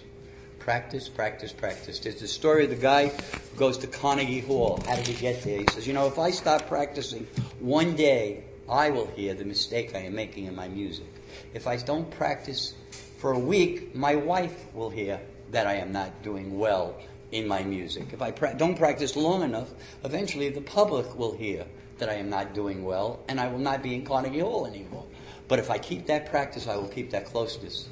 Practice, 0.67 1.08
practice, 1.08 1.53
practice. 1.53 1.99
There's 1.99 2.19
the 2.19 2.27
story 2.27 2.65
of 2.65 2.69
the 2.69 2.75
guy 2.75 3.08
who 3.08 3.58
goes 3.58 3.77
to 3.77 3.88
Carnegie 3.88 4.41
Hall. 4.41 4.84
How 4.86 4.97
did 4.97 5.08
he 5.08 5.13
get 5.13 5.41
there? 5.41 5.60
He 5.60 5.65
says, 5.71 5.88
you 5.88 5.93
know, 5.93 6.08
if 6.08 6.19
I 6.19 6.30
stop 6.30 6.67
practicing 6.67 7.25
one 7.62 7.95
day, 7.95 8.43
I 8.67 8.89
will 8.89 9.08
hear 9.08 9.34
the 9.34 9.45
mistake 9.45 9.95
I 9.95 9.99
am 9.99 10.15
making 10.15 10.43
in 10.43 10.58
my 10.58 10.67
music. 10.67 11.08
If 11.53 11.67
I 11.67 11.77
don't 11.77 12.12
practice 12.12 12.73
for 13.17 13.32
a 13.32 13.39
week, 13.39 13.95
my 13.95 14.15
wife 14.15 14.65
will 14.73 14.89
hear 14.89 15.21
that 15.51 15.67
I 15.67 15.75
am 15.75 15.93
not 15.93 16.21
doing 16.21 16.60
well 16.60 16.97
in 17.32 17.47
my 17.47 17.63
music. 17.63 18.12
If 18.12 18.21
I 18.21 18.32
pra- 18.32 18.53
don't 18.58 18.75
practice 18.75 19.15
long 19.15 19.43
enough, 19.43 19.69
eventually 20.03 20.49
the 20.49 20.60
public 20.60 21.17
will 21.17 21.32
hear 21.32 21.65
that 21.99 22.10
I 22.10 22.15
am 22.15 22.30
not 22.30 22.53
doing 22.53 22.84
well 22.84 23.21
and 23.30 23.39
I 23.39 23.47
will 23.47 23.60
not 23.60 23.82
be 23.82 23.95
in 23.95 24.03
Carnegie 24.03 24.39
Hall 24.39 24.65
anymore. 24.65 25.06
But 25.47 25.60
if 25.60 25.71
I 25.71 25.77
keep 25.77 26.08
that 26.08 26.25
practice, 26.25 26.67
I 26.67 26.75
will 26.75 26.89
keep 26.89 27.12
that 27.12 27.23
closeness 27.23 27.88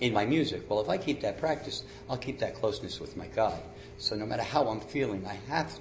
in 0.00 0.12
my 0.12 0.24
music. 0.24 0.68
Well, 0.68 0.80
if 0.80 0.88
I 0.88 0.98
keep 0.98 1.20
that 1.22 1.38
practice, 1.38 1.84
I'll 2.08 2.16
keep 2.16 2.38
that 2.40 2.54
closeness 2.54 3.00
with 3.00 3.16
my 3.16 3.26
God. 3.28 3.60
So 3.98 4.16
no 4.16 4.26
matter 4.26 4.42
how 4.42 4.68
I'm 4.68 4.80
feeling, 4.80 5.26
I 5.26 5.34
have 5.48 5.74
to, 5.74 5.80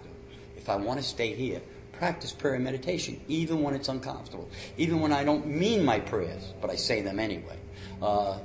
if 0.55 0.69
I 0.69 0.75
want 0.75 0.99
to 0.99 1.05
stay 1.05 1.33
here, 1.33 1.61
practice 1.93 2.31
prayer 2.31 2.55
and 2.55 2.63
meditation, 2.63 3.19
even 3.27 3.61
when 3.61 3.73
it's 3.73 3.89
uncomfortable, 3.89 4.49
even 4.77 4.99
when 4.99 5.13
I 5.13 5.23
don't 5.23 5.47
mean 5.47 5.83
my 5.85 5.99
prayers, 5.99 6.53
but 6.61 6.69
I 6.69 6.75
say 6.75 7.01
them 7.01 7.19
anyway. 7.19 7.57
Uh, 8.01 8.39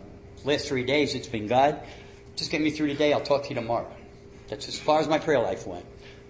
last 0.45 0.69
three 0.69 0.85
days 0.85 1.15
it's 1.15 1.29
been 1.29 1.47
God, 1.47 1.81
just 2.37 2.51
get 2.51 2.61
me 2.61 2.71
through 2.71 2.89
today. 2.89 3.13
I'll 3.13 3.21
talk 3.21 3.45
to 3.45 3.49
you 3.49 3.55
tomorrow. 3.57 3.91
That's 4.49 4.69
as 4.69 4.79
far 4.79 5.01
as 5.01 5.09
my 5.09 5.19
prayer 5.19 5.41
life 5.41 5.67
went. 5.67 5.85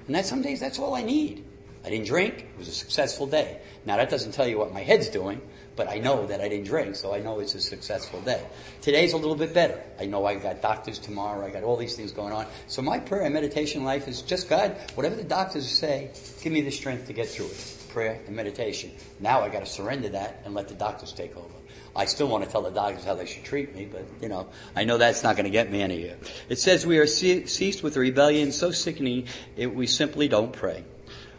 And 0.07 0.15
that 0.15 0.27
some 0.27 0.43
days 0.43 0.61
that's 0.61 0.79
all 0.79 0.95
I 0.95 1.03
need. 1.03 1.45
I 1.85 1.91
didn't 1.91 2.07
drink. 2.07 2.39
It 2.39 2.59
was 2.59 2.69
a 2.69 2.73
successful 2.73 3.27
day. 3.27 3.61
Now 3.85 3.97
that 3.99 4.11
doesn't 4.11 4.33
tell 4.33 4.49
you 4.49 4.59
what 4.59 4.73
my 4.73 4.81
head's 4.81 5.09
doing, 5.09 5.41
but 5.79 5.89
I 5.89 5.99
know 5.99 6.27
that 6.27 6.41
I 6.41 6.49
didn't 6.49 6.67
drink, 6.67 6.97
so 6.97 7.15
I 7.15 7.21
know 7.21 7.39
it's 7.39 7.55
a 7.55 7.61
successful 7.61 8.21
day. 8.21 8.45
Today's 8.83 9.13
a 9.13 9.17
little 9.17 9.37
bit 9.37 9.55
better. 9.55 9.81
I 9.99 10.07
know 10.07 10.27
I 10.27 10.35
got 10.35 10.61
doctors 10.61 10.99
tomorrow. 10.99 11.47
I 11.47 11.51
got 11.51 11.63
all 11.63 11.77
these 11.77 11.95
things 11.95 12.11
going 12.11 12.33
on. 12.33 12.47
So 12.67 12.83
my 12.83 12.99
prayer 12.99 13.23
and 13.23 13.33
meditation 13.33 13.85
life 13.85 14.09
is 14.09 14.23
just 14.23 14.49
God, 14.51 14.77
whatever 14.97 15.15
the 15.15 15.23
doctors 15.23 15.71
say, 15.71 16.11
give 16.43 16.53
me 16.53 16.63
the 16.63 16.73
strength 16.73 17.07
to 17.07 17.13
get 17.13 17.29
through 17.29 17.47
it. 17.47 17.75
prayer 17.91 18.21
and 18.27 18.35
meditation. 18.35 18.91
Now 19.21 19.41
I 19.43 19.49
got 19.51 19.61
to 19.61 19.67
surrender 19.67 20.09
that 20.11 20.43
and 20.45 20.53
let 20.53 20.67
the 20.67 20.75
doctors 20.75 21.13
take 21.13 21.37
over. 21.37 21.55
I 21.95 22.07
still 22.07 22.27
want 22.27 22.45
to 22.45 22.51
tell 22.51 22.63
the 22.63 22.71
doctors 22.71 23.05
how 23.05 23.15
they 23.15 23.27
should 23.27 23.45
treat 23.45 23.75
me, 23.75 23.87
but 23.87 24.05
you 24.21 24.29
know, 24.29 24.49
I 24.75 24.83
know 24.83 24.99
that's 24.99 25.23
not 25.23 25.37
going 25.37 25.45
to 25.45 25.51
get 25.51 25.71
me 25.71 25.81
anywhere. 25.81 26.17
It 26.49 26.59
says 26.59 26.87
we 26.87 26.99
are 26.99 27.07
seized 27.07 27.83
with 27.85 27.97
a 27.97 28.01
rebellion 28.01 28.51
so 28.51 28.73
sickening 28.73 29.29
it, 29.57 29.73
we 29.73 29.87
simply 29.87 30.27
don't 30.27 30.53
pray. 30.53 30.85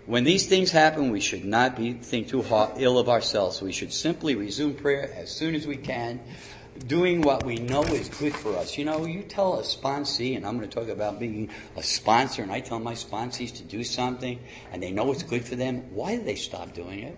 When 0.10 0.24
these 0.24 0.48
things 0.48 0.72
happen, 0.72 1.12
we 1.12 1.20
should 1.20 1.46
not 1.46 1.76
be 1.76 1.94
think 1.94 2.30
too 2.30 2.44
ill 2.78 2.98
of 2.98 3.10
ourselves. 3.10 3.62
We 3.62 3.72
should 3.72 3.94
simply 3.94 4.34
resume 4.34 4.74
prayer 4.74 5.14
as 5.16 5.30
soon 5.30 5.54
as 5.54 5.68
we 5.68 5.76
can, 5.76 6.20
doing 6.88 7.22
what 7.22 7.46
we 7.46 7.58
know 7.58 7.84
is 7.84 8.10
good 8.10 8.34
for 8.34 8.58
us. 8.58 8.76
You 8.76 8.86
know, 8.86 9.06
you 9.06 9.22
tell 9.22 9.60
a 9.60 9.62
sponsee, 9.62 10.36
and 10.36 10.48
I'm 10.48 10.58
going 10.58 10.68
to 10.68 10.76
talk 10.76 10.90
about 10.90 11.20
being 11.20 11.52
a 11.78 11.84
sponsor, 11.84 12.42
and 12.42 12.52
I 12.52 12.60
tell 12.60 12.80
my 12.80 12.96
sponsees 12.96 13.56
to 13.58 13.64
do 13.64 13.84
something, 13.84 14.40
and 14.72 14.82
they 14.82 14.90
know 14.90 15.12
it's 15.12 15.22
good 15.22 15.46
for 15.46 15.56
them. 15.56 15.94
Why 15.94 16.16
do 16.16 16.24
they 16.24 16.34
stop 16.34 16.74
doing 16.74 17.04
it? 17.04 17.16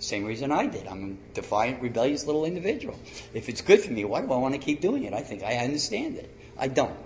Same 0.00 0.24
reason 0.24 0.50
I 0.50 0.66
did. 0.66 0.88
I'm 0.88 1.20
a 1.30 1.34
defiant, 1.34 1.80
rebellious 1.80 2.26
little 2.26 2.44
individual. 2.44 2.98
If 3.34 3.48
it's 3.48 3.60
good 3.60 3.82
for 3.82 3.92
me, 3.92 4.04
why 4.04 4.20
do 4.20 4.32
I 4.32 4.38
want 4.38 4.54
to 4.54 4.60
keep 4.60 4.80
doing 4.80 5.04
it? 5.04 5.12
I 5.12 5.20
think 5.20 5.44
I 5.44 5.58
understand 5.58 6.16
it. 6.16 6.36
I 6.58 6.66
don't. 6.66 6.98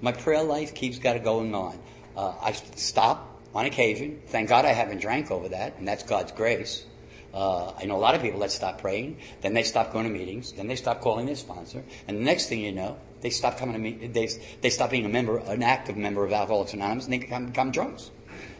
My 0.00 0.12
prayer 0.12 0.42
life 0.42 0.74
keeps 0.74 0.98
got 0.98 1.22
going 1.22 1.54
on. 1.54 1.78
Uh, 2.16 2.32
I 2.40 2.52
stop 2.52 3.37
on 3.54 3.66
occasion. 3.66 4.20
Thank 4.26 4.48
God 4.48 4.64
I 4.64 4.72
haven't 4.72 5.00
drank 5.00 5.30
over 5.30 5.48
that, 5.48 5.76
and 5.78 5.86
that's 5.86 6.02
God's 6.02 6.32
grace. 6.32 6.84
Uh, 7.32 7.72
I 7.76 7.84
know 7.84 7.96
a 7.96 7.98
lot 7.98 8.14
of 8.14 8.22
people 8.22 8.40
that 8.40 8.50
stop 8.50 8.80
praying, 8.80 9.18
then 9.42 9.54
they 9.54 9.62
stop 9.62 9.92
going 9.92 10.06
to 10.06 10.10
meetings, 10.10 10.52
then 10.52 10.66
they 10.66 10.76
stop 10.76 11.00
calling 11.00 11.26
their 11.26 11.36
sponsor, 11.36 11.84
and 12.06 12.16
the 12.16 12.22
next 12.22 12.48
thing 12.48 12.60
you 12.60 12.72
know, 12.72 12.96
they 13.20 13.30
stop 13.30 13.58
coming 13.58 13.74
to 13.74 13.78
meet, 13.78 14.14
they, 14.14 14.28
they 14.60 14.70
stop 14.70 14.90
being 14.90 15.04
a 15.04 15.08
member, 15.08 15.38
an 15.38 15.62
active 15.62 15.96
member 15.96 16.24
of 16.24 16.32
Alcoholics 16.32 16.72
Anonymous, 16.72 17.04
and 17.04 17.12
they 17.12 17.18
become, 17.18 17.46
become 17.46 17.70
drunks. 17.70 18.10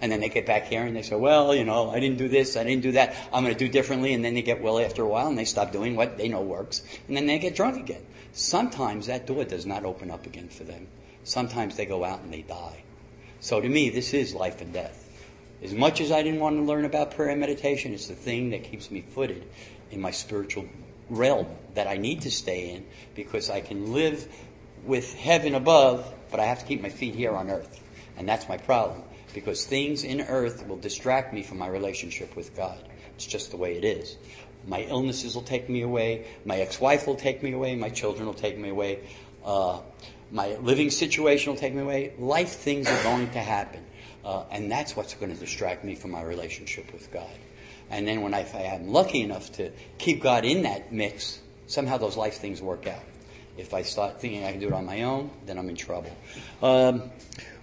And 0.01 0.13
then 0.13 0.21
they 0.21 0.29
get 0.29 0.47
back 0.47 0.67
here 0.67 0.85
and 0.85 0.97
they 0.97 1.03
say, 1.03 1.17
well, 1.17 1.55
you 1.55 1.65
know, 1.65 1.91
I 1.91 2.01
didn't 2.01 2.19
do 2.19 2.29
this, 2.29 2.57
I 2.57 2.65
didn't 2.65 2.83
do 2.83 2.93
that, 2.93 3.15
I'm 3.33 3.43
going 3.43 3.55
to 3.55 3.59
do 3.59 3.71
differently. 3.71 4.13
And 4.13 4.25
then 4.25 4.35
they 4.35 4.43
get 4.43 4.63
well 4.63 4.79
after 4.79 5.03
a 5.03 5.09
while 5.09 5.29
and 5.29 5.37
they 5.37 5.45
stop 5.45 5.73
doing 5.73 5.97
what 5.97 6.19
they 6.19 6.29
know 6.29 6.41
works. 6.41 6.83
And 7.09 7.17
then 7.17 7.27
they 7.27 7.39
get 7.39 7.57
drunk 7.57 7.79
again. 7.79 8.05
Sometimes 8.33 9.07
that 9.07 9.27
door 9.27 9.45
does 9.45 9.67
not 9.67 9.85
open 9.85 10.11
up 10.11 10.27
again 10.27 10.49
for 10.49 10.65
them. 10.65 10.87
Sometimes 11.25 11.77
they 11.77 11.87
go 11.87 12.05
out 12.05 12.21
and 12.21 12.33
they 12.33 12.43
die. 12.43 12.85
So 13.41 13.61
to 13.61 13.69
me, 13.69 13.91
this 13.91 14.15
is 14.15 14.35
life 14.35 14.61
and 14.61 14.73
death. 14.73 15.05
As 15.63 15.73
much 15.73 16.01
as 16.01 16.13
I 16.13 16.23
didn't 16.23 16.41
want 16.41 16.57
to 16.57 16.63
learn 16.63 16.85
about 16.85 17.13
prayer 17.13 17.31
and 17.31 17.41
meditation, 17.41 17.93
it's 17.93 18.07
the 18.07 18.15
thing 18.15 18.51
that 18.51 18.65
keeps 18.65 18.91
me 18.91 19.01
footed 19.01 19.45
in 19.91 20.01
my 20.01 20.11
spiritual 20.11 20.67
realm 21.11 21.47
that 21.75 21.87
I 21.87 21.97
need 21.97 22.23
to 22.23 22.31
stay 22.31 22.71
in 22.71 22.87
because 23.15 23.51
I 23.51 23.61
can 23.61 23.93
live 23.93 24.29
with 24.85 25.15
heaven 25.15 25.55
above, 25.55 26.13
but 26.31 26.41
I 26.41 26.45
have 26.45 26.61
to 26.61 26.67
keep 26.67 26.81
my 26.81 26.91
feet 26.91 27.15
here 27.15 27.35
on 27.35 27.51
earth. 27.51 27.83
And 28.17 28.29
that's 28.29 28.49
my 28.49 28.57
problem 28.57 29.03
because 29.35 29.65
things 29.65 30.05
in 30.05 30.21
earth 30.21 30.67
will 30.67 30.77
distract 30.77 31.33
me 31.33 31.43
from 31.43 31.59
my 31.59 31.69
relationship 31.69 32.37
with 32.37 32.57
God. 32.57 32.79
It's 33.15 33.27
just 33.27 33.51
the 33.51 33.57
way 33.57 33.77
it 33.77 33.85
is. 33.85 34.17
My 34.67 34.83
illnesses 34.83 35.35
will 35.35 35.43
take 35.43 35.69
me 35.69 35.83
away. 35.83 36.27
My 36.45 36.57
ex-wife 36.59 37.07
will 37.07 37.17
take 37.17 37.43
me 37.43 37.53
away. 37.53 37.75
My 37.75 37.91
children 37.91 38.27
will 38.27 38.35
take 38.35 38.59
me 38.59 38.69
away. 38.69 39.01
Uh, 39.45 39.81
my 40.31 40.57
living 40.57 40.91
situation 40.91 41.53
will 41.53 41.59
take 41.59 41.75
me 41.75 41.83
away. 41.83 42.13
Life 42.19 42.51
things 42.51 42.89
are 42.89 43.03
going 43.03 43.31
to 43.31 43.41
happen. 43.41 43.85
Uh, 44.25 44.45
and 44.51 44.71
that's 44.71 44.95
what's 44.95 45.15
going 45.15 45.33
to 45.33 45.39
distract 45.39 45.85
me 45.85 45.95
from 45.95 46.11
my 46.11 46.23
relationship 46.23 46.93
with 46.93 47.11
God. 47.13 47.31
And 47.91 48.07
then 48.07 48.21
when 48.21 48.35
I, 48.35 48.41
if 48.41 48.55
I 48.55 48.63
am 48.63 48.89
lucky 48.89 49.23
enough 49.23 49.53
to 49.53 49.71
keep 49.97 50.23
God 50.23 50.45
in 50.45 50.63
that 50.63 50.93
mix, 50.93 51.41
somehow 51.67 51.97
those 51.97 52.17
life 52.17 52.35
things 52.35 52.61
work 52.61 52.87
out. 52.87 53.03
If 53.57 53.75
I 53.75 53.83
start 53.83 54.21
thinking 54.21 54.45
I 54.45 54.53
can 54.53 54.61
do 54.61 54.69
it 54.69 54.73
on 54.73 54.87
my 54.87 55.03
own, 55.03 55.31
then 55.47 55.59
I'm 55.59 55.69
in 55.69 55.75
trouble. 55.75 56.17
Um, 56.63 57.11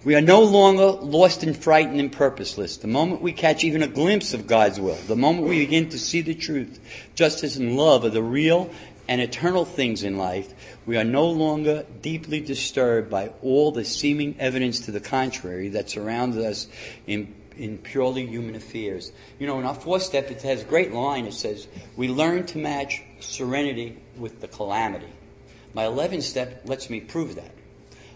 we 0.04 0.14
are 0.14 0.20
no 0.20 0.42
longer 0.42 0.86
lost 0.86 1.42
and 1.42 1.56
frightened 1.56 2.00
and 2.00 2.12
purposeless. 2.12 2.76
The 2.76 2.86
moment 2.86 3.22
we 3.22 3.32
catch 3.32 3.64
even 3.64 3.82
a 3.82 3.86
glimpse 3.86 4.34
of 4.34 4.46
God's 4.46 4.78
will, 4.78 4.94
the 5.06 5.16
moment 5.16 5.48
we 5.48 5.60
begin 5.60 5.88
to 5.90 5.98
see 5.98 6.20
the 6.20 6.34
truth, 6.34 6.80
justice 7.14 7.56
and 7.56 7.76
love 7.76 8.04
are 8.04 8.10
the 8.10 8.22
real 8.22 8.70
and 9.08 9.20
eternal 9.20 9.64
things 9.64 10.02
in 10.02 10.18
life, 10.18 10.52
we 10.86 10.96
are 10.96 11.04
no 11.04 11.26
longer 11.26 11.84
deeply 12.00 12.40
disturbed 12.40 13.10
by 13.10 13.32
all 13.42 13.72
the 13.72 13.84
seeming 13.84 14.36
evidence 14.38 14.80
to 14.80 14.92
the 14.92 15.00
contrary 15.00 15.70
that 15.70 15.90
surrounds 15.90 16.36
us 16.36 16.68
in, 17.08 17.34
in 17.56 17.78
purely 17.78 18.24
human 18.24 18.54
affairs. 18.54 19.10
You 19.40 19.48
know, 19.48 19.58
in 19.58 19.66
our 19.66 19.74
fourth 19.74 20.02
step, 20.02 20.30
it 20.30 20.42
has 20.42 20.62
a 20.62 20.64
great 20.64 20.92
line. 20.92 21.26
It 21.26 21.34
says, 21.34 21.66
we 21.96 22.08
learn 22.08 22.46
to 22.46 22.58
match 22.58 23.02
serenity 23.18 23.98
with 24.16 24.40
the 24.40 24.48
calamity. 24.48 25.12
My 25.74 25.84
11th 25.84 26.22
step 26.22 26.62
lets 26.64 26.88
me 26.88 27.00
prove 27.00 27.34
that. 27.34 27.50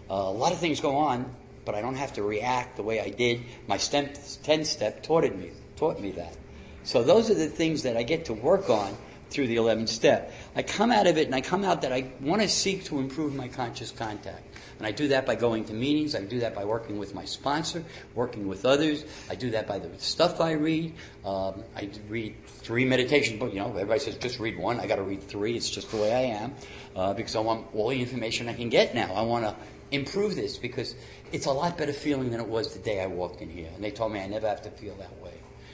Uh, 0.09 0.13
a 0.13 0.31
lot 0.31 0.53
of 0.53 0.59
things 0.59 0.79
go 0.79 0.95
on, 0.95 1.35
but 1.65 1.75
I 1.75 1.81
don't 1.81 1.95
have 1.95 2.13
to 2.13 2.23
react 2.23 2.77
the 2.77 2.83
way 2.83 3.01
I 3.01 3.09
did. 3.09 3.41
My 3.67 3.77
10th 3.77 4.65
step 4.65 5.03
taught 5.03 5.23
me, 5.35 5.51
taught 5.75 5.99
me 5.99 6.11
that. 6.11 6.35
So 6.83 7.03
those 7.03 7.29
are 7.29 7.35
the 7.35 7.47
things 7.47 7.83
that 7.83 7.97
I 7.97 8.03
get 8.03 8.25
to 8.25 8.33
work 8.33 8.69
on 8.69 8.97
through 9.31 9.47
the 9.47 9.55
11th 9.55 9.89
step. 9.89 10.31
I 10.55 10.61
come 10.61 10.91
out 10.91 11.07
of 11.07 11.17
it 11.17 11.25
and 11.25 11.33
I 11.33 11.41
come 11.41 11.63
out 11.63 11.81
that 11.81 11.93
I 11.93 12.11
want 12.21 12.41
to 12.41 12.49
seek 12.49 12.83
to 12.85 12.99
improve 12.99 13.33
my 13.33 13.47
conscious 13.47 13.89
contact. 13.89 14.43
And 14.77 14.85
I 14.85 14.91
do 14.91 15.09
that 15.09 15.25
by 15.25 15.35
going 15.35 15.65
to 15.65 15.73
meetings. 15.73 16.15
I 16.15 16.21
do 16.21 16.39
that 16.41 16.53
by 16.53 16.65
working 16.65 16.97
with 16.97 17.15
my 17.15 17.23
sponsor, 17.23 17.83
working 18.15 18.47
with 18.47 18.65
others. 18.65 19.05
I 19.29 19.35
do 19.35 19.51
that 19.51 19.67
by 19.67 19.79
the 19.79 19.89
stuff 19.99 20.41
I 20.41 20.53
read. 20.53 20.93
Um, 21.23 21.63
I 21.75 21.89
read 22.09 22.35
three 22.45 22.85
meditation 22.85 23.39
books. 23.39 23.53
You 23.53 23.61
know, 23.61 23.69
everybody 23.69 23.99
says 23.99 24.15
just 24.15 24.39
read 24.39 24.57
one. 24.57 24.79
I 24.79 24.87
got 24.87 24.95
to 24.97 25.03
read 25.03 25.23
three. 25.23 25.55
It's 25.55 25.69
just 25.69 25.91
the 25.91 25.97
way 25.97 26.13
I 26.13 26.41
am 26.41 26.53
uh, 26.95 27.13
because 27.13 27.35
I 27.35 27.39
want 27.39 27.67
all 27.73 27.89
the 27.89 27.99
information 27.99 28.49
I 28.49 28.53
can 28.53 28.69
get 28.69 28.93
now. 28.93 29.13
I 29.13 29.21
want 29.21 29.45
to 29.45 29.55
improve 29.91 30.35
this 30.35 30.57
because 30.57 30.95
it's 31.31 31.45
a 31.45 31.51
lot 31.51 31.77
better 31.77 31.93
feeling 31.93 32.31
than 32.31 32.39
it 32.39 32.47
was 32.47 32.73
the 32.73 32.79
day 32.79 33.01
I 33.01 33.07
walked 33.07 33.41
in 33.41 33.49
here. 33.49 33.69
And 33.75 33.83
they 33.83 33.91
told 33.91 34.11
me 34.11 34.19
I 34.19 34.27
never 34.27 34.47
have 34.47 34.61
to 34.63 34.71
feel 34.71 34.95
that 34.95 35.21
way. 35.21 35.33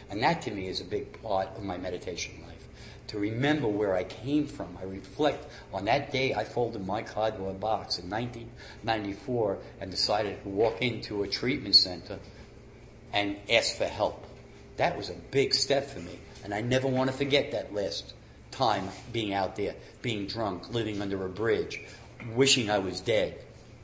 And 0.09 0.21
that 0.23 0.41
to 0.43 0.51
me 0.51 0.67
is 0.67 0.81
a 0.81 0.85
big 0.85 1.21
part 1.21 1.49
of 1.55 1.63
my 1.63 1.77
meditation 1.77 2.33
life. 2.45 2.56
To 3.07 3.19
remember 3.19 3.67
where 3.67 3.95
I 3.95 4.03
came 4.03 4.47
from. 4.47 4.77
I 4.79 4.83
reflect 4.83 5.47
on 5.73 5.85
that 5.85 6.11
day 6.11 6.33
I 6.33 6.43
folded 6.43 6.85
my 6.85 7.01
cardboard 7.01 7.59
box 7.59 7.99
in 7.99 8.09
1994 8.09 9.59
and 9.79 9.89
decided 9.89 10.43
to 10.43 10.49
walk 10.49 10.81
into 10.81 11.23
a 11.23 11.27
treatment 11.27 11.75
center 11.75 12.19
and 13.13 13.37
ask 13.49 13.77
for 13.77 13.85
help. 13.85 14.25
That 14.75 14.97
was 14.97 15.09
a 15.09 15.13
big 15.13 15.53
step 15.53 15.89
for 15.89 15.99
me. 15.99 16.19
And 16.43 16.53
I 16.53 16.61
never 16.61 16.87
want 16.87 17.09
to 17.09 17.15
forget 17.15 17.51
that 17.51 17.73
last 17.73 18.13
time 18.51 18.89
being 19.11 19.33
out 19.33 19.55
there, 19.55 19.75
being 20.01 20.27
drunk, 20.27 20.73
living 20.73 21.01
under 21.01 21.25
a 21.25 21.29
bridge, 21.29 21.81
wishing 22.35 22.69
I 22.69 22.79
was 22.79 22.99
dead. 22.99 23.39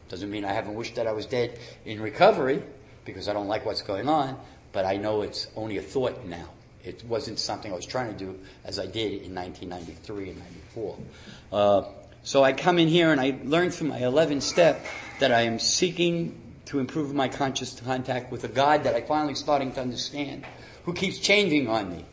Doesn't 0.09 0.29
mean 0.29 0.45
I 0.45 0.53
haven't 0.53 0.75
wished 0.75 0.95
that 0.95 1.07
I 1.07 1.13
was 1.13 1.25
dead 1.25 1.57
in 1.85 2.01
recovery 2.01 2.61
because 3.05 3.27
I 3.27 3.33
don't 3.33 3.47
like 3.47 3.65
what's 3.65 3.81
going 3.81 4.09
on, 4.09 4.37
but 4.71 4.85
I 4.85 4.97
know 4.97 5.21
it's 5.21 5.47
only 5.55 5.77
a 5.77 5.81
thought 5.81 6.25
now. 6.25 6.49
It 6.83 7.03
wasn't 7.05 7.39
something 7.39 7.71
I 7.71 7.75
was 7.75 7.85
trying 7.85 8.13
to 8.13 8.17
do 8.17 8.39
as 8.65 8.77
I 8.77 8.85
did 8.85 9.23
in 9.23 9.33
1993 9.33 10.29
and 10.29 10.39
94. 10.39 10.97
Uh, 11.51 11.83
so 12.23 12.43
I 12.43 12.53
come 12.53 12.77
in 12.79 12.87
here 12.87 13.11
and 13.11 13.21
I 13.21 13.37
learn 13.43 13.71
from 13.71 13.89
my 13.89 13.99
11th 13.99 14.41
step 14.41 14.85
that 15.19 15.31
I 15.31 15.41
am 15.41 15.59
seeking 15.59 16.39
to 16.65 16.79
improve 16.79 17.13
my 17.13 17.27
conscious 17.27 17.79
contact 17.79 18.31
with 18.31 18.43
a 18.43 18.47
God 18.47 18.83
that 18.83 18.95
I'm 18.95 19.05
finally 19.05 19.35
starting 19.35 19.71
to 19.73 19.81
understand, 19.81 20.45
who 20.85 20.93
keeps 20.93 21.19
changing 21.19 21.67
on 21.67 21.89
me. 21.89 22.05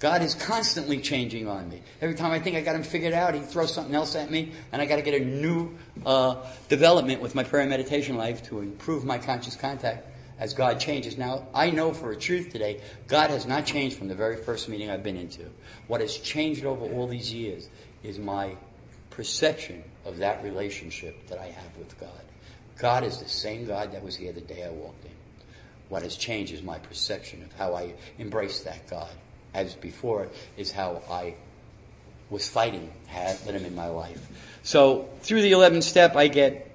God 0.00 0.22
is 0.22 0.34
constantly 0.34 0.98
changing 0.98 1.48
on 1.48 1.70
me. 1.70 1.80
Every 2.00 2.14
time 2.14 2.30
I 2.30 2.38
think 2.40 2.56
I 2.56 2.60
got 2.60 2.74
him 2.74 2.82
figured 2.82 3.14
out, 3.14 3.34
he 3.34 3.40
throws 3.40 3.72
something 3.72 3.94
else 3.94 4.16
at 4.16 4.30
me, 4.30 4.52
and 4.72 4.82
I 4.82 4.86
got 4.86 4.96
to 4.96 5.02
get 5.02 5.20
a 5.20 5.24
new 5.24 5.76
uh, 6.04 6.44
development 6.68 7.22
with 7.22 7.34
my 7.34 7.44
prayer 7.44 7.62
and 7.62 7.70
meditation 7.70 8.16
life 8.16 8.42
to 8.48 8.60
improve 8.60 9.04
my 9.04 9.16
conscious 9.18 9.56
contact 9.56 10.06
as 10.44 10.52
God 10.52 10.78
changes. 10.78 11.16
Now, 11.16 11.46
I 11.54 11.70
know 11.70 11.94
for 11.94 12.12
a 12.12 12.16
truth 12.16 12.50
today, 12.50 12.82
God 13.08 13.30
has 13.30 13.46
not 13.46 13.64
changed 13.64 13.96
from 13.96 14.08
the 14.08 14.14
very 14.14 14.36
first 14.36 14.68
meeting 14.68 14.90
I've 14.90 15.02
been 15.02 15.16
into. 15.16 15.46
What 15.86 16.02
has 16.02 16.18
changed 16.18 16.66
over 16.66 16.84
all 16.84 17.06
these 17.06 17.32
years 17.32 17.70
is 18.02 18.18
my 18.18 18.58
perception 19.08 19.82
of 20.04 20.18
that 20.18 20.44
relationship 20.44 21.28
that 21.28 21.38
I 21.38 21.46
have 21.46 21.78
with 21.78 21.98
God. 21.98 22.10
God 22.76 23.04
is 23.04 23.20
the 23.20 23.28
same 23.28 23.66
God 23.66 23.92
that 23.92 24.04
was 24.04 24.16
here 24.16 24.32
the 24.32 24.42
day 24.42 24.64
I 24.64 24.68
walked 24.68 25.06
in. 25.06 25.12
What 25.88 26.02
has 26.02 26.14
changed 26.14 26.52
is 26.52 26.62
my 26.62 26.78
perception 26.78 27.42
of 27.42 27.50
how 27.54 27.74
I 27.74 27.94
embrace 28.18 28.60
that 28.64 28.86
God 28.90 29.12
as 29.54 29.74
before 29.74 30.28
is 30.58 30.70
how 30.70 31.00
I 31.10 31.36
was 32.28 32.46
fighting, 32.46 32.92
had 33.06 33.38
let 33.46 33.54
him 33.54 33.64
in 33.64 33.74
my 33.74 33.86
life. 33.86 34.28
So 34.62 35.08
through 35.22 35.40
the 35.40 35.52
11th 35.52 35.84
step, 35.84 36.16
I 36.16 36.28
get 36.28 36.70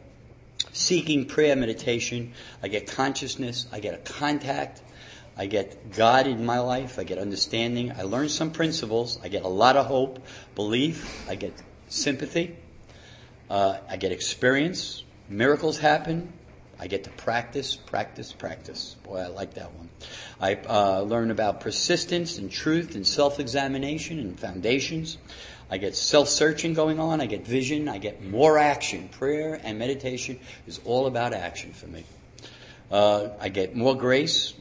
seeking 0.80 1.25
prayer 1.25 1.55
meditation. 1.55 2.34
I 2.63 2.69
get 2.69 2.88
consciousness. 2.88 3.67
I 3.71 3.80
get 3.80 3.93
a 3.93 3.97
contact. 3.97 4.82
I 5.38 5.45
get 5.45 5.91
God 5.95 6.25
in 6.25 6.45
my 6.45 6.59
life. 6.59 6.97
I 6.97 7.03
get 7.03 7.17
understanding. 7.17 7.91
I 7.91 8.03
learn 8.03 8.30
some 8.30 8.51
principles. 8.51 9.19
I 9.23 9.27
get 9.27 9.43
a 9.43 9.47
lot 9.47 9.75
of 9.75 9.86
hope, 9.86 10.25
belief. 10.55 11.30
I 11.30 11.36
get 11.36 11.53
sympathy. 11.89 12.55
Uh, 13.49 13.77
I 13.89 13.97
get 13.97 14.11
experience. 14.11 15.03
Miracles 15.27 15.77
happen. 15.80 16.34
I 16.80 16.88
get 16.88 17.03
to 17.03 17.09
practice, 17.09 17.75
practice, 17.75 18.32
practice. 18.32 18.95
Boy, 19.03 19.17
I 19.17 19.27
like 19.27 19.55
that 19.55 19.73
one. 19.73 19.89
I 20.39 20.55
uh, 20.55 21.01
learn 21.01 21.30
about 21.30 21.59
persistence 21.59 22.38
and 22.38 22.49
truth 22.49 22.95
and 22.95 23.05
self-examination 23.05 24.17
and 24.17 24.39
foundations. 24.39 25.17
I 25.72 25.78
get 25.78 25.95
self-searching 25.95 26.74
going 26.74 26.99
on. 26.99 27.22
I 27.22 27.26
get 27.26 27.45
vision. 27.45 27.88
I 27.88 27.99
get 27.99 28.24
more 28.24 28.57
action. 28.57 29.09
Prayer 29.09 29.59
and 29.63 29.78
meditation 29.78 30.39
is 30.67 30.80
all 30.84 31.05
about 31.05 31.34
action 31.34 31.74
for 31.74 31.88
me. 31.88 32.03
Uh, 32.91 33.30
I 33.39 33.49
get 33.49 33.76
more 33.76 33.95
grace, 33.95 34.53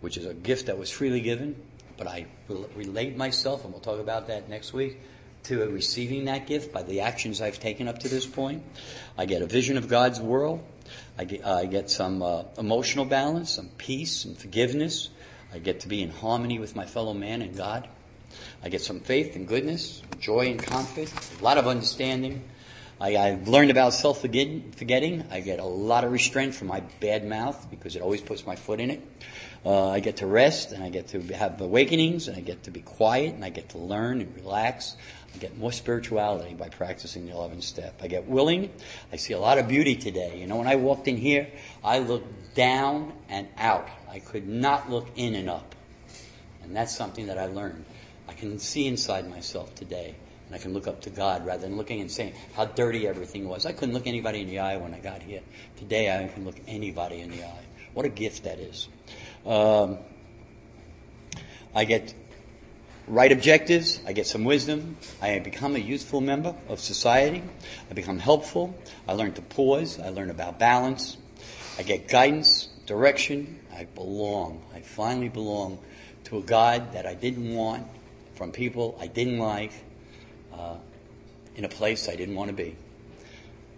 which 0.00 0.16
is 0.16 0.26
a 0.26 0.34
gift 0.34 0.66
that 0.66 0.78
was 0.78 0.90
freely 0.90 1.20
given, 1.20 1.56
but 1.96 2.06
I 2.06 2.26
relate 2.48 3.16
myself, 3.16 3.64
and 3.64 3.72
we'll 3.72 3.82
talk 3.82 3.98
about 3.98 4.28
that 4.28 4.48
next 4.48 4.72
week, 4.72 5.00
to 5.44 5.68
receiving 5.68 6.26
that 6.26 6.46
gift 6.46 6.72
by 6.72 6.82
the 6.82 7.00
actions 7.00 7.40
I've 7.40 7.58
taken 7.58 7.88
up 7.88 7.98
to 8.00 8.08
this 8.08 8.26
point. 8.26 8.62
I 9.18 9.24
get 9.24 9.42
a 9.42 9.46
vision 9.46 9.78
of 9.78 9.88
God's 9.88 10.20
world. 10.20 10.62
I 11.18 11.24
get, 11.24 11.44
uh, 11.44 11.56
I 11.56 11.66
get 11.66 11.90
some 11.90 12.22
uh, 12.22 12.44
emotional 12.56 13.04
balance, 13.04 13.50
some 13.50 13.68
peace 13.78 14.24
and 14.24 14.38
forgiveness. 14.38 15.10
I 15.52 15.58
get 15.58 15.80
to 15.80 15.88
be 15.88 16.02
in 16.02 16.10
harmony 16.10 16.58
with 16.58 16.76
my 16.76 16.86
fellow 16.86 17.14
man 17.14 17.42
and 17.42 17.56
God. 17.56 17.88
I 18.62 18.68
get 18.68 18.80
some 18.80 19.00
faith 19.00 19.36
and 19.36 19.46
goodness, 19.46 20.02
joy 20.18 20.50
and 20.50 20.62
confidence, 20.62 21.12
a 21.40 21.44
lot 21.44 21.58
of 21.58 21.66
understanding. 21.66 22.44
I, 23.02 23.12
have 23.12 23.48
learned 23.48 23.70
about 23.70 23.94
self-forgetting. 23.94 25.24
I 25.30 25.40
get 25.40 25.58
a 25.58 25.64
lot 25.64 26.04
of 26.04 26.12
restraint 26.12 26.54
from 26.54 26.68
my 26.68 26.80
bad 27.00 27.26
mouth 27.26 27.68
because 27.70 27.96
it 27.96 28.02
always 28.02 28.20
puts 28.20 28.46
my 28.46 28.56
foot 28.56 28.78
in 28.78 28.90
it. 28.90 29.02
Uh, 29.64 29.88
I 29.88 30.00
get 30.00 30.18
to 30.18 30.26
rest 30.26 30.72
and 30.72 30.84
I 30.84 30.90
get 30.90 31.08
to 31.08 31.20
have 31.34 31.58
awakenings 31.62 32.28
and 32.28 32.36
I 32.36 32.40
get 32.40 32.64
to 32.64 32.70
be 32.70 32.80
quiet 32.80 33.34
and 33.34 33.42
I 33.42 33.48
get 33.48 33.70
to 33.70 33.78
learn 33.78 34.20
and 34.20 34.36
relax. 34.36 34.96
I 35.34 35.38
get 35.38 35.56
more 35.56 35.72
spirituality 35.72 36.54
by 36.54 36.68
practicing 36.68 37.24
the 37.24 37.32
11th 37.32 37.62
step. 37.62 38.00
I 38.02 38.08
get 38.08 38.26
willing. 38.26 38.70
I 39.10 39.16
see 39.16 39.32
a 39.32 39.38
lot 39.38 39.56
of 39.56 39.66
beauty 39.66 39.96
today. 39.96 40.38
You 40.38 40.46
know, 40.46 40.56
when 40.56 40.66
I 40.66 40.76
walked 40.76 41.08
in 41.08 41.16
here, 41.16 41.48
I 41.82 42.00
looked 42.00 42.54
down 42.54 43.14
and 43.30 43.48
out. 43.56 43.88
I 44.10 44.18
could 44.18 44.46
not 44.46 44.90
look 44.90 45.08
in 45.16 45.34
and 45.34 45.48
up. 45.48 45.74
And 46.62 46.76
that's 46.76 46.94
something 46.94 47.28
that 47.28 47.38
I 47.38 47.46
learned. 47.46 47.84
Can 48.40 48.58
see 48.58 48.86
inside 48.86 49.28
myself 49.28 49.74
today. 49.74 50.14
And 50.46 50.54
I 50.54 50.58
can 50.58 50.72
look 50.72 50.88
up 50.88 51.02
to 51.02 51.10
God 51.10 51.44
rather 51.44 51.68
than 51.68 51.76
looking 51.76 52.00
and 52.00 52.10
saying 52.10 52.32
how 52.54 52.64
dirty 52.64 53.06
everything 53.06 53.46
was. 53.46 53.66
I 53.66 53.72
couldn't 53.72 53.92
look 53.92 54.06
anybody 54.06 54.40
in 54.40 54.48
the 54.48 54.60
eye 54.60 54.78
when 54.78 54.94
I 54.94 54.98
got 54.98 55.22
here. 55.22 55.42
Today 55.76 56.10
I 56.10 56.26
can 56.26 56.46
look 56.46 56.56
anybody 56.66 57.20
in 57.20 57.30
the 57.30 57.44
eye. 57.44 57.64
What 57.92 58.06
a 58.06 58.08
gift 58.08 58.44
that 58.44 58.58
is. 58.58 58.88
Um, 59.44 59.98
I 61.74 61.84
get 61.84 62.14
right 63.06 63.30
objectives. 63.30 64.00
I 64.06 64.14
get 64.14 64.26
some 64.26 64.44
wisdom. 64.44 64.96
I 65.20 65.38
become 65.40 65.76
a 65.76 65.80
useful 65.80 66.22
member 66.22 66.54
of 66.66 66.80
society. 66.80 67.42
I 67.90 67.92
become 67.92 68.18
helpful. 68.18 68.74
I 69.06 69.12
learn 69.12 69.34
to 69.34 69.42
pause. 69.42 70.00
I 70.00 70.08
learn 70.08 70.30
about 70.30 70.58
balance. 70.58 71.18
I 71.78 71.82
get 71.82 72.08
guidance, 72.08 72.68
direction. 72.86 73.60
I 73.70 73.84
belong. 73.84 74.62
I 74.74 74.80
finally 74.80 75.28
belong 75.28 75.78
to 76.24 76.38
a 76.38 76.42
God 76.42 76.94
that 76.94 77.06
I 77.06 77.14
didn't 77.14 77.54
want, 77.54 77.86
from 78.40 78.52
people 78.52 78.96
I 78.98 79.06
didn't 79.06 79.38
like, 79.38 79.70
uh, 80.54 80.76
in 81.56 81.66
a 81.66 81.68
place 81.68 82.08
I 82.08 82.16
didn't 82.16 82.36
want 82.36 82.48
to 82.48 82.54
be. 82.54 82.74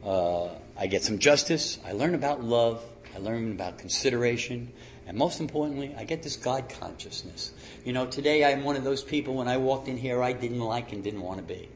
Uh, 0.05 0.51
I 0.79 0.87
get 0.87 1.03
some 1.03 1.19
justice. 1.19 1.81
I 1.85 1.91
learn 1.91 2.15
about 2.15 2.45
love. 2.45 2.81
I 3.13 3.19
learn 3.19 3.51
about 3.51 3.79
consideration. 3.79 4.73
And 5.05 5.17
most 5.17 5.41
importantly, 5.41 5.97
I 5.99 6.05
get 6.05 6.23
this 6.23 6.37
God 6.37 6.69
consciousness. 6.69 7.51
You 7.85 7.93
know, 7.93 8.07
today 8.07 8.45
I'm 8.45 8.63
one 8.63 8.77
of 8.77 8.85
those 8.85 9.03
people 9.03 9.35
when 9.35 9.49
I 9.49 9.57
walked 9.57 9.89
in 9.89 9.97
here 9.97 10.23
I 10.23 10.33
didn't 10.33 10.61
like 10.61 10.93
and 10.93 11.03
didn't 11.03 11.23
want 11.23 11.39
to 11.39 11.55
be. 11.55 11.69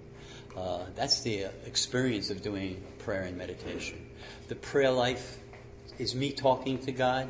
Uh, 0.56 0.84
that's 0.94 1.22
the 1.22 1.46
uh, 1.46 1.50
experience 1.64 2.30
of 2.30 2.40
doing 2.40 2.80
prayer 3.00 3.22
and 3.22 3.36
meditation. 3.36 3.98
The 4.46 4.54
prayer 4.54 4.92
life 4.92 5.38
is 5.98 6.14
me 6.14 6.30
talking 6.30 6.78
to 6.84 6.92
God. 6.92 7.28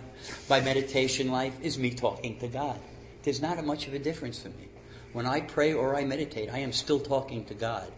My 0.50 0.60
meditation 0.60 1.32
life 1.32 1.56
is 1.62 1.78
me 1.78 1.92
talking 1.92 2.38
to 2.40 2.46
God. 2.46 2.78
There's 3.22 3.40
not 3.40 3.64
much 3.64 3.88
of 3.88 3.94
a 3.94 3.98
difference 3.98 4.38
for 4.42 4.50
me. 4.50 4.68
When 5.16 5.24
I 5.24 5.40
pray 5.40 5.72
or 5.72 5.96
I 5.96 6.04
meditate, 6.04 6.52
I 6.52 6.58
am 6.58 6.72
still 6.72 7.00
talking 7.00 7.46
to 7.46 7.54
God. 7.54 7.90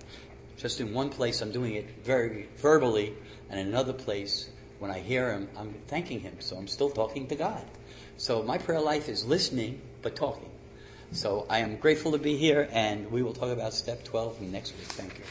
Just 0.57 0.81
in 0.81 0.95
one 0.95 1.11
place, 1.11 1.43
I'm 1.43 1.51
doing 1.51 1.75
it 1.75 2.05
very 2.05 2.49
verbally, 2.59 3.13
and 3.51 3.59
in 3.59 3.67
another 3.67 3.93
place, 3.93 4.51
when 4.79 4.93
I 4.93 5.01
hear 5.01 5.33
Him, 5.33 5.49
I'm 5.57 5.75
thanking 5.89 6.21
Him. 6.21 6.37
So 6.39 6.57
I'm 6.57 6.69
still 6.69 6.91
talking 6.91 7.27
to 7.27 7.35
God. 7.35 7.65
So 8.19 8.45
my 8.45 8.57
prayer 8.57 8.81
life 8.81 9.09
is 9.09 9.25
listening, 9.27 9.83
but 10.01 10.15
talking. 10.15 10.53
So 11.11 11.45
I 11.51 11.59
am 11.59 11.79
grateful 11.79 12.13
to 12.13 12.19
be 12.19 12.37
here, 12.37 12.69
and 12.71 13.11
we 13.11 13.25
will 13.25 13.35
talk 13.35 13.51
about 13.51 13.75
step 13.75 14.05
12 14.05 14.41
next 14.43 14.77
week. 14.79 14.87
Thank 14.87 15.19
you. 15.19 15.25